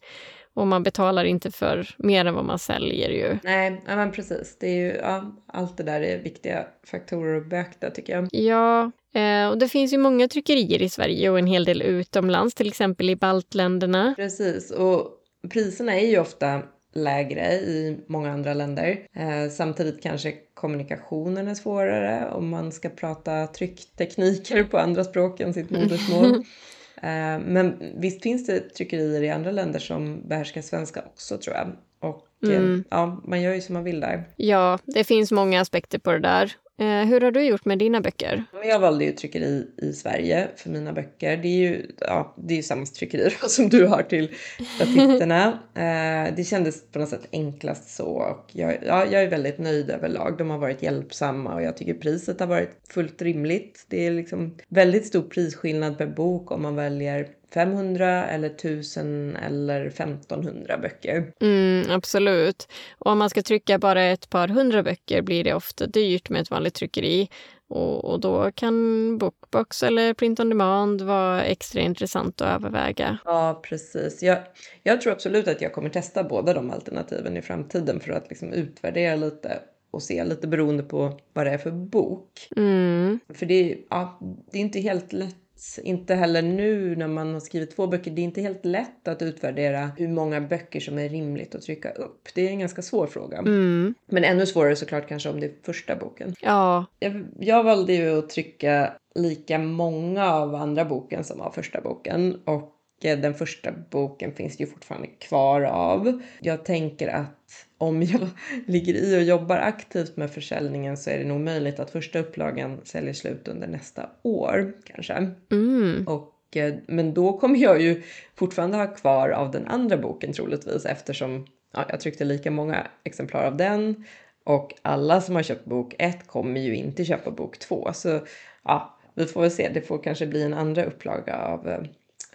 Och 0.57 0.67
man 0.67 0.83
betalar 0.83 1.25
inte 1.25 1.51
för 1.51 1.95
mer 1.97 2.25
än 2.25 2.35
vad 2.35 2.45
man 2.45 2.59
säljer 2.59 3.09
ju. 3.09 3.37
Nej, 3.43 3.81
ja, 3.87 3.95
men 3.95 4.11
precis. 4.11 4.57
Det 4.59 4.67
är 4.67 4.75
ju, 4.75 4.93
ja, 5.01 5.35
allt 5.47 5.77
det 5.77 5.83
där 5.83 6.01
är 6.01 6.17
viktiga 6.17 6.65
faktorer 6.83 7.37
att 7.37 7.49
beakta 7.49 7.89
tycker 7.89 8.13
jag. 8.13 8.27
Ja, 8.31 8.91
eh, 9.13 9.49
och 9.49 9.57
det 9.57 9.67
finns 9.67 9.93
ju 9.93 9.97
många 9.97 10.27
tryckerier 10.27 10.81
i 10.81 10.89
Sverige 10.89 11.29
och 11.29 11.39
en 11.39 11.47
hel 11.47 11.65
del 11.65 11.81
utomlands, 11.81 12.55
till 12.55 12.67
exempel 12.67 13.09
i 13.09 13.15
baltländerna. 13.15 14.13
Precis, 14.17 14.71
och 14.71 15.11
priserna 15.49 15.95
är 15.95 16.07
ju 16.07 16.19
ofta 16.19 16.61
lägre 16.93 17.53
i 17.53 17.97
många 18.07 18.31
andra 18.31 18.53
länder. 18.53 19.07
Eh, 19.13 19.51
samtidigt 19.51 20.03
kanske 20.03 20.33
kommunikationen 20.53 21.47
är 21.47 21.55
svårare 21.55 22.31
om 22.31 22.49
man 22.49 22.71
ska 22.71 22.89
prata 22.89 23.47
trycktekniker 23.47 24.63
på 24.63 24.77
andra 24.77 25.03
språk 25.03 25.39
än 25.39 25.53
sitt 25.53 25.69
modersmål. 25.69 26.43
Eh, 27.01 27.39
men 27.39 27.93
visst 27.95 28.23
finns 28.23 28.45
det 28.45 28.59
tryckerier 28.59 29.23
i 29.23 29.29
andra 29.29 29.51
länder 29.51 29.79
som 29.79 30.27
behärskar 30.27 30.61
svenska 30.61 31.01
också 31.01 31.37
tror 31.37 31.55
jag. 31.55 31.67
Och 31.99 32.49
eh, 32.49 32.57
mm. 32.57 32.83
ja, 32.89 33.21
man 33.23 33.41
gör 33.41 33.53
ju 33.53 33.61
som 33.61 33.73
man 33.73 33.83
vill 33.83 33.99
där. 33.99 34.23
Ja, 34.35 34.79
det 34.85 35.03
finns 35.03 35.31
många 35.31 35.61
aspekter 35.61 35.99
på 35.99 36.11
det 36.11 36.19
där. 36.19 36.55
Eh, 36.79 37.05
hur 37.07 37.21
har 37.21 37.31
du 37.31 37.41
gjort 37.41 37.65
med 37.65 37.79
dina 37.79 38.01
böcker? 38.01 38.43
Jag 38.63 38.79
valde 38.79 39.05
ju 39.05 39.11
tryckeri 39.11 39.67
i 39.77 39.93
Sverige 39.93 40.47
för 40.55 40.69
mina 40.69 40.93
böcker. 40.93 41.37
Det 41.37 41.47
är 41.47 41.69
ju, 41.69 41.85
ja, 41.99 42.33
det 42.37 42.53
är 42.53 42.55
ju 42.55 42.63
samma 42.63 42.85
tryckeri 42.85 43.29
som 43.47 43.69
du 43.69 43.87
har 43.87 44.03
till 44.03 44.29
statisterna. 44.75 45.47
eh, 45.73 46.35
det 46.35 46.43
kändes 46.47 46.91
på 46.91 46.99
något 46.99 47.09
sätt 47.09 47.27
enklast 47.31 47.95
så. 47.95 48.05
Och 48.05 48.45
jag, 48.51 48.77
ja, 48.85 49.05
jag 49.05 49.23
är 49.23 49.29
väldigt 49.29 49.57
nöjd 49.57 49.89
överlag. 49.89 50.37
De 50.37 50.49
har 50.49 50.57
varit 50.57 50.83
hjälpsamma 50.83 51.55
och 51.55 51.61
jag 51.61 51.77
tycker 51.77 51.93
priset 51.93 52.39
har 52.39 52.47
varit 52.47 52.71
fullt 52.89 53.21
rimligt. 53.21 53.85
Det 53.87 54.07
är 54.07 54.11
liksom 54.11 54.57
väldigt 54.67 55.07
stor 55.07 55.21
prisskillnad 55.21 55.97
per 55.97 56.07
bok 56.07 56.51
om 56.51 56.61
man 56.61 56.75
väljer 56.75 57.27
500 57.53 58.27
eller 58.27 58.49
1000 58.49 59.35
eller 59.35 59.85
1500 59.85 60.77
böcker. 60.77 61.33
Mm, 61.41 61.91
absolut. 61.91 62.67
Och 62.97 63.11
om 63.11 63.17
man 63.17 63.29
ska 63.29 63.41
trycka 63.41 63.79
bara 63.79 64.03
ett 64.03 64.29
par 64.29 64.47
hundra 64.47 64.83
böcker 64.83 65.21
blir 65.21 65.43
det 65.43 65.53
ofta 65.53 65.85
dyrt 65.85 66.29
med 66.29 66.41
ett 66.41 66.51
vanligt 66.51 66.73
tryckeri. 66.73 67.29
Och, 67.69 68.05
och 68.05 68.19
då 68.19 68.51
kan 68.51 69.17
Bookbox 69.17 69.83
eller 69.83 70.13
Print 70.13 70.39
on 70.39 70.49
Demand 70.49 71.01
vara 71.01 71.43
extra 71.43 71.81
intressant 71.81 72.41
att 72.41 72.55
överväga. 72.55 73.17
Ja, 73.25 73.61
precis. 73.63 74.23
Jag, 74.23 74.37
jag 74.83 75.01
tror 75.01 75.13
absolut 75.13 75.47
att 75.47 75.61
jag 75.61 75.73
kommer 75.73 75.89
testa 75.89 76.23
båda 76.23 76.53
de 76.53 76.71
alternativen 76.71 77.37
i 77.37 77.41
framtiden 77.41 77.99
för 77.99 78.11
att 78.11 78.29
liksom 78.29 78.53
utvärdera 78.53 79.15
lite 79.15 79.59
och 79.91 80.03
se 80.03 80.23
lite 80.23 80.47
beroende 80.47 80.83
på 80.83 81.19
vad 81.33 81.45
det 81.45 81.51
är 81.51 81.57
för 81.57 81.71
bok. 81.71 82.49
Mm. 82.55 83.19
För 83.33 83.45
det, 83.45 83.77
ja, 83.89 84.19
det 84.51 84.57
är 84.57 84.61
inte 84.61 84.79
helt 84.79 85.13
lätt 85.13 85.35
inte 85.83 86.15
heller 86.15 86.41
nu 86.41 86.95
när 86.95 87.07
man 87.07 87.33
har 87.33 87.39
skrivit 87.39 87.75
två 87.75 87.87
böcker, 87.87 88.11
det 88.11 88.21
är 88.21 88.23
inte 88.23 88.41
helt 88.41 88.65
lätt 88.65 89.07
att 89.07 89.21
utvärdera 89.21 89.91
hur 89.97 90.07
många 90.07 90.41
böcker 90.41 90.79
som 90.79 90.99
är 90.99 91.09
rimligt 91.09 91.55
att 91.55 91.61
trycka 91.61 91.91
upp. 91.91 92.29
Det 92.35 92.47
är 92.47 92.49
en 92.49 92.59
ganska 92.59 92.81
svår 92.81 93.07
fråga. 93.07 93.37
Mm. 93.37 93.93
Men 94.05 94.23
ännu 94.23 94.45
svårare 94.45 94.75
såklart 94.75 95.07
kanske 95.07 95.29
om 95.29 95.39
det 95.39 95.45
är 95.45 95.53
första 95.63 95.95
boken. 95.95 96.35
Ja. 96.41 96.85
Jag, 96.99 97.25
jag 97.39 97.63
valde 97.63 97.93
ju 97.93 98.19
att 98.19 98.29
trycka 98.29 98.93
lika 99.15 99.57
många 99.57 100.33
av 100.33 100.55
andra 100.55 100.85
boken 100.85 101.23
som 101.23 101.41
av 101.41 101.51
första 101.51 101.81
boken 101.81 102.41
och 102.45 102.76
den 103.01 103.33
första 103.33 103.71
boken 103.89 104.31
finns 104.31 104.59
ju 104.59 104.67
fortfarande 104.67 105.07
kvar 105.07 105.61
av. 105.61 106.21
Jag 106.39 106.65
tänker 106.65 107.07
att 107.07 107.65
om 107.77 108.03
jag 108.03 108.29
ligger 108.67 108.93
i 108.93 109.17
och 109.17 109.23
jobbar 109.23 109.57
aktivt 109.57 110.17
med 110.17 110.31
försäljningen 110.31 110.97
så 110.97 111.09
är 111.09 111.17
det 111.17 111.25
nog 111.25 111.41
möjligt 111.41 111.79
att 111.79 111.89
första 111.89 112.19
upplagan 112.19 112.81
säljer 112.83 113.13
slut 113.13 113.47
under 113.47 113.67
nästa 113.67 114.09
år 114.21 114.73
kanske. 114.83 115.31
Mm. 115.51 116.07
Och, 116.07 116.57
eh, 116.57 116.73
men 116.87 117.13
då 117.13 117.37
kommer 117.37 117.59
jag 117.59 117.81
ju 117.81 118.03
fortfarande 118.35 118.77
ha 118.77 118.87
kvar 118.87 119.29
av 119.29 119.51
den 119.51 119.67
andra 119.67 119.97
boken 119.97 120.33
troligtvis 120.33 120.85
eftersom 120.85 121.47
ja, 121.73 121.85
jag 121.89 121.99
tryckte 121.99 122.25
lika 122.25 122.51
många 122.51 122.87
exemplar 123.03 123.43
av 123.43 123.57
den 123.57 124.05
och 124.43 124.73
alla 124.81 125.21
som 125.21 125.35
har 125.35 125.43
köpt 125.43 125.65
bok 125.65 125.95
1 125.99 126.27
kommer 126.27 126.59
ju 126.59 126.75
inte 126.75 127.05
köpa 127.05 127.31
bok 127.31 127.59
2 127.59 127.89
så 127.93 128.19
ja, 128.63 128.99
vi 129.13 129.25
får 129.25 129.41
väl 129.41 129.51
se. 129.51 129.69
Det 129.73 129.81
får 129.81 130.03
kanske 130.03 130.27
bli 130.27 130.43
en 130.43 130.53
andra 130.53 130.83
upplaga 130.83 131.35
av 131.35 131.67
eh, 131.67 131.79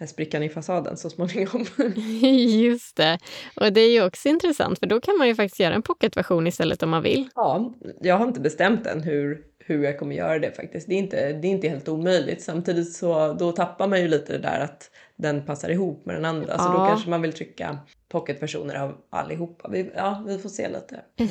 sprickan 0.07 0.43
i 0.43 0.49
fasaden 0.49 0.97
så 0.97 1.11
småningom. 1.11 1.67
Just 2.63 2.97
det. 2.97 3.19
Och 3.61 3.73
det 3.73 3.81
är 3.81 3.91
ju 3.91 4.05
också 4.05 4.29
intressant 4.29 4.79
för 4.79 4.87
då 4.87 5.01
kan 5.01 5.19
man 5.19 5.29
ju 5.29 5.35
faktiskt 5.35 5.61
göra 5.61 5.75
en 5.75 5.83
pocketversion 5.83 6.47
istället 6.47 6.83
om 6.83 6.91
man 6.91 7.03
vill. 7.03 7.29
Ja, 7.35 7.75
jag 8.01 8.17
har 8.17 8.27
inte 8.27 8.41
bestämt 8.41 8.87
än 8.87 9.03
hur, 9.03 9.41
hur 9.59 9.85
jag 9.85 9.99
kommer 9.99 10.17
göra 10.17 10.39
det 10.39 10.57
faktiskt. 10.57 10.89
Det 10.89 10.95
är 10.95 10.99
inte, 10.99 11.33
det 11.33 11.49
är 11.49 11.51
inte 11.51 11.69
helt 11.69 11.89
omöjligt. 11.89 12.43
Samtidigt 12.43 12.93
så 12.93 13.33
då 13.33 13.53
tappar 13.53 13.89
man 13.89 14.01
ju 14.01 14.09
lite 14.09 14.33
det 14.33 14.39
där 14.39 14.61
att 14.61 14.91
den 15.17 15.47
passar 15.47 15.69
ihop 15.69 16.07
med 16.07 16.15
den 16.15 16.25
andra. 16.25 16.59
Så 16.59 16.73
då 16.73 16.77
kanske 16.77 17.11
man 17.11 17.23
vill 17.23 17.33
trycka 17.33 17.79
pocketversioner 18.09 18.75
av 18.75 18.95
allihopa. 19.11 19.69
Vi, 19.69 19.91
ja, 19.97 20.25
vi 20.27 20.39
får 20.39 20.49
se 20.49 20.69
lite 20.69 21.01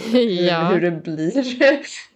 ja. 0.50 0.68
hur, 0.68 0.74
hur 0.74 0.92
det 0.92 0.92
blir. 0.92 1.46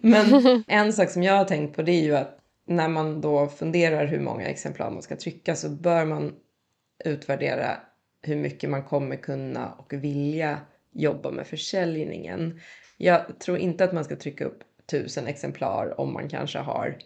Men 0.00 0.64
en 0.66 0.92
sak 0.92 1.10
som 1.10 1.22
jag 1.22 1.34
har 1.34 1.44
tänkt 1.44 1.76
på 1.76 1.82
det 1.82 1.92
är 1.92 2.02
ju 2.02 2.16
att 2.16 2.38
när 2.66 2.88
man 2.88 3.20
då 3.20 3.46
funderar 3.46 4.06
hur 4.06 4.20
många 4.20 4.46
exemplar 4.46 4.90
man 4.90 5.02
ska 5.02 5.16
trycka 5.16 5.56
så 5.56 5.68
bör 5.68 6.04
man 6.04 6.32
utvärdera 7.04 7.80
hur 8.22 8.36
mycket 8.36 8.70
man 8.70 8.82
kommer 8.82 9.16
kunna 9.16 9.72
och 9.72 9.92
vilja 9.92 10.60
jobba 10.92 11.30
med 11.30 11.46
försäljningen. 11.46 12.60
Jag 12.96 13.38
tror 13.38 13.58
inte 13.58 13.84
att 13.84 13.92
man 13.92 14.04
ska 14.04 14.16
trycka 14.16 14.44
upp 14.44 14.58
tusen 14.90 15.26
exemplar 15.26 16.00
om 16.00 16.12
man 16.12 16.28
kanske 16.28 16.58
har 16.58 16.96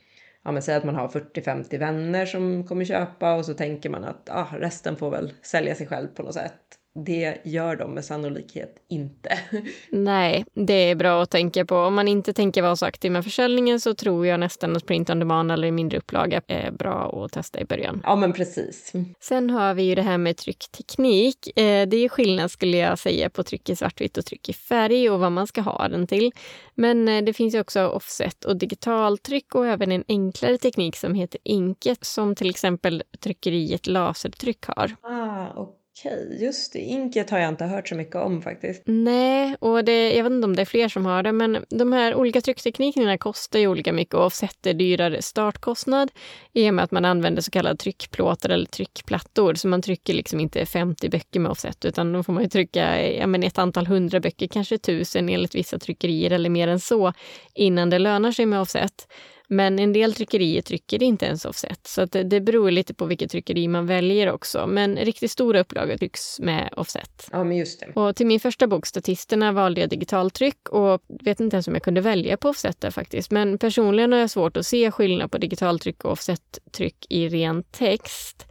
ja, 0.42 0.53
men 0.53 0.62
säg 0.62 0.74
att 0.74 0.85
man 0.85 0.94
har 0.94 1.09
40-50 1.09 1.79
vänner 1.79 2.26
som 2.26 2.66
kommer 2.66 2.85
köpa 2.85 3.35
och 3.35 3.46
så 3.46 3.55
tänker 3.55 3.90
man 3.90 4.05
att 4.05 4.31
ah, 4.31 4.48
resten 4.53 4.96
får 4.96 5.11
väl 5.11 5.33
sälja 5.42 5.74
sig 5.74 5.87
själv 5.87 6.09
på 6.09 6.22
något 6.22 6.35
sätt. 6.35 6.80
Det 6.94 7.40
gör 7.44 7.76
de 7.76 7.94
med 7.94 8.05
sannolikhet 8.05 8.76
inte. 8.88 9.38
Nej, 9.90 10.44
det 10.55 10.90
är 10.90 10.94
bra 10.94 11.22
att 11.22 11.31
tänka 11.31 11.64
på. 11.64 11.76
Om 11.76 11.94
man 11.94 12.09
inte 12.09 12.33
tänker 12.33 12.62
vara 12.62 12.76
så 12.76 12.87
aktiv 12.87 13.12
med 13.12 13.24
försäljningen 13.24 13.81
så 13.81 13.94
tror 13.94 14.26
jag 14.26 14.40
nästan 14.40 14.76
att 14.76 14.87
print 14.87 15.11
on 15.11 15.18
demand 15.18 15.53
eller 15.53 15.70
mindre 15.70 15.98
upplaga 15.98 16.42
är 16.46 16.70
bra 16.70 17.24
att 17.24 17.33
testa 17.33 17.61
i 17.61 17.64
början. 17.64 18.03
Ja, 18.05 18.16
men 18.16 18.33
precis. 18.33 18.92
Sen 19.20 19.50
har 19.50 19.74
vi 19.74 19.83
ju 19.83 19.94
det 19.94 20.03
här 20.03 20.18
med 20.18 20.37
tryckteknik. 20.37 21.59
Eh, 21.59 21.88
det 21.88 21.96
är 21.96 22.09
skillnad 22.09 22.50
skulle 22.50 22.76
jag 22.76 22.98
säga 22.98 23.31
på 23.31 23.42
tryck 23.42 23.70
i 23.70 23.76
svartvitt 23.76 24.18
och 24.18 24.26
tryck 24.26 24.48
i 24.48 24.53
färg 24.53 25.11
och 25.11 25.20
vad 25.20 25.33
man 25.33 25.46
ska 25.46 25.61
ha 25.61 25.88
den 25.88 26.07
till. 26.07 26.33
Men 26.74 27.09
eh, 27.09 27.22
det 27.22 27.33
finns 27.33 27.55
ju 27.55 27.61
också 27.61 27.87
offset 27.87 28.44
och 28.44 28.57
digitaltryck 28.57 29.55
och 29.55 29.66
även 29.66 29.92
en 29.92 30.05
enklare 30.09 30.59
teknik 30.59 30.96
som 30.96 31.14
heter 31.14 31.40
Inket 31.44 32.05
som 32.05 32.35
till 32.35 32.50
exempel 32.50 33.03
tryckeriet 33.20 33.87
Lasertryck 33.87 34.64
har. 34.66 34.96
Ah, 35.03 35.62
okay. 35.62 35.80
Okej, 36.01 36.39
just 36.41 36.73
det. 36.73 36.79
Inket 36.79 37.31
har 37.31 37.39
jag 37.39 37.49
inte 37.49 37.65
hört 37.65 37.89
så 37.89 37.95
mycket 37.95 38.17
om 38.17 38.43
faktiskt. 38.43 38.83
Nej, 38.87 39.57
och 39.61 39.85
det, 39.85 40.13
jag 40.17 40.25
vet 40.25 40.33
inte 40.33 40.45
om 40.45 40.57
det 40.57 40.63
är 40.63 40.67
fler 40.67 40.89
som 40.89 41.07
har 41.07 41.23
det, 41.23 41.33
men 41.33 41.65
de 41.69 41.93
här 41.93 42.15
olika 42.15 42.41
tryckteknikerna 42.41 43.19
kostar 43.19 43.59
ju 43.59 43.67
olika 43.67 43.93
mycket 43.93 44.15
och 44.15 44.33
sätter 44.33 44.75
dyrare 44.75 45.23
startkostnad 45.23 46.11
i 46.53 46.71
och 46.71 46.75
med 46.75 46.85
att 46.85 46.91
man 46.91 47.05
använder 47.05 47.43
så 47.43 47.51
kallade 47.51 47.77
tryckplåtar 47.77 48.51
eller 48.51 48.67
tryckplattor. 48.67 49.55
Så 49.55 49.69
man 49.69 49.83
trycker 49.83 50.15
liksom 50.15 50.41
inte 50.41 50.67
50 50.67 51.09
böcker 51.09 51.41
med 51.41 51.51
offset, 51.51 51.85
utan 51.85 52.13
då 52.13 52.23
får 52.23 52.33
man 52.33 52.43
ju 52.43 52.49
trycka 52.49 53.11
ja, 53.13 53.27
men 53.27 53.43
ett 53.43 53.59
antal 53.59 53.87
hundra 53.87 54.21
böcker, 54.21 54.47
kanske 54.47 54.79
tusen 54.79 55.29
enligt 55.29 55.55
vissa 55.55 55.79
tryckerier 55.79 56.31
eller 56.31 56.51
mer 56.51 56.69
än 56.69 56.81
så, 56.81 57.13
innan 57.55 57.91
det 57.91 57.99
lönar 57.99 58.33
sig 58.33 58.47
med 58.47 58.61
offset. 58.61 59.07
Men 59.53 59.79
en 59.79 59.93
del 59.93 60.15
tryckerier 60.15 60.63
trycker 60.63 61.03
inte 61.03 61.27
ens 61.27 61.45
offset, 61.45 61.87
så 61.87 62.05
det, 62.05 62.23
det 62.23 62.41
beror 62.41 62.71
lite 62.71 62.95
på 62.95 63.05
vilket 63.05 63.31
tryckeri 63.31 63.69
man 63.69 63.87
väljer 63.87 64.33
också. 64.33 64.67
Men 64.67 64.97
riktigt 64.97 65.31
stora 65.31 65.61
upplagor 65.61 65.97
trycks 65.97 66.41
med 66.41 66.75
offset. 66.77 67.29
Ja, 67.33 67.45
men 67.45 67.57
just 67.57 67.81
det. 67.81 68.01
Och 68.01 68.17
till 68.17 68.27
min 68.27 68.41
första 68.41 68.67
bok, 68.67 68.87
Statisterna, 68.87 69.53
valde 69.53 69.81
jag 69.81 69.91
digitaltryck 69.91 70.69
och 70.69 71.03
vet 71.09 71.41
inte 71.41 71.57
ens 71.57 71.69
om 71.69 71.75
jag 71.75 71.83
kunde 71.83 72.01
välja 72.01 72.37
på 72.37 72.49
offset 72.49 72.81
där 72.81 72.91
faktiskt. 72.91 73.31
Men 73.31 73.59
personligen 73.59 74.13
har 74.13 74.19
jag 74.19 74.31
svårt 74.31 74.57
att 74.57 74.67
se 74.67 74.91
skillnad 74.91 75.31
på 75.31 75.39
digitaltryck 75.39 76.05
och 76.05 76.13
offsettryck 76.13 77.07
i 77.09 77.29
ren 77.29 77.63
text. 77.63 78.47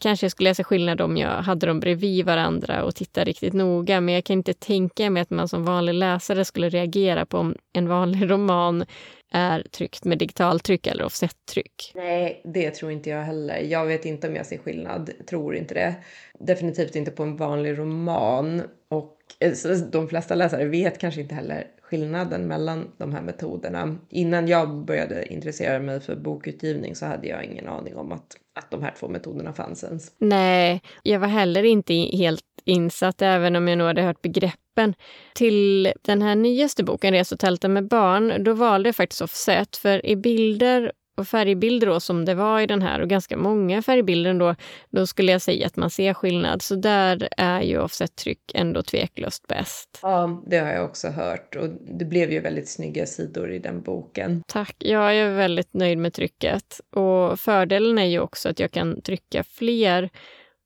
Kanske 0.00 0.24
jag 0.24 0.30
skulle 0.30 0.50
läsa 0.50 0.64
skillnad 0.64 1.00
om 1.00 1.16
jag 1.16 1.42
hade 1.42 1.66
dem 1.66 1.80
bredvid 1.80 2.26
varandra 2.26 2.84
och 2.84 2.94
titta 2.94 3.24
riktigt 3.24 3.52
noga, 3.52 4.00
men 4.00 4.14
jag 4.14 4.24
kan 4.24 4.34
inte 4.34 4.52
tänka 4.52 5.10
mig 5.10 5.22
att 5.22 5.30
man 5.30 5.48
som 5.48 5.64
vanlig 5.64 5.94
läsare 5.94 6.44
skulle 6.44 6.68
reagera 6.68 7.26
på 7.26 7.38
om 7.38 7.54
en 7.72 7.88
vanlig 7.88 8.30
roman 8.30 8.84
är 9.32 9.62
tryckt 9.62 10.04
med 10.04 10.18
digitaltryck 10.18 10.86
eller 10.86 11.04
offsettryck. 11.04 11.92
Nej, 11.94 12.40
det 12.44 12.70
tror 12.70 12.92
inte 12.92 13.10
jag 13.10 13.22
heller. 13.22 13.58
Jag 13.58 13.86
vet 13.86 14.04
inte 14.04 14.28
om 14.28 14.36
jag 14.36 14.46
ser 14.46 14.58
skillnad, 14.58 15.10
tror 15.30 15.56
inte 15.56 15.74
det. 15.74 15.94
Definitivt 16.40 16.96
inte 16.96 17.10
på 17.10 17.22
en 17.22 17.36
vanlig 17.36 17.78
roman. 17.78 18.62
Och 18.88 19.16
eh, 19.40 19.52
de 19.92 20.08
flesta 20.08 20.34
läsare 20.34 20.64
vet 20.64 20.98
kanske 20.98 21.20
inte 21.20 21.34
heller 21.34 21.66
skillnaden 21.82 22.46
mellan 22.46 22.92
de 22.96 23.12
här 23.12 23.22
metoderna. 23.22 23.98
Innan 24.08 24.48
jag 24.48 24.84
började 24.84 25.32
intressera 25.32 25.78
mig 25.78 26.00
för 26.00 26.16
bokutgivning 26.16 26.94
så 26.94 27.06
hade 27.06 27.28
jag 27.28 27.44
ingen 27.44 27.68
aning 27.68 27.96
om 27.96 28.12
att, 28.12 28.36
att 28.58 28.70
de 28.70 28.82
här 28.82 28.94
två 29.00 29.08
metoderna 29.08 29.52
fanns 29.52 29.84
ens. 29.84 30.12
Nej, 30.18 30.82
jag 31.02 31.20
var 31.20 31.28
heller 31.28 31.62
inte 31.62 31.94
helt 31.94 32.44
insatt, 32.64 33.22
även 33.22 33.56
om 33.56 33.68
jag 33.68 33.78
nog 33.78 33.86
hade 33.86 34.02
hört 34.02 34.22
begreppen. 34.22 34.94
Till 35.34 35.92
den 36.02 36.22
här 36.22 36.34
nyaste 36.34 36.84
boken, 36.84 37.12
Res 37.12 37.32
och 37.32 37.38
tälta 37.38 37.68
med 37.68 37.88
barn, 37.88 38.44
då 38.44 38.52
valde 38.52 38.88
jag 38.88 38.96
faktiskt 38.96 39.22
offset, 39.22 39.76
för 39.76 40.06
i 40.06 40.16
bilder 40.16 40.92
och 41.18 41.28
färgbilder 41.28 41.86
då, 41.86 42.00
som 42.00 42.24
det 42.24 42.34
var 42.34 42.60
i 42.60 42.66
den 42.66 42.82
här 42.82 43.00
och 43.00 43.08
ganska 43.08 43.36
många 43.36 43.82
färgbilder 43.82 44.34
då, 44.34 44.54
då 44.90 45.06
skulle 45.06 45.32
jag 45.32 45.42
säga 45.42 45.66
att 45.66 45.76
man 45.76 45.90
ser 45.90 46.14
skillnad. 46.14 46.62
Så 46.62 46.74
där 46.74 47.28
är 47.36 47.62
ju 47.62 47.78
offset-tryck 47.78 48.52
ändå 48.54 48.82
tveklöst 48.82 49.46
bäst. 49.46 49.98
Ja, 50.02 50.42
det 50.46 50.58
har 50.58 50.68
jag 50.68 50.84
också 50.84 51.08
hört 51.08 51.56
och 51.56 51.68
det 51.98 52.04
blev 52.04 52.32
ju 52.32 52.40
väldigt 52.40 52.68
snygga 52.68 53.06
sidor 53.06 53.52
i 53.52 53.58
den 53.58 53.82
boken. 53.82 54.42
Tack. 54.46 54.76
Ja, 54.78 55.14
jag 55.14 55.26
är 55.26 55.36
väldigt 55.36 55.74
nöjd 55.74 55.98
med 55.98 56.14
trycket 56.14 56.80
och 56.90 57.40
fördelen 57.40 57.98
är 57.98 58.04
ju 58.04 58.20
också 58.20 58.48
att 58.48 58.60
jag 58.60 58.70
kan 58.70 59.02
trycka 59.02 59.44
fler 59.44 60.10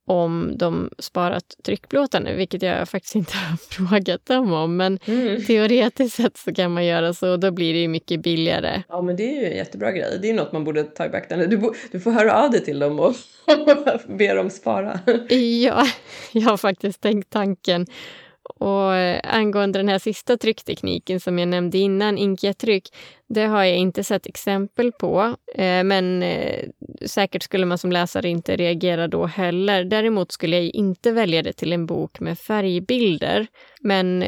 om 0.07 0.53
de 0.57 0.91
sparat 0.99 1.57
tryckplåtarna, 1.65 2.33
vilket 2.33 2.63
jag 2.63 2.89
faktiskt 2.89 3.15
inte 3.15 3.33
har 3.37 3.57
frågat 3.71 4.27
dem 4.27 4.53
om. 4.53 4.77
Men 4.77 4.99
mm. 5.05 5.45
teoretiskt 5.45 6.17
sett 6.17 6.37
så 6.37 6.55
kan 6.55 6.73
man 6.73 6.87
göra 6.87 7.15
så 7.15 7.33
och 7.33 7.41
då 7.41 7.51
blir 7.51 7.73
det 7.73 7.81
ju 7.81 7.89
mycket 7.89 8.23
billigare. 8.23 8.83
Ja, 8.89 9.03
men 9.03 9.17
det 9.17 9.23
är 9.23 9.41
ju 9.41 9.47
en 9.51 9.57
jättebra 9.57 9.93
grej. 9.93 10.19
Det 10.23 10.31
är 10.31 10.35
något 10.35 10.53
man 10.53 10.65
borde 10.65 10.85
ta 10.85 11.07
i 11.07 11.09
beaktande. 11.09 11.47
Du, 11.47 11.73
du 11.93 12.01
får 12.01 12.11
höra 12.11 12.45
av 12.45 12.51
dig 12.51 12.65
till 12.65 12.79
dem 12.79 13.01
och 13.01 13.15
be 14.19 14.35
dem 14.35 14.51
spara. 14.51 15.01
ja, 15.63 15.87
jag 16.33 16.43
har 16.43 16.57
faktiskt 16.57 17.01
tänkt 17.01 17.31
tanken. 17.31 17.87
Och 18.45 18.95
eh, 18.95 19.21
angående 19.25 19.79
den 19.79 19.89
här 19.89 19.99
sista 19.99 20.37
trycktekniken 20.37 21.21
som 21.21 21.39
jag 21.39 21.49
nämnde 21.49 21.79
innan, 21.79 22.19
inkjetryck, 22.19 22.95
det 23.29 23.45
har 23.45 23.65
jag 23.65 23.77
inte 23.77 24.05
sett 24.05 24.27
exempel 24.27 24.93
på. 24.93 25.37
Eh, 25.55 25.85
men 25.85 26.23
eh, 26.23 26.69
säkert 27.07 27.43
skulle 27.43 27.67
man 27.67 27.79
som 27.79 27.93
läsare 27.93 28.29
inte 28.29 28.57
reagera 28.57 29.09
då 29.09 29.27
heller. 29.27 29.85
Däremot 29.85 30.33
skulle 30.33 30.57
jag 30.57 30.75
inte 30.75 31.13
välja 31.13 31.43
det 31.43 31.53
till 31.53 31.73
en 31.73 31.87
bok 31.87 32.21
med 32.21 32.39
färgbilder. 32.39 33.47
Men 33.81 34.25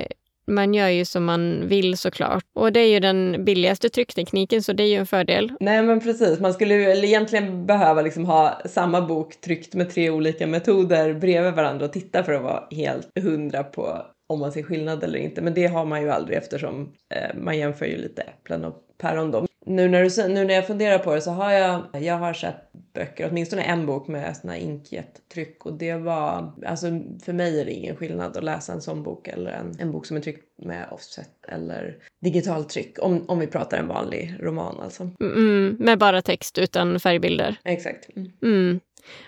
man 0.47 0.75
gör 0.75 0.89
ju 0.89 1.05
som 1.05 1.25
man 1.25 1.69
vill 1.69 1.99
såklart. 1.99 2.45
Och 2.55 2.73
det 2.73 2.81
är 2.81 2.89
ju 2.89 3.01
den 3.01 3.45
billigaste 3.45 3.89
trycktekniken 3.89 4.63
så 4.63 4.73
det 4.73 4.83
är 4.83 4.87
ju 4.87 4.97
en 4.97 5.07
fördel. 5.07 5.53
Nej 5.61 5.83
men 5.83 6.01
precis, 6.01 6.41
man 6.41 6.55
skulle 6.55 6.75
ju 6.75 7.05
egentligen 7.05 7.67
behöva 7.67 8.03
liksom 8.03 8.25
ha 8.25 8.61
samma 8.65 9.01
bok 9.01 9.41
tryckt 9.41 9.75
med 9.75 9.91
tre 9.91 10.11
olika 10.11 10.47
metoder 10.47 11.15
bredvid 11.15 11.53
varandra 11.55 11.85
och 11.85 11.93
titta 11.93 12.25
för 12.25 12.33
att 12.33 12.43
vara 12.43 12.65
helt 12.71 13.09
hundra 13.21 13.63
på 13.63 14.07
om 14.29 14.41
man 14.41 14.53
ser 14.53 14.63
skillnad 14.63 15.05
eller 15.05 15.19
inte. 15.19 15.43
Men 15.43 15.55
det 15.55 15.67
har 15.67 15.85
man 15.85 16.03
ju 16.03 16.11
aldrig 16.11 16.39
eftersom 16.39 16.93
eh, 17.15 17.37
man 17.37 17.59
jämför 17.59 17.87
ju 17.87 17.97
lite 17.97 18.23
äpplen 18.23 18.65
och 18.65 18.75
päron 18.99 19.31
då. 19.31 19.47
Nu 19.67 19.89
när, 19.89 20.03
du, 20.05 20.35
nu 20.35 20.45
när 20.45 20.55
jag 20.55 20.67
funderar 20.67 20.99
på 20.99 21.15
det 21.15 21.21
så 21.21 21.31
har 21.31 21.53
jag, 21.53 21.83
jag 21.93 22.19
har 22.19 22.33
sett 22.33 22.57
böcker, 22.95 23.29
åtminstone 23.31 23.63
en 23.63 23.87
bok 23.87 24.09
med 24.09 24.37
såna 24.37 24.59
inkjet-tryck 24.59 25.67
och 25.67 25.73
det 25.73 25.95
var, 25.95 26.53
alltså 26.67 26.87
för 27.25 27.33
mig 27.33 27.61
är 27.61 27.65
det 27.65 27.73
ingen 27.73 27.97
skillnad 27.97 28.37
att 28.37 28.45
läsa 28.45 28.73
en 28.73 28.81
sån 28.81 29.03
bok 29.03 29.29
eller 29.29 29.51
en, 29.51 29.77
en 29.79 29.93
bok 29.93 30.07
som 30.07 30.17
är 30.17 30.21
tryckt 30.21 30.45
med 30.59 30.89
offset 30.91 31.31
eller 31.49 31.97
digitaltryck 32.21 32.99
om, 33.03 33.25
om 33.29 33.39
vi 33.39 33.47
pratar 33.47 33.79
en 33.79 33.89
vanlig 33.89 34.37
roman 34.41 34.81
alltså. 34.81 35.11
Mm, 35.21 35.77
med 35.81 35.99
bara 35.99 36.23
text 36.23 36.59
utan 36.59 37.01
färgbilder. 37.01 37.57
Exakt. 37.65 38.09
Mm. 38.43 38.81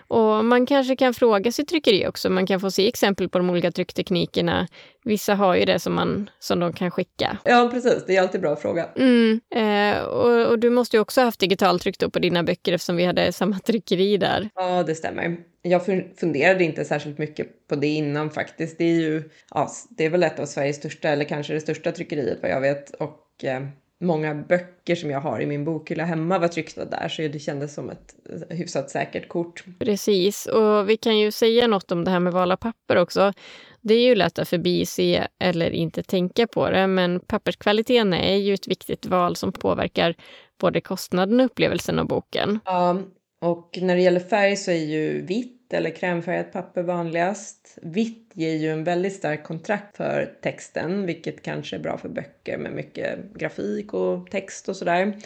Och 0.09 0.45
man 0.45 0.67
kanske 0.67 0.97
kan 0.97 1.15
fråga 1.15 1.53
sitt 1.53 1.69
tryckeri 1.69 2.07
också. 2.07 2.31
Man 2.31 2.47
kan 2.47 2.61
få 2.61 2.71
se 2.71 2.89
exempel 2.89 3.29
på 3.29 3.39
de 3.39 3.51
olika 3.51 3.73
tryckteknikerna. 3.73 4.69
Vissa 5.05 5.35
har 5.35 5.57
ju 5.57 5.65
det 5.65 5.79
som, 5.79 5.95
man, 5.95 6.31
som 6.39 6.61
de 6.61 6.73
kan 6.73 6.91
skicka. 6.91 7.39
Ja, 7.45 7.71
precis. 7.73 8.05
Det 8.07 8.17
är 8.17 8.23
alltid 8.23 8.41
bra 8.41 8.53
att 8.53 8.63
fråga. 8.63 8.89
Mm. 8.97 9.41
Eh, 9.55 10.03
och, 10.03 10.47
och, 10.47 10.59
du 10.59 10.71
måste 10.71 10.97
ju 10.97 11.01
också 11.01 11.21
ha 11.21 11.25
haft 11.25 11.41
digitaltryck 11.41 12.13
på 12.13 12.19
dina 12.19 12.43
böcker 12.43 12.73
eftersom 12.73 12.97
vi 12.97 13.05
hade 13.05 13.33
samma 13.33 13.59
tryckeri 13.59 14.17
där. 14.17 14.51
Ja, 14.55 14.83
det 14.83 14.95
stämmer. 14.95 15.37
Jag 15.63 15.85
funderade 16.21 16.65
inte 16.65 16.85
särskilt 16.85 17.19
mycket 17.19 17.69
på 17.69 17.77
det 17.77 17.87
innan 17.87 18.31
faktiskt. 18.31 18.79
Det 18.79 18.85
är 18.85 19.01
ju, 19.01 19.31
ja, 19.51 19.71
det 19.91 20.05
är 20.05 20.11
väl 20.11 20.23
ett 20.23 20.39
av 20.39 20.47
Sveriges 20.47 20.77
största, 20.77 21.09
eller 21.09 21.25
kanske 21.25 21.53
det 21.53 21.61
största 21.61 21.93
tryckeriet 21.93 22.39
vad 22.43 22.51
jag 22.51 22.61
vet. 22.61 22.91
Och 22.91 23.45
eh, 23.45 23.61
många 24.01 24.35
böcker 24.35 24.95
som 24.95 25.11
jag 25.11 25.21
har 25.21 25.41
i 25.41 25.47
min 25.47 25.65
bokhylla 25.65 26.05
hemma 26.05 26.39
var 26.39 26.49
tryckta 26.49 26.85
där 26.85 27.09
så 27.09 27.23
det 27.23 27.39
kändes 27.39 27.75
som 27.75 27.91
ett 27.91 28.15
hyfsat 28.51 28.91
säkert 28.91 29.29
kort. 29.29 29.65
Precis, 29.79 30.47
och 30.47 30.89
vi 30.89 30.97
kan 30.97 31.19
ju 31.19 31.31
säga 31.31 31.67
något 31.67 31.93
om 31.93 32.05
det 32.05 32.11
här 32.11 32.21
med 32.21 32.33
vala 32.33 32.57
papper 32.57 32.97
också. 32.97 33.33
Det 33.81 33.95
är 33.95 34.05
ju 34.05 34.15
lätt 34.15 34.39
att 34.39 34.49
förbise 34.49 35.29
eller 35.39 35.71
inte 35.71 36.03
tänka 36.03 36.47
på 36.47 36.71
det, 36.71 36.87
men 36.87 37.21
papperskvaliteten 37.21 38.13
är 38.15 38.37
ju 38.37 38.55
ett 38.55 38.69
viktigt 38.69 39.07
val 39.07 39.37
som 39.37 39.53
påverkar 39.53 40.15
både 40.61 40.81
kostnaden 40.81 41.41
och 41.41 41.47
upplevelsen 41.47 41.99
av 41.99 42.07
boken. 42.07 42.61
Ja, 42.65 43.03
och 43.41 43.79
när 43.81 43.97
det 43.97 44.03
gäller 44.03 44.21
färg 44.21 44.57
så 44.57 44.71
är 44.71 44.85
ju 44.85 45.27
vitt 45.27 45.56
eller 45.73 45.91
krämfärgat 45.91 46.53
papper 46.53 46.83
vanligast. 46.83 47.79
Vitt 47.83 48.31
ger 48.35 48.55
ju 48.55 48.71
en 48.71 48.85
väldigt 48.85 49.13
stark 49.13 49.45
kontrakt 49.45 49.97
för 49.97 50.33
texten, 50.43 51.07
vilket 51.07 51.43
kanske 51.43 51.77
är 51.77 51.81
bra 51.81 51.99
för 51.99 52.09
böcker 52.09 52.59
med 52.59 52.73
mycket 52.73 53.19
grafik 53.35 53.95
och 53.95 54.31
text 54.31 54.69
och 54.69 54.77
sådär. 54.77 55.17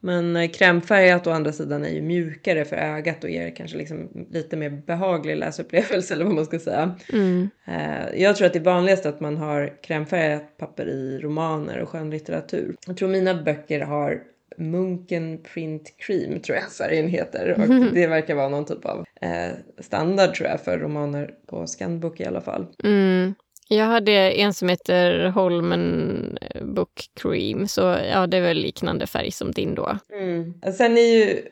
Men 0.00 0.36
eh, 0.36 0.50
krämfärgat 0.50 1.26
å 1.26 1.30
andra 1.30 1.52
sidan 1.52 1.84
är 1.84 1.88
ju 1.88 2.02
mjukare 2.02 2.64
för 2.64 2.76
ögat 2.76 3.24
och 3.24 3.30
ger 3.30 3.56
kanske 3.56 3.76
liksom 3.76 4.26
lite 4.30 4.56
mer 4.56 4.70
behaglig 4.70 5.36
läsupplevelse 5.36 6.14
eller 6.14 6.24
vad 6.24 6.34
man 6.34 6.46
ska 6.46 6.58
säga. 6.58 6.94
Mm. 7.12 7.50
Eh, 7.64 8.22
jag 8.22 8.36
tror 8.36 8.46
att 8.46 8.52
det 8.52 8.58
är 8.58 8.64
vanligast 8.64 9.06
att 9.06 9.20
man 9.20 9.36
har 9.36 9.82
krämfärgat 9.82 10.56
papper 10.56 10.86
i 10.86 11.18
romaner 11.18 11.78
och 11.78 11.88
skönlitteratur. 11.88 12.76
Jag 12.86 12.96
tror 12.96 13.08
mina 13.08 13.42
böcker 13.42 13.80
har 13.80 14.22
Munken 14.56 15.42
Print 15.54 15.94
Cream 15.98 16.40
tror 16.40 16.58
jag 16.58 16.72
färgen 16.72 17.08
heter. 17.08 17.52
Och 17.52 17.94
det 17.94 18.06
verkar 18.06 18.34
vara 18.34 18.48
någon 18.48 18.64
typ 18.64 18.84
av 18.84 19.04
eh, 19.20 19.52
standard 19.78 20.34
tror 20.34 20.48
jag 20.48 20.60
för 20.60 20.78
romaner 20.78 21.30
på 21.46 21.66
Scanbook 21.66 22.20
i 22.20 22.24
alla 22.24 22.40
fall. 22.40 22.66
Mm. 22.84 23.34
Jag 23.68 23.84
hade 23.84 24.12
en 24.12 24.54
som 24.54 24.68
heter 24.68 25.28
Holmen 25.28 26.38
Book 26.62 27.10
Cream, 27.14 27.68
så 27.68 27.80
ja, 28.12 28.26
det 28.26 28.36
är 28.36 28.40
väl 28.40 28.56
liknande 28.56 29.06
färg 29.06 29.30
som 29.30 29.52
din 29.52 29.74
då. 29.74 29.98
Mm. 30.12 30.54
Sen 30.72 30.98
är 30.98 31.16
ju 31.18 31.42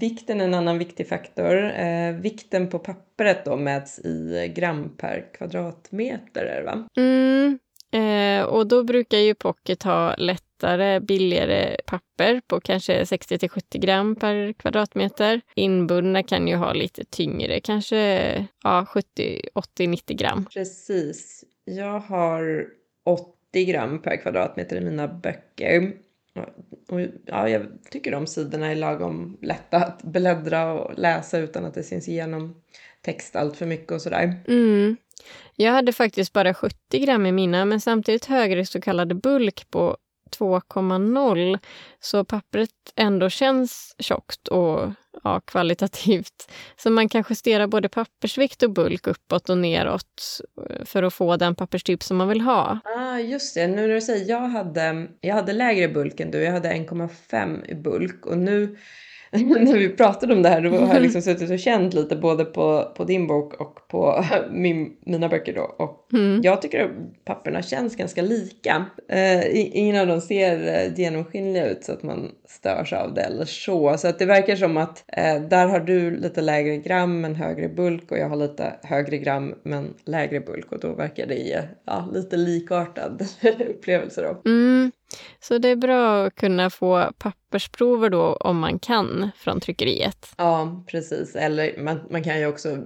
vikten 0.00 0.40
en 0.40 0.54
annan 0.54 0.78
viktig 0.78 1.08
faktor. 1.08 1.70
Eh, 1.70 2.14
vikten 2.14 2.68
på 2.68 2.78
pappret 2.78 3.44
då 3.44 3.56
mäts 3.56 3.98
i 3.98 4.52
gram 4.56 4.96
per 4.96 5.24
kvadratmeter, 5.34 6.44
är 6.44 6.60
det 6.60 6.66
va? 6.66 6.88
Mm. 6.96 7.58
Eh, 7.94 8.44
och 8.44 8.66
då 8.66 8.82
brukar 8.84 9.18
ju 9.18 9.34
Pocket 9.34 9.82
ha 9.82 10.14
lättare, 10.54 11.00
billigare 11.00 11.76
papper 11.86 12.40
på 12.46 12.60
kanske 12.60 13.06
60 13.06 13.38
till 13.38 13.48
70 13.48 13.78
gram 13.78 14.16
per 14.16 14.52
kvadratmeter. 14.52 15.40
Inbundna 15.54 16.22
kan 16.22 16.48
ju 16.48 16.56
ha 16.56 16.72
lite 16.72 17.04
tyngre, 17.04 17.60
kanske 17.60 18.48
ja, 18.62 18.86
70, 18.88 19.40
80, 19.54 19.86
90 19.86 20.16
gram. 20.16 20.46
Precis. 20.54 21.44
Jag 21.64 22.00
har 22.00 22.66
80 23.04 23.64
gram 23.64 24.02
per 24.02 24.16
kvadratmeter 24.16 24.76
i 24.76 24.80
mina 24.80 25.08
böcker. 25.08 25.92
Och, 26.88 27.00
ja, 27.26 27.48
jag 27.48 27.66
tycker 27.90 28.10
de 28.10 28.26
sidorna 28.26 28.70
är 28.70 28.74
lagom 28.74 29.38
lätta 29.42 29.76
att 29.76 30.02
bläddra 30.02 30.72
och 30.72 30.98
läsa 30.98 31.38
utan 31.38 31.64
att 31.64 31.74
det 31.74 31.82
syns 31.82 32.08
igenom 32.08 32.54
text 33.02 33.36
allt 33.36 33.56
för 33.56 33.66
mycket 33.66 33.92
och 33.92 34.02
sådär. 34.02 34.34
Mm. 34.48 34.96
Jag 35.56 35.72
hade 35.72 35.92
faktiskt 35.92 36.32
bara 36.32 36.54
70 36.54 36.98
gram 36.98 37.26
i 37.26 37.32
mina, 37.32 37.64
men 37.64 37.80
samtidigt 37.80 38.24
högre 38.24 38.66
så 38.66 38.80
kallade 38.80 39.14
bulk 39.14 39.70
på 39.70 39.96
2,0 40.30 41.58
så 42.00 42.24
pappret 42.24 42.70
ändå 42.96 43.30
känns 43.30 43.94
tjockt 43.98 44.48
och 44.48 44.92
ja, 45.24 45.40
kvalitativt. 45.40 46.50
Så 46.76 46.90
man 46.90 47.08
kan 47.08 47.24
justera 47.30 47.68
både 47.68 47.88
pappersvikt 47.88 48.62
och 48.62 48.70
bulk 48.70 49.06
uppåt 49.06 49.48
och 49.48 49.58
neråt 49.58 50.40
eh, 50.70 50.84
för 50.84 51.02
att 51.02 51.14
få 51.14 51.36
den 51.36 51.54
papperstyp 51.54 52.02
som 52.02 52.16
man 52.16 52.28
vill 52.28 52.40
ha. 52.40 52.78
Ah, 52.84 53.18
just 53.18 53.54
det. 53.54 53.66
Nu 53.66 53.86
när 53.86 53.94
du 53.94 54.00
säger 54.00 54.30
jag 54.30 54.40
hade, 54.40 55.06
jag 55.20 55.34
hade 55.34 55.52
lägre 55.52 55.88
bulk 55.88 56.20
än 56.20 56.30
du. 56.30 56.38
Jag 56.38 56.52
hade 56.52 56.68
1,5 56.68 57.70
i 57.70 57.74
bulk 57.74 58.26
och 58.26 58.38
nu 58.38 58.76
när 59.60 59.78
vi 59.78 59.88
pratade 59.88 60.32
om 60.32 60.42
det 60.42 60.48
här 60.48 60.60
då 60.60 60.70
har 60.70 60.94
jag 60.94 61.02
liksom 61.02 61.22
suttit 61.22 61.50
och 61.50 61.58
känt 61.58 61.94
lite 61.94 62.16
både 62.16 62.44
på, 62.44 62.92
på 62.96 63.04
din 63.04 63.26
bok 63.26 63.60
och 63.60 63.88
på 63.88 64.24
min, 64.50 64.96
mina 65.06 65.28
böcker 65.28 65.54
då. 65.54 65.62
Och 65.62 66.08
mm. 66.12 66.40
jag 66.42 66.62
tycker 66.62 66.84
att 66.84 67.24
papperna 67.24 67.62
känns 67.62 67.96
ganska 67.96 68.22
lika. 68.22 68.86
Eh, 69.08 69.40
ingen 69.76 70.00
av 70.00 70.06
dem 70.06 70.20
ser 70.20 70.66
eh, 70.66 70.98
genomskinliga 70.98 71.70
ut 71.70 71.84
så 71.84 71.92
att 71.92 72.02
man 72.02 72.30
störs 72.48 72.92
av 72.92 73.14
det 73.14 73.20
eller 73.20 73.44
så. 73.44 73.98
Så 73.98 74.08
att 74.08 74.18
det 74.18 74.26
verkar 74.26 74.56
som 74.56 74.76
att 74.76 75.04
eh, 75.08 75.42
där 75.42 75.66
har 75.66 75.80
du 75.80 76.16
lite 76.16 76.40
lägre 76.40 76.76
gram 76.76 77.20
men 77.20 77.34
högre 77.34 77.68
bulk 77.68 78.10
och 78.10 78.18
jag 78.18 78.28
har 78.28 78.36
lite 78.36 78.72
högre 78.82 79.18
gram 79.18 79.54
men 79.62 79.94
lägre 80.04 80.40
bulk 80.40 80.72
och 80.72 80.80
då 80.80 80.94
verkar 80.94 81.26
det 81.26 81.34
ge 81.34 81.62
ja, 81.86 82.08
lite 82.12 82.36
likartad 82.36 83.26
upplevelse 83.70 84.22
då. 84.22 84.50
Mm. 84.50 84.92
Så 85.40 85.58
det 85.58 85.68
är 85.68 85.76
bra 85.76 86.24
att 86.26 86.34
kunna 86.34 86.70
få 86.70 87.12
pappersprover 87.18 88.10
då 88.10 88.32
om 88.32 88.58
man 88.58 88.78
kan 88.78 89.30
från 89.36 89.60
tryckeriet. 89.60 90.28
Ja, 90.36 90.84
precis. 90.86 91.36
Eller 91.36 91.78
man, 91.78 92.00
man 92.10 92.24
kan 92.24 92.38
ju 92.38 92.46
också, 92.46 92.78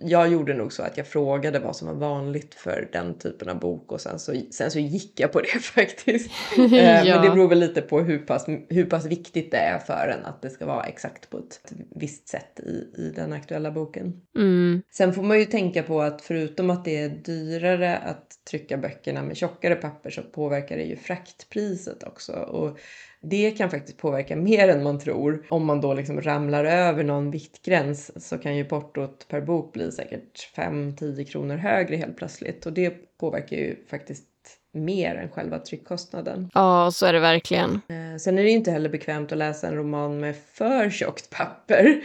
jag 0.00 0.32
gjorde 0.32 0.54
nog 0.54 0.72
så 0.72 0.82
att 0.82 0.96
jag 0.96 1.06
frågade 1.06 1.58
vad 1.58 1.76
som 1.76 1.88
var 1.88 1.94
vanligt 1.94 2.54
för 2.54 2.88
den 2.92 3.18
typen 3.18 3.48
av 3.48 3.58
bok 3.58 3.92
och 3.92 4.00
sen 4.00 4.18
så, 4.18 4.34
sen 4.50 4.70
så 4.70 4.78
gick 4.78 5.20
jag 5.20 5.32
på 5.32 5.40
det 5.40 5.48
faktiskt. 5.62 6.30
ja. 6.56 6.68
Men 6.70 7.22
det 7.22 7.30
beror 7.30 7.48
väl 7.48 7.58
lite 7.58 7.82
på 7.82 8.00
hur 8.00 8.18
pass, 8.18 8.46
hur 8.68 8.84
pass 8.84 9.06
viktigt 9.06 9.50
det 9.50 9.56
är 9.56 9.78
för 9.78 10.16
en 10.18 10.26
att 10.26 10.42
det 10.42 10.50
ska 10.50 10.66
vara 10.66 10.84
exakt 10.84 11.30
på 11.30 11.38
ett 11.38 11.72
visst 11.90 12.28
sätt 12.28 12.60
i, 12.60 13.02
i 13.02 13.12
den 13.16 13.32
aktuella 13.32 13.70
boken. 13.70 14.12
Mm. 14.38 14.82
Sen 14.92 15.14
får 15.14 15.22
man 15.22 15.38
ju 15.38 15.44
tänka 15.44 15.82
på 15.82 16.02
att 16.02 16.22
förutom 16.22 16.70
att 16.70 16.84
det 16.84 17.02
är 17.02 17.08
dyrare 17.08 17.96
att 17.96 18.35
trycka 18.50 18.76
böckerna 18.76 19.22
med 19.22 19.36
tjockare 19.36 19.74
papper 19.74 20.10
så 20.10 20.22
påverkar 20.22 20.76
det 20.76 20.82
ju 20.82 20.96
fraktpriset 20.96 22.02
också. 22.02 22.32
Och 22.32 22.78
det 23.20 23.50
kan 23.50 23.70
faktiskt 23.70 23.98
påverka 23.98 24.36
mer 24.36 24.68
än 24.68 24.82
man 24.82 24.98
tror. 24.98 25.46
Om 25.48 25.64
man 25.64 25.80
då 25.80 25.94
liksom 25.94 26.20
ramlar 26.22 26.64
över 26.64 27.04
någon 27.04 27.30
viktgräns 27.30 28.28
så 28.28 28.38
kan 28.38 28.56
ju 28.56 28.64
portot 28.64 29.28
per 29.28 29.40
bok 29.40 29.72
bli 29.72 29.92
säkert 29.92 30.56
5-10 30.56 31.24
kronor 31.24 31.56
högre 31.56 31.96
helt 31.96 32.16
plötsligt. 32.16 32.66
Och 32.66 32.72
det 32.72 33.18
påverkar 33.18 33.56
ju 33.56 33.76
faktiskt 33.90 34.24
mer 34.72 35.14
än 35.14 35.28
själva 35.30 35.58
tryckkostnaden. 35.58 36.50
Ja, 36.54 36.90
så 36.92 37.06
är 37.06 37.12
det 37.12 37.20
verkligen. 37.20 37.70
Eh, 37.88 38.18
sen 38.18 38.38
är 38.38 38.42
det 38.42 38.50
inte 38.50 38.70
heller 38.70 38.88
bekvämt 38.88 39.32
att 39.32 39.38
läsa 39.38 39.68
en 39.68 39.74
roman 39.74 40.20
med 40.20 40.36
för 40.52 40.90
tjockt 40.90 41.30
papper. 41.30 42.00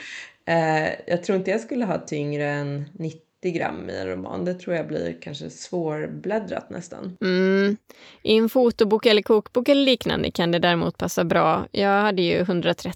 Eh, 0.45 0.89
jag 1.07 1.23
tror 1.23 1.37
inte 1.37 1.51
jag 1.51 1.61
skulle 1.61 1.85
ha 1.85 1.97
tyngre 1.97 2.49
än 2.49 2.85
90 2.93 3.30
gram 3.49 3.89
i 3.89 3.97
en 3.97 4.07
roman. 4.07 4.45
Det 4.45 4.53
tror 4.53 4.75
jag 4.75 4.87
blir 4.87 5.17
kanske 5.21 5.49
svårbläddrat 5.49 6.69
nästan. 6.69 7.17
Mm. 7.21 7.77
I 8.23 8.37
en 8.37 8.49
fotobok 8.49 9.05
eller 9.05 9.21
kokbok 9.21 9.69
eller 9.69 9.85
liknande 9.85 10.31
kan 10.31 10.51
det 10.51 10.59
däremot 10.59 10.97
passa 10.97 11.23
bra. 11.23 11.67
Jag 11.71 12.01
hade 12.01 12.21
ju 12.21 12.39
130 12.39 12.93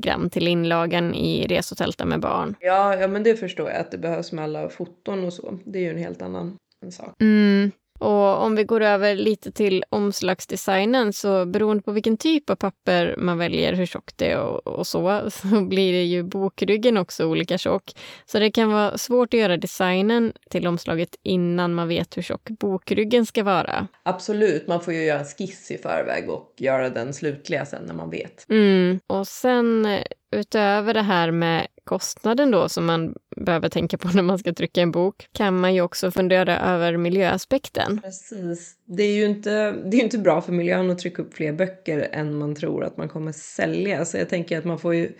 gram 0.00 0.30
till 0.30 0.48
inlagan 0.48 1.14
i 1.14 1.46
Resotälta 1.46 2.04
med 2.04 2.20
barn. 2.20 2.54
Ja, 2.60 2.96
ja, 2.96 3.08
men 3.08 3.22
det 3.22 3.36
förstår 3.36 3.70
jag 3.70 3.78
att 3.78 3.90
det 3.90 3.98
behövs 3.98 4.32
med 4.32 4.44
alla 4.44 4.68
foton 4.68 5.24
och 5.24 5.32
så. 5.32 5.58
Det 5.64 5.78
är 5.78 5.82
ju 5.82 5.90
en 5.90 5.98
helt 5.98 6.22
annan 6.22 6.56
sak. 6.90 7.14
Mm. 7.20 7.70
Och 7.98 8.42
om 8.42 8.56
vi 8.56 8.64
går 8.64 8.80
över 8.80 9.14
lite 9.14 9.52
till 9.52 9.84
omslagsdesignen 9.88 11.12
så 11.12 11.46
beroende 11.46 11.82
på 11.82 11.92
vilken 11.92 12.16
typ 12.16 12.50
av 12.50 12.56
papper 12.56 13.14
man 13.18 13.38
väljer, 13.38 13.72
hur 13.72 13.86
tjockt 13.86 14.18
det 14.18 14.30
är 14.30 14.40
och, 14.40 14.66
och 14.66 14.86
så, 14.86 15.30
så 15.30 15.60
blir 15.60 15.92
det 15.92 16.04
ju 16.04 16.22
bokryggen 16.22 16.96
också 16.96 17.26
olika 17.26 17.58
tjock. 17.58 17.92
Så 18.26 18.38
det 18.38 18.50
kan 18.50 18.72
vara 18.72 18.98
svårt 18.98 19.34
att 19.34 19.40
göra 19.40 19.56
designen 19.56 20.32
till 20.50 20.66
omslaget 20.66 21.16
innan 21.22 21.74
man 21.74 21.88
vet 21.88 22.16
hur 22.16 22.22
tjock 22.22 22.48
bokryggen 22.48 23.26
ska 23.26 23.42
vara. 23.42 23.86
Absolut, 24.02 24.66
man 24.66 24.80
får 24.80 24.94
ju 24.94 25.04
göra 25.04 25.20
en 25.20 25.24
skiss 25.24 25.70
i 25.70 25.78
förväg 25.78 26.30
och 26.30 26.54
göra 26.58 26.90
den 26.90 27.14
slutliga 27.14 27.66
sen 27.66 27.82
när 27.86 27.94
man 27.94 28.10
vet. 28.10 28.50
Mm. 28.50 29.00
Och 29.06 29.26
sen 29.26 29.86
utöver 30.30 30.94
det 30.94 31.02
här 31.02 31.30
med 31.30 31.66
kostnaden 31.84 32.50
då 32.50 32.68
som 32.68 32.86
man 32.86 33.14
behöver 33.36 33.68
tänka 33.68 33.98
på 33.98 34.08
när 34.14 34.22
man 34.22 34.38
ska 34.38 34.52
trycka 34.52 34.80
en 34.80 34.90
bok 34.90 35.28
kan 35.32 35.60
man 35.60 35.74
ju 35.74 35.80
också 35.80 36.10
fundera 36.10 36.58
över 36.58 36.96
miljöaspekten. 36.96 38.00
Precis. 38.00 38.74
Det 38.84 39.02
är 39.02 39.16
ju 39.16 39.24
inte, 39.24 39.72
det 39.72 39.96
är 39.96 40.02
inte 40.02 40.18
bra 40.18 40.40
för 40.40 40.52
miljön 40.52 40.90
att 40.90 40.98
trycka 40.98 41.22
upp 41.22 41.34
fler 41.34 41.52
böcker 41.52 42.08
än 42.12 42.34
man 42.34 42.54
tror 42.54 42.84
att 42.84 42.96
man 42.96 43.08
kommer 43.08 43.32
sälja. 43.32 44.04
Så 44.04 44.16
jag 44.16 44.28
tänker 44.28 44.58
att 44.58 44.64
man 44.64 44.78
får 44.78 44.94
ju 44.94 45.12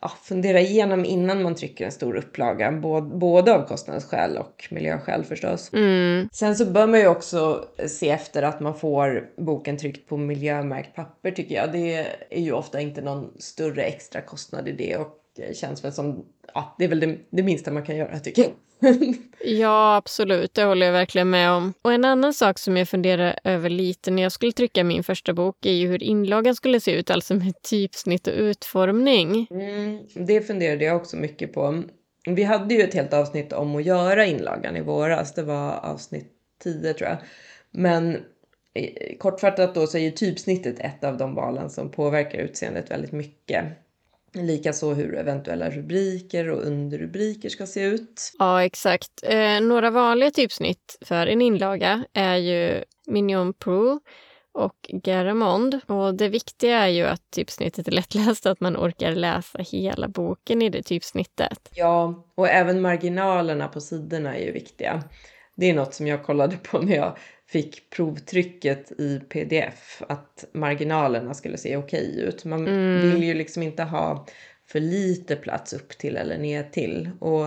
ja, 0.00 0.12
fundera 0.22 0.60
igenom 0.60 1.04
innan 1.04 1.42
man 1.42 1.54
trycker 1.54 1.84
en 1.84 1.92
stor 1.92 2.16
upplaga. 2.16 2.72
Både, 3.02 3.54
av 3.54 3.66
kostnadsskäl 3.66 4.36
och 4.36 4.68
miljöskäl 4.70 5.24
förstås. 5.24 5.72
Mm. 5.72 6.28
Sen 6.32 6.56
så 6.56 6.64
bör 6.64 6.86
man 6.86 7.00
ju 7.00 7.06
också 7.06 7.64
se 7.86 8.10
efter 8.10 8.42
att 8.42 8.60
man 8.60 8.74
får 8.74 9.30
boken 9.36 9.76
tryckt 9.76 10.08
på 10.08 10.16
miljömärkt 10.16 10.96
papper 10.96 11.30
tycker 11.30 11.54
jag. 11.54 11.72
Det 11.72 12.06
är 12.30 12.40
ju 12.40 12.52
ofta 12.52 12.80
inte 12.80 13.02
någon 13.02 13.30
större 13.38 13.82
extra 13.82 14.20
kostnad 14.20 14.68
i 14.68 14.72
det 14.72 14.96
och 14.96 15.16
känns 15.54 15.84
väl 15.84 15.92
som, 15.92 16.24
ja, 16.54 16.74
det 16.78 16.84
är 16.84 16.88
väl 16.88 17.00
det, 17.00 17.16
det 17.30 17.42
minsta 17.42 17.70
man 17.70 17.82
kan 17.82 17.96
göra 17.96 18.18
tycker 18.18 18.42
jag 18.42 18.50
ja, 19.44 19.96
absolut. 19.96 20.54
Det 20.54 20.64
håller 20.64 20.86
jag 20.86 20.92
verkligen 20.92 21.30
med 21.30 21.50
om. 21.50 21.74
Och 21.82 21.92
en 21.92 22.04
annan 22.04 22.34
sak 22.34 22.58
som 22.58 22.76
jag 22.76 22.88
funderar 22.88 23.38
över 23.44 23.70
lite 23.70 24.10
när 24.10 24.22
jag 24.22 24.32
skulle 24.32 24.52
trycka 24.52 24.84
min 24.84 25.04
första 25.04 25.32
bok 25.32 25.66
är 25.66 25.72
ju 25.72 25.88
hur 25.88 26.02
inlagan 26.02 26.54
skulle 26.54 26.80
se 26.80 26.92
ut, 26.92 27.10
alltså 27.10 27.34
med 27.34 27.62
typsnitt 27.62 28.26
och 28.26 28.34
utformning. 28.36 29.46
Mm, 29.50 29.98
det 30.14 30.40
funderade 30.40 30.84
jag 30.84 30.96
också 30.96 31.16
mycket 31.16 31.52
på. 31.52 31.82
Vi 32.26 32.42
hade 32.42 32.74
ju 32.74 32.82
ett 32.82 32.94
helt 32.94 33.12
avsnitt 33.12 33.52
om 33.52 33.76
att 33.76 33.84
göra 33.84 34.26
inlagan 34.26 34.76
i 34.76 34.80
våras. 34.80 35.34
Det 35.34 35.42
var 35.42 35.72
avsnitt 35.72 36.32
10 36.62 36.94
tror 36.94 37.08
jag. 37.08 37.18
Men 37.70 38.16
eh, 38.74 39.16
kortfattat 39.18 39.74
då 39.74 39.86
så 39.86 39.98
är 39.98 40.02
ju 40.02 40.10
typsnittet 40.10 40.80
ett 40.80 41.04
av 41.04 41.16
de 41.16 41.34
valen 41.34 41.70
som 41.70 41.90
påverkar 41.90 42.38
utseendet 42.38 42.90
väldigt 42.90 43.12
mycket. 43.12 43.64
Likaså 44.32 44.94
hur 44.94 45.14
eventuella 45.14 45.70
rubriker 45.70 46.50
och 46.50 46.62
underrubriker 46.66 47.48
ska 47.48 47.66
se 47.66 47.82
ut. 47.82 48.32
Ja, 48.38 48.64
exakt. 48.64 49.10
Eh, 49.22 49.60
några 49.60 49.90
vanliga 49.90 50.30
typsnitt 50.30 50.98
för 51.00 51.26
en 51.26 51.42
inlaga 51.42 52.04
är 52.12 52.36
ju 52.36 52.84
Mignon 53.06 53.52
Pro 53.54 54.00
och 54.52 54.76
Garamond. 54.88 55.80
Och 55.86 56.14
det 56.14 56.28
viktiga 56.28 56.78
är 56.78 56.88
ju 56.88 57.04
att 57.04 57.30
typsnittet 57.30 57.88
är 57.88 57.92
lättläst, 57.92 58.46
att 58.46 58.60
man 58.60 58.76
orkar 58.76 59.12
läsa 59.12 59.58
hela 59.58 60.08
boken 60.08 60.62
i 60.62 60.68
det 60.68 60.82
typsnittet. 60.82 61.68
Ja, 61.74 62.24
och 62.34 62.48
även 62.48 62.80
marginalerna 62.80 63.68
på 63.68 63.80
sidorna 63.80 64.36
är 64.36 64.44
ju 64.44 64.52
viktiga. 64.52 65.02
Det 65.56 65.70
är 65.70 65.74
något 65.74 65.94
som 65.94 66.06
jag 66.06 66.24
kollade 66.24 66.56
på 66.56 66.78
när 66.78 66.96
jag 66.96 67.16
fick 67.52 67.90
provtrycket 67.90 68.92
i 69.00 69.20
pdf, 69.28 70.02
att 70.08 70.44
marginalerna 70.52 71.34
skulle 71.34 71.58
se 71.58 71.76
okej 71.76 72.20
ut. 72.20 72.44
Man 72.44 72.68
Mm. 72.68 73.00
vill 73.00 73.22
ju 73.22 73.34
liksom 73.34 73.62
inte 73.62 73.82
ha 73.82 74.26
för 74.66 74.80
lite 74.80 75.36
plats 75.36 75.72
upp 75.72 75.88
till 75.88 76.16
eller 76.16 76.38
ner 76.38 76.62
till. 76.62 77.10
Och 77.18 77.46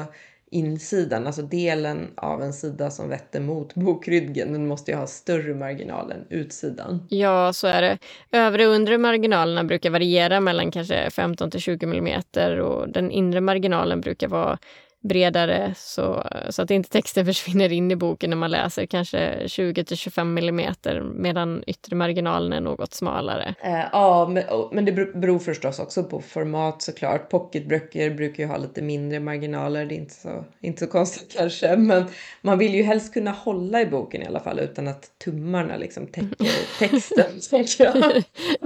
insidan, 0.51 1.28
alltså 1.28 1.41
delen 1.41 2.12
av 2.18 2.41
en 2.43 2.54
sida 2.54 2.89
som 2.91 3.10
vetter 3.10 3.39
mot 3.39 3.76
bokryggen, 3.76 4.54
den 4.54 4.68
måste 4.68 4.91
ju 4.91 4.97
ha 4.97 5.08
större 5.08 5.54
marginal 5.54 6.12
än 6.12 6.26
utsidan. 6.30 7.08
Ja, 7.10 7.54
så 7.54 7.68
är 7.68 7.82
det. 7.82 7.97
Övre 8.32 8.68
och 8.68 8.74
undre 8.74 8.97
marginalerna 8.97 9.64
brukar 9.64 9.89
variera 9.89 10.39
mellan 10.39 10.72
kanske 10.72 11.10
15 11.10 11.51
till 11.51 11.60
20 11.60 11.86
millimeter 11.86 12.60
och 12.60 12.89
den 12.89 13.12
inre 13.12 13.41
marginalen 13.41 14.01
brukar 14.01 14.28
vara 14.28 14.58
bredare 15.04 15.74
så, 15.78 16.28
så 16.49 16.62
att 16.62 16.72
inte 16.72 16.89
texten 16.89 17.26
försvinner 17.34 17.72
in 17.72 17.91
i 17.91 17.95
boken 17.95 18.30
när 18.30 18.38
man 18.38 18.51
läser, 18.51 18.86
kanske 18.86 19.43
20 19.47 19.84
till 19.84 19.97
25 19.97 20.34
millimeter 20.34 21.01
medan 21.01 21.64
yttre 21.68 21.95
marginalen 21.95 22.54
är 22.54 22.62
något 22.62 22.93
smalare. 22.93 23.56
Eh, 23.64 23.80
ja, 23.91 24.28
men, 24.28 24.43
men 24.72 24.86
det 24.86 24.91
bero- 24.91 25.20
beror 25.20 25.39
förstås 25.39 25.80
också 25.80 26.04
på 26.04 26.22
format 26.22 26.82
såklart. 26.82 27.30
Pocketböcker 27.30 28.10
brukar 28.10 28.43
ju 28.43 28.49
ha 28.49 28.58
lite 28.58 28.82
mindre 28.82 29.20
marginaler, 29.20 29.86
det 29.86 29.95
är 29.95 29.97
inte 29.97 30.14
så, 30.14 30.45
inte 30.62 30.86
så 30.86 30.91
konstigt 30.91 31.34
kanske. 31.38 31.76
Men 31.78 32.06
man 32.41 32.58
vill 32.58 32.76
ju 32.76 32.84
helst 32.84 33.14
kunna 33.14 33.32
hålla 33.32 33.82
i 33.82 33.86
boken 33.86 34.22
i 34.22 34.26
alla 34.26 34.39
fall 34.39 34.60
utan 34.60 34.88
att 34.88 35.12
tummarna 35.24 35.78
liksom 35.78 36.08
täcker 36.08 36.80
texten, 36.80 37.39
tänker 37.49 37.84
jag. 37.84 38.24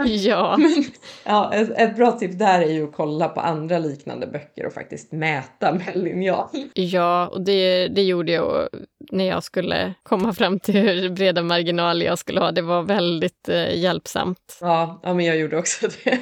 ja, 0.07 0.57
Ja, 1.25 1.53
ett, 1.53 1.69
ett 1.77 1.95
bra 1.95 2.11
tips 2.11 2.35
där 2.35 2.61
är 2.61 2.71
ju 2.71 2.83
att 2.83 2.93
kolla 2.93 3.29
på 3.29 3.41
andra 3.41 3.77
liknande 3.77 4.27
böcker 4.27 4.65
och 4.65 4.73
faktiskt 4.73 5.11
mäta 5.11 5.73
med 5.73 5.97
linjal. 6.27 6.69
ja, 6.73 7.27
och 7.27 7.41
det, 7.41 7.87
det 7.87 8.03
gjorde 8.03 8.31
jag 8.31 8.67
när 9.11 9.25
jag 9.25 9.43
skulle 9.43 9.93
komma 10.03 10.33
fram 10.33 10.59
till 10.59 10.75
hur 10.75 11.09
breda 11.09 11.41
marginaler 11.41 12.05
jag 12.05 12.19
skulle 12.19 12.39
ha. 12.39 12.51
Det 12.51 12.61
var 12.61 12.83
väldigt 12.83 13.49
eh, 13.49 13.79
hjälpsamt. 13.79 14.57
Ja, 14.61 14.99
ja, 15.03 15.13
men 15.13 15.25
jag 15.25 15.37
gjorde 15.37 15.57
också 15.57 15.87
det. 16.03 16.19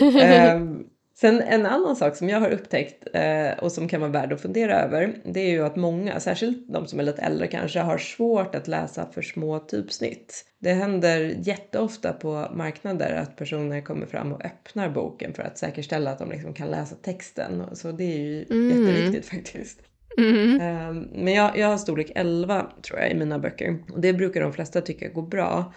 Ehm, 0.22 0.84
sen 1.20 1.40
en 1.40 1.66
annan 1.66 1.96
sak 1.96 2.16
som 2.16 2.28
jag 2.28 2.40
har 2.40 2.50
upptäckt 2.50 3.08
eh, 3.14 3.58
och 3.58 3.72
som 3.72 3.88
kan 3.88 4.00
vara 4.00 4.10
värd 4.10 4.32
att 4.32 4.40
fundera 4.40 4.80
över, 4.82 5.14
det 5.24 5.40
är 5.40 5.50
ju 5.50 5.64
att 5.64 5.76
många, 5.76 6.20
särskilt 6.20 6.72
de 6.72 6.86
som 6.86 7.00
är 7.00 7.04
lite 7.04 7.22
äldre 7.22 7.46
kanske, 7.46 7.80
har 7.80 7.98
svårt 7.98 8.54
att 8.54 8.68
läsa 8.68 9.06
för 9.12 9.22
små 9.22 9.58
typsnitt. 9.58 10.44
Det 10.58 10.72
händer 10.72 11.34
jätteofta 11.38 12.12
på 12.12 12.48
marknader 12.54 13.14
att 13.14 13.36
personer 13.36 13.80
kommer 13.80 14.06
fram 14.06 14.32
och 14.32 14.44
öppnar 14.44 14.88
boken 14.88 15.34
för 15.34 15.42
att 15.42 15.58
säkerställa 15.58 16.10
att 16.10 16.18
de 16.18 16.30
liksom 16.30 16.54
kan 16.54 16.70
läsa 16.70 16.94
texten. 17.02 17.62
Så 17.72 17.92
det 17.92 18.04
är 18.04 18.18
ju 18.18 18.44
Mm. 18.50 18.70
jätteviktigt 18.86 19.26
faktiskt. 19.30 19.80
Mm. 20.18 20.60
Ehm, 20.60 21.08
Men 21.14 21.34
jag, 21.34 21.58
jag 21.58 21.68
har 21.68 21.78
storlek 21.78 22.12
11 22.14 22.66
tror 22.82 23.00
jag 23.00 23.10
i 23.10 23.14
mina 23.14 23.38
böcker. 23.38 23.78
Och 23.92 24.00
det 24.00 24.12
brukar 24.12 24.40
de 24.40 24.52
flesta 24.52 24.80
tycka 24.80 25.08
går 25.08 25.22
bra. 25.22 25.72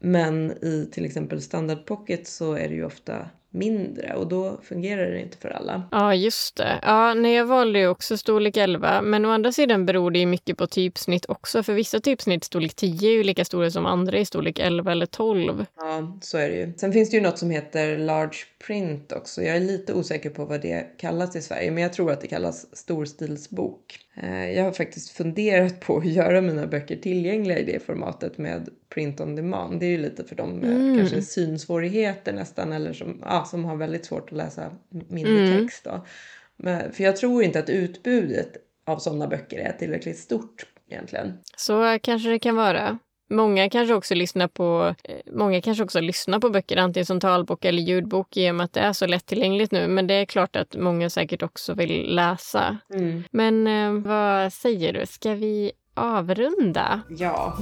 Men 0.00 0.50
i 0.64 0.88
till 0.92 1.04
exempel 1.04 1.42
standard 1.42 1.86
pocket 1.86 2.26
så 2.28 2.52
är 2.52 2.68
det 2.68 2.74
ju 2.74 2.84
ofta 2.84 3.28
mindre 3.50 4.14
och 4.14 4.28
då 4.28 4.60
fungerar 4.62 5.10
det 5.10 5.20
inte 5.20 5.36
för 5.36 5.48
alla. 5.48 5.88
Ja, 5.90 6.14
just 6.14 6.56
det. 6.56 6.78
Ja, 6.82 7.14
nej, 7.14 7.34
jag 7.34 7.46
valde 7.46 7.78
ju 7.78 7.88
också 7.88 8.16
storlek 8.16 8.56
11, 8.56 9.02
men 9.02 9.24
å 9.24 9.30
andra 9.30 9.52
sidan 9.52 9.86
beror 9.86 10.10
det 10.10 10.18
ju 10.18 10.26
mycket 10.26 10.56
på 10.58 10.66
typsnitt 10.66 11.26
också, 11.28 11.62
för 11.62 11.72
vissa 11.72 12.00
typsnitt 12.00 12.44
storlek 12.44 12.74
10 12.74 13.10
är 13.10 13.12
ju 13.12 13.22
lika 13.22 13.44
stora 13.44 13.70
som 13.70 13.86
andra 13.86 14.18
i 14.18 14.24
storlek 14.24 14.58
11 14.58 14.92
eller 14.92 15.06
12. 15.06 15.66
Ja, 15.76 16.18
så 16.22 16.38
är 16.38 16.48
det 16.48 16.56
ju. 16.56 16.72
Sen 16.76 16.92
finns 16.92 17.10
det 17.10 17.16
ju 17.16 17.22
något 17.22 17.38
som 17.38 17.50
heter 17.50 17.98
large 17.98 18.36
print 18.66 19.12
också. 19.12 19.42
Jag 19.42 19.56
är 19.56 19.60
lite 19.60 19.94
osäker 19.94 20.30
på 20.30 20.44
vad 20.44 20.60
det 20.60 20.86
kallas 20.98 21.36
i 21.36 21.42
Sverige, 21.42 21.70
men 21.70 21.82
jag 21.82 21.92
tror 21.92 22.12
att 22.12 22.20
det 22.20 22.26
kallas 22.26 22.76
storstilsbok. 22.76 23.98
Eh, 24.22 24.50
Jag 24.50 24.64
har 24.64 24.72
faktiskt 24.72 25.10
funderat 25.10 25.80
på 25.80 25.96
att 25.96 26.06
göra 26.06 26.40
mina 26.40 26.66
böcker 26.66 26.96
tillgängliga 26.96 27.58
i 27.58 27.64
det 27.64 27.86
formatet 27.86 28.38
med 28.38 28.68
print 28.94 29.20
on 29.20 29.36
demand. 29.36 29.80
Det 29.80 29.86
är 29.86 29.90
ju 29.90 29.98
lite 29.98 30.24
för 30.24 30.36
de 30.36 30.50
med 30.50 30.70
Mm. 30.70 30.96
kanske 30.98 31.22
synsvårigheter 31.22 32.32
nästan 32.32 32.72
eller 32.72 32.92
som, 32.92 33.22
ja, 33.24 33.44
som 33.44 33.64
har 33.64 33.76
väldigt 33.76 34.04
svårt 34.06 34.28
att 34.32 34.36
läsa 34.36 34.70
mindre 35.08 35.38
Mm. 35.38 35.58
text. 35.66 35.84
Då. 35.84 36.04
Men, 36.56 36.92
för 36.92 37.04
jag 37.04 37.16
tror 37.16 37.42
inte 37.42 37.58
att 37.58 37.70
utbudet 37.70 38.56
av 38.86 38.98
sådana 38.98 39.26
böcker 39.26 39.58
är 39.58 39.72
tillräckligt 39.72 40.18
stort 40.18 40.66
egentligen. 40.90 41.32
Så 41.56 41.98
kanske 42.02 42.28
det 42.28 42.38
kan 42.38 42.56
vara. 42.56 42.98
Många 43.30 43.70
kanske 43.70 43.94
också 43.94 44.14
lyssnar 44.14 44.48
på, 44.48 44.94
eh, 45.04 45.16
många 45.32 45.60
kanske 45.60 45.84
också 45.84 46.00
lyssnar 46.00 46.38
på 46.40 46.50
böcker 46.50 46.76
antingen 46.76 47.06
som 47.06 47.20
talbok 47.20 47.64
eller 47.64 47.82
ljudbok 47.82 48.36
i 48.36 48.50
och 48.50 48.54
med 48.54 48.64
att 48.64 48.72
det 48.72 48.80
är 48.80 48.92
så 48.92 49.06
lättillgängligt 49.06 49.72
nu. 49.72 49.88
Men 49.88 50.06
det 50.06 50.14
är 50.14 50.24
klart 50.24 50.56
att 50.56 50.76
många 50.76 51.10
säkert 51.10 51.42
också 51.42 51.74
vill 51.74 52.14
läsa. 52.14 52.78
Men 53.30 53.66
eh, 53.66 53.92
vad 53.92 54.52
säger 54.52 54.92
du, 54.92 55.06
ska 55.06 55.34
vi 55.34 55.72
avrunda? 55.94 57.00
Ja. 57.18 57.58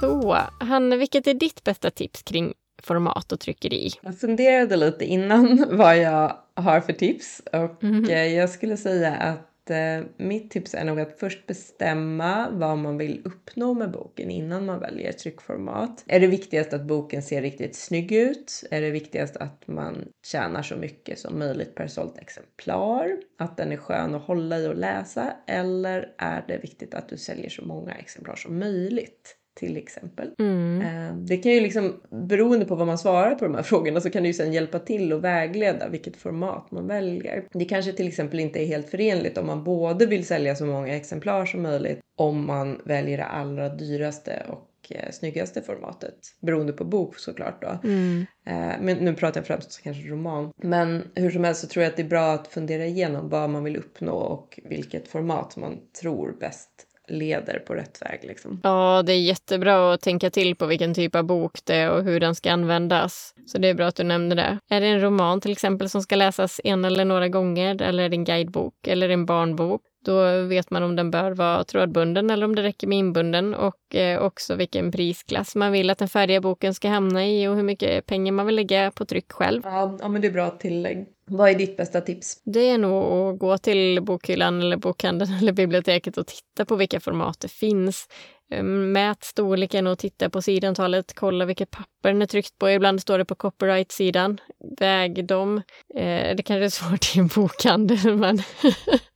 Så, 0.00 0.36
Hanne, 0.60 0.96
vilket 0.96 1.26
är 1.26 1.34
ditt 1.34 1.64
bästa 1.64 1.90
tips 1.90 2.22
kring 2.22 2.54
format 2.82 3.32
och 3.32 3.40
tryckeri? 3.40 3.90
Jag 4.02 4.18
funderade 4.18 4.76
lite 4.76 5.04
innan 5.04 5.66
vad 5.76 5.98
jag 5.98 6.36
har 6.54 6.80
för 6.80 6.92
tips 6.92 7.42
och 7.52 7.84
eh, 7.84 8.26
jag 8.26 8.50
skulle 8.50 8.76
säga 8.76 9.14
att 9.14 9.70
eh, 9.70 10.06
mitt 10.16 10.50
tips 10.50 10.74
är 10.74 10.84
nog 10.84 11.00
att 11.00 11.18
först 11.18 11.46
bestämma 11.46 12.48
vad 12.50 12.78
man 12.78 12.98
vill 12.98 13.22
uppnå 13.24 13.74
med 13.74 13.90
boken 13.90 14.30
innan 14.30 14.66
man 14.66 14.80
väljer 14.80 15.12
tryckformat. 15.12 16.04
Är 16.06 16.20
det 16.20 16.26
viktigast 16.26 16.72
att 16.72 16.84
boken 16.84 17.22
ser 17.22 17.42
riktigt 17.42 17.76
snygg 17.76 18.12
ut? 18.12 18.64
Är 18.70 18.80
det 18.80 18.90
viktigast 18.90 19.36
att 19.36 19.68
man 19.68 20.08
tjänar 20.26 20.62
så 20.62 20.76
mycket 20.76 21.18
som 21.18 21.38
möjligt 21.38 21.74
per 21.74 21.86
sålt 21.86 22.18
exemplar? 22.18 23.16
Att 23.38 23.56
den 23.56 23.72
är 23.72 23.76
skön 23.76 24.14
att 24.14 24.22
hålla 24.22 24.58
i 24.58 24.68
och 24.68 24.76
läsa? 24.76 25.32
Eller 25.46 26.14
är 26.18 26.44
det 26.48 26.58
viktigt 26.58 26.94
att 26.94 27.08
du 27.08 27.16
säljer 27.16 27.50
så 27.50 27.64
många 27.64 27.92
exemplar 27.94 28.36
som 28.36 28.58
möjligt? 28.58 29.36
Till 29.54 29.76
exempel. 29.76 30.30
Mm. 30.38 30.80
Eh, 30.80 31.16
Det 31.16 31.36
kan 31.36 31.52
ju 31.52 31.60
liksom, 31.60 32.00
beroende 32.10 32.64
på 32.64 32.74
vad 32.74 32.86
man 32.86 32.98
svarar 32.98 33.34
på 33.34 33.44
de 33.44 33.54
här 33.54 33.62
frågorna, 33.72 34.00
så 34.00 34.10
kan 34.10 34.22
det 34.22 34.26
ju 34.26 34.34
sen 34.34 34.52
hjälpa 34.52 34.78
till 34.78 35.12
att 35.12 35.20
vägleda 35.20 35.88
vilket 35.88 36.16
format 36.16 36.70
man 36.70 36.86
väljer. 36.86 37.44
Det 37.52 37.64
kanske 37.64 37.92
till 37.92 38.08
exempel 38.08 38.40
inte 38.40 38.62
är 38.62 38.66
helt 38.66 38.88
förenligt 38.90 39.38
om 39.38 39.46
man 39.46 39.64
både 39.64 40.06
vill 40.06 40.26
sälja 40.26 40.56
så 40.56 40.66
många 40.66 40.96
exemplar 40.96 41.46
som 41.46 41.62
möjligt 41.62 42.00
om 42.16 42.46
man 42.46 42.80
väljer 42.84 43.18
det 43.18 43.24
allra 43.24 43.68
dyraste 43.68 44.42
och 44.48 44.92
eh, 44.92 45.10
snyggaste 45.10 45.62
formatet. 45.62 46.14
Beroende 46.40 46.72
på 46.72 46.84
bok 46.84 47.18
såklart 47.18 47.62
då. 47.62 47.88
Mm. 47.88 48.26
Eh, 48.46 48.80
men 48.80 48.96
nu 48.96 49.14
pratar 49.14 49.40
jag 49.40 49.46
främst 49.46 49.82
kanske 49.82 50.08
roman. 50.08 50.52
Men 50.56 51.02
hur 51.14 51.30
som 51.30 51.44
helst 51.44 51.60
så 51.60 51.66
tror 51.66 51.82
jag 51.82 51.90
att 51.90 51.96
det 51.96 52.02
är 52.02 52.08
bra 52.08 52.32
att 52.32 52.48
fundera 52.48 52.84
igenom 52.86 53.28
vad 53.28 53.50
man 53.50 53.64
vill 53.64 53.76
uppnå 53.76 54.12
och 54.14 54.60
vilket 54.64 55.08
format 55.08 55.56
man 55.56 55.78
tror 56.00 56.36
bäst 56.40 56.86
leder 57.10 57.58
på 57.58 57.74
rätt 57.74 58.02
väg 58.02 58.20
liksom. 58.22 58.60
Ja, 58.62 59.02
det 59.06 59.12
är 59.12 59.20
jättebra 59.20 59.94
att 59.94 60.00
tänka 60.00 60.30
till 60.30 60.56
på 60.56 60.66
vilken 60.66 60.94
typ 60.94 61.14
av 61.14 61.24
bok 61.24 61.58
det 61.64 61.74
är 61.74 61.90
och 61.90 62.04
hur 62.04 62.20
den 62.20 62.34
ska 62.34 62.52
användas. 62.52 63.34
Så 63.46 63.58
det 63.58 63.68
är 63.68 63.74
bra 63.74 63.86
att 63.86 63.96
du 63.96 64.04
nämnde 64.04 64.36
det. 64.36 64.58
Är 64.68 64.80
det 64.80 64.86
en 64.86 65.00
roman 65.00 65.40
till 65.40 65.52
exempel 65.52 65.90
som 65.90 66.02
ska 66.02 66.16
läsas 66.16 66.60
en 66.64 66.84
eller 66.84 67.04
några 67.04 67.28
gånger 67.28 67.82
eller 67.82 68.04
är 68.04 68.08
det 68.08 68.16
en 68.16 68.24
guidebok 68.24 68.86
eller 68.86 69.08
en 69.08 69.26
barnbok? 69.26 69.82
Då 70.04 70.42
vet 70.42 70.70
man 70.70 70.82
om 70.82 70.96
den 70.96 71.10
bör 71.10 71.30
vara 71.30 71.64
trådbunden 71.64 72.30
eller 72.30 72.44
om 72.46 72.54
det 72.56 72.62
räcker 72.62 72.86
med 72.86 72.98
inbunden 72.98 73.54
och 73.54 73.94
eh, 73.94 74.22
också 74.22 74.54
vilken 74.54 74.92
prisklass 74.92 75.56
man 75.56 75.72
vill 75.72 75.90
att 75.90 75.98
den 75.98 76.08
färdiga 76.08 76.40
boken 76.40 76.74
ska 76.74 76.88
hamna 76.88 77.26
i 77.26 77.48
och 77.48 77.56
hur 77.56 77.62
mycket 77.62 78.06
pengar 78.06 78.32
man 78.32 78.46
vill 78.46 78.56
lägga 78.56 78.90
på 78.90 79.04
tryck 79.04 79.32
själv. 79.32 79.62
Ja, 79.64 79.98
ja 80.00 80.08
men 80.08 80.20
det 80.20 80.26
är 80.28 80.32
bra 80.32 80.50
tillägg. 80.50 81.06
Vad 81.26 81.50
är 81.50 81.54
ditt 81.54 81.76
bästa 81.76 82.00
tips? 82.00 82.42
Det 82.44 82.60
är 82.70 82.78
nog 82.78 83.04
att 83.34 83.38
gå 83.38 83.58
till 83.58 84.02
bokhyllan 84.02 84.60
eller 84.60 84.76
bokhandeln 84.76 85.34
eller 85.40 85.52
biblioteket 85.52 86.16
och 86.18 86.26
titta 86.26 86.64
på 86.64 86.76
vilka 86.76 87.00
format 87.00 87.40
det 87.40 87.48
finns. 87.48 88.08
Eh, 88.52 88.62
Mät 88.62 89.24
storleken 89.24 89.86
och 89.86 89.98
titta 89.98 90.30
på 90.30 90.42
sidantalet, 90.42 91.14
kolla 91.14 91.44
vilket 91.44 91.70
papper 91.70 92.12
den 92.12 92.22
är 92.22 92.26
tryckt 92.26 92.58
på. 92.58 92.70
Ibland 92.70 93.00
står 93.00 93.18
det 93.18 93.24
på 93.24 93.34
copyright-sidan. 93.34 94.40
Väg 94.78 95.26
dem. 95.26 95.62
Eh, 95.94 96.36
Det 96.36 96.42
kanske 96.46 96.64
är 96.64 96.68
svårt 96.68 97.16
i 97.16 97.18
en 97.18 97.26
bokhandel, 97.26 98.16
men... 98.16 98.42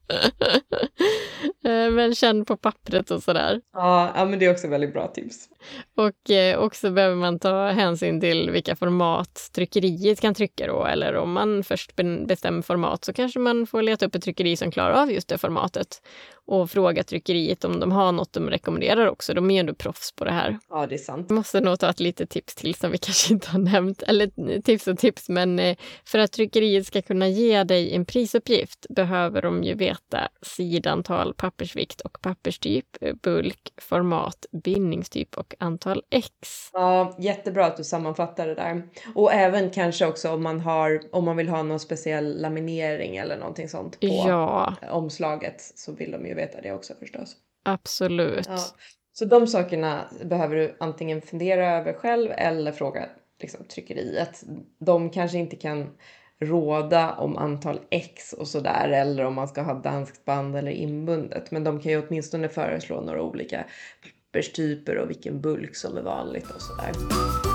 Eh, 1.65 1.91
men 1.91 2.15
känn 2.15 2.45
på 2.45 2.57
pappret 2.57 3.11
och 3.11 3.23
sådär. 3.23 3.61
Ja, 3.73 4.11
ja 4.15 4.25
men 4.25 4.39
det 4.39 4.45
är 4.45 4.51
också 4.51 4.67
väldigt 4.67 4.93
bra 4.93 5.07
tips. 5.07 5.49
Och 5.97 6.31
eh, 6.31 6.59
också 6.59 6.91
behöver 6.91 7.15
man 7.15 7.39
ta 7.39 7.67
hänsyn 7.67 8.21
till 8.21 8.51
vilka 8.51 8.75
format 8.75 9.49
tryckeriet 9.53 10.21
kan 10.21 10.33
trycka 10.33 10.67
då. 10.67 10.85
Eller 10.85 11.15
om 11.15 11.31
man 11.31 11.63
först 11.63 11.95
bestämmer 12.27 12.61
format 12.61 13.05
så 13.05 13.13
kanske 13.13 13.39
man 13.39 13.67
får 13.67 13.81
leta 13.81 14.05
upp 14.05 14.15
ett 14.15 14.23
tryckeri 14.23 14.57
som 14.57 14.71
klarar 14.71 15.01
av 15.01 15.11
just 15.11 15.27
det 15.27 15.37
formatet. 15.37 16.01
och 16.47 16.71
fråga 16.71 17.03
tryckeriet 17.03 17.65
om 17.65 17.79
de 17.79 17.91
har 17.91 18.11
något 18.11 18.33
de 18.33 18.49
rekommenderar 18.49 19.07
också. 19.07 19.33
De 19.33 19.51
är 19.51 19.55
ju 19.55 19.59
ändå 19.59 19.73
proffs 19.73 20.11
på 20.11 20.25
det 20.25 20.31
här. 20.31 20.59
Ja, 20.69 20.87
det 20.87 20.95
är 20.95 20.99
sant. 20.99 21.25
Jag 21.29 21.35
måste 21.35 21.59
nog 21.61 21.79
ta 21.79 21.89
ett 21.89 21.99
litet 21.99 22.29
tips 22.29 22.55
till 22.55 22.75
som 22.75 22.91
vi 22.91 22.97
kanske 23.01 23.33
inte 23.33 23.49
har 23.49 23.59
nämnt. 23.59 24.03
Eller 24.03 24.61
tips 24.61 24.87
och 24.87 24.97
tips, 24.97 25.29
men 25.29 25.59
eh, 25.59 25.77
för 26.05 26.19
att 26.19 26.31
tryckeriet 26.31 26.87
ska 26.87 27.01
kunna 27.01 27.27
ge 27.27 27.63
dig 27.63 27.95
en 27.95 28.05
prisuppgift 28.05 28.85
behöver 28.89 29.41
de 29.41 29.63
ju 29.63 29.73
veta 29.73 29.94
sidantal, 30.41 31.33
pappersvikt 31.33 32.01
och 32.01 32.21
papperstyp, 32.21 32.85
bulk, 33.21 33.73
format, 33.81 34.45
bindningstyp 34.63 35.37
och 35.37 35.55
antal 35.59 36.03
X. 36.09 36.29
Ja, 36.73 37.15
jättebra 37.19 37.65
att 37.65 37.77
du 37.77 37.83
sammanfattar 37.83 38.47
det 38.47 38.55
där. 38.55 38.89
Och 39.15 39.33
även 39.33 39.69
kanske 39.69 40.05
också 40.05 40.31
om 40.31 40.43
man 40.43 40.59
har, 40.59 41.01
om 41.11 41.25
man 41.25 41.37
vill 41.37 41.49
ha 41.49 41.63
någon 41.63 41.79
speciell 41.79 42.41
laminering 42.41 43.17
eller 43.17 43.37
någonting 43.37 43.69
sånt 43.69 43.99
på 43.99 44.07
Ja, 44.07 44.73
omslaget 44.89 45.61
så 45.75 45.91
vill 45.91 46.11
de 46.11 46.25
ju 46.27 46.33
veta 46.33 46.61
det 46.61 46.71
också 46.71 46.93
förstås. 46.99 47.35
absolut. 47.63 48.47
Ja. 48.47 48.57
Så 49.13 49.25
de 49.25 49.47
sakerna 49.47 50.05
behöver 50.23 50.55
du 50.55 50.77
antingen 50.79 51.21
fundera 51.21 51.77
över 51.77 51.93
själv 51.93 52.31
eller 52.31 52.71
fråga 52.71 53.09
liksom, 53.41 53.65
tryckeriet. 53.65 54.43
De 54.79 55.09
kanske 55.09 55.37
inte 55.37 55.55
kan 55.55 55.89
råda 56.39 57.13
om 57.13 57.37
antal 57.37 57.79
X 57.89 58.33
och 58.33 58.47
sådär 58.47 58.89
eller 58.89 59.25
om 59.25 59.33
man 59.33 59.47
ska 59.47 59.61
ha 59.61 59.73
danskt 59.73 60.25
band 60.25 60.55
eller 60.55 60.71
inbundet. 60.71 61.51
Men 61.51 61.63
de 61.63 61.79
kan 61.79 61.91
ju 61.91 62.07
åtminstone 62.07 62.49
föreslå 62.49 63.01
några 63.01 63.21
olika 63.21 63.65
papperstyper 64.31 64.97
och 64.97 65.09
vilken 65.09 65.41
bulk 65.41 65.75
som 65.75 65.97
är 65.97 66.01
vanligt 66.01 66.51
och 66.51 66.61
sådär. 66.61 67.54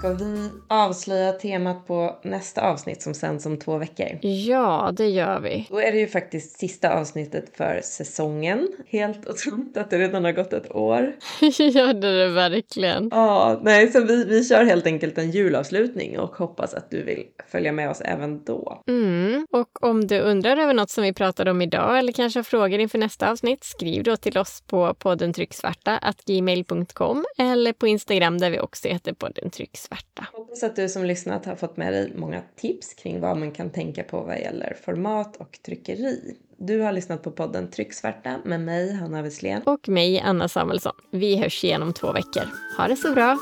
Ska 0.00 0.12
vi 0.12 0.50
avslöja 0.68 1.32
temat 1.32 1.86
på 1.86 2.18
nästa 2.22 2.60
avsnitt 2.60 3.02
som 3.02 3.14
sänds 3.14 3.46
om 3.46 3.58
två 3.58 3.78
veckor? 3.78 4.18
Ja, 4.22 4.92
det 4.96 5.06
gör 5.06 5.40
vi. 5.40 5.66
Då 5.70 5.80
är 5.80 5.92
det 5.92 5.98
ju 5.98 6.06
faktiskt 6.06 6.58
sista 6.58 6.94
avsnittet 6.94 7.56
för 7.56 7.80
säsongen. 7.84 8.68
Helt 8.86 9.26
otroligt 9.26 9.76
att 9.76 9.90
det 9.90 9.98
redan 9.98 10.24
har 10.24 10.32
gått 10.32 10.52
ett 10.52 10.74
år. 10.74 11.12
ja, 11.58 11.92
det 11.92 12.08
är 12.08 12.18
det 12.18 12.28
verkligen. 12.28 13.08
Ja, 13.12 13.60
nej, 13.62 13.92
så 13.92 14.00
vi, 14.00 14.24
vi 14.24 14.44
kör 14.44 14.64
helt 14.64 14.86
enkelt 14.86 15.18
en 15.18 15.30
julavslutning 15.30 16.18
och 16.18 16.36
hoppas 16.36 16.74
att 16.74 16.90
du 16.90 17.02
vill 17.02 17.24
följa 17.48 17.72
med 17.72 17.90
oss 17.90 18.00
även 18.00 18.44
då. 18.44 18.82
Mm. 18.88 19.46
Och 19.50 19.84
om 19.84 20.06
du 20.06 20.20
undrar 20.20 20.56
över 20.56 20.74
något 20.74 20.90
som 20.90 21.04
vi 21.04 21.12
pratade 21.12 21.50
om 21.50 21.62
idag 21.62 21.98
eller 21.98 22.12
kanske 22.12 22.38
har 22.38 22.44
frågor 22.44 22.80
inför 22.80 22.98
nästa 22.98 23.30
avsnitt, 23.30 23.64
skriv 23.64 24.02
då 24.02 24.16
till 24.16 24.38
oss 24.38 24.62
på 24.66 24.94
podden 24.94 25.32
trycksvarta 25.32 26.14
gmail.com 26.26 27.24
eller 27.38 27.72
på 27.72 27.86
Instagram 27.86 28.38
där 28.38 28.50
vi 28.50 28.60
också 28.60 28.88
heter 28.88 29.12
podden 29.12 29.50
trycksvarta. 29.50 29.89
Hoppas 30.32 30.62
att 30.62 30.76
du 30.76 30.88
som 30.88 31.04
lyssnat 31.04 31.46
har 31.46 31.56
fått 31.56 31.76
med 31.76 31.92
dig 31.92 32.12
många 32.16 32.42
tips 32.56 32.94
kring 32.94 33.20
vad 33.20 33.36
man 33.36 33.52
kan 33.52 33.70
tänka 33.70 34.02
på 34.02 34.20
vad 34.20 34.38
gäller 34.38 34.76
format 34.84 35.36
och 35.36 35.58
tryckeri. 35.66 36.36
Du 36.56 36.80
har 36.80 36.92
lyssnat 36.92 37.22
på 37.22 37.30
podden 37.30 37.70
Trycksvärta 37.70 38.40
med 38.44 38.60
mig, 38.60 38.92
Hanna 38.94 39.22
Wesslén. 39.22 39.62
Och 39.62 39.88
mig, 39.88 40.20
Anna 40.20 40.48
Samuelsson. 40.48 40.94
Vi 41.10 41.36
hörs 41.36 41.64
igen 41.64 41.82
om 41.82 41.92
två 41.92 42.12
veckor. 42.12 42.42
Ha 42.76 42.88
det 42.88 42.96
så 42.96 43.14
bra! 43.14 43.38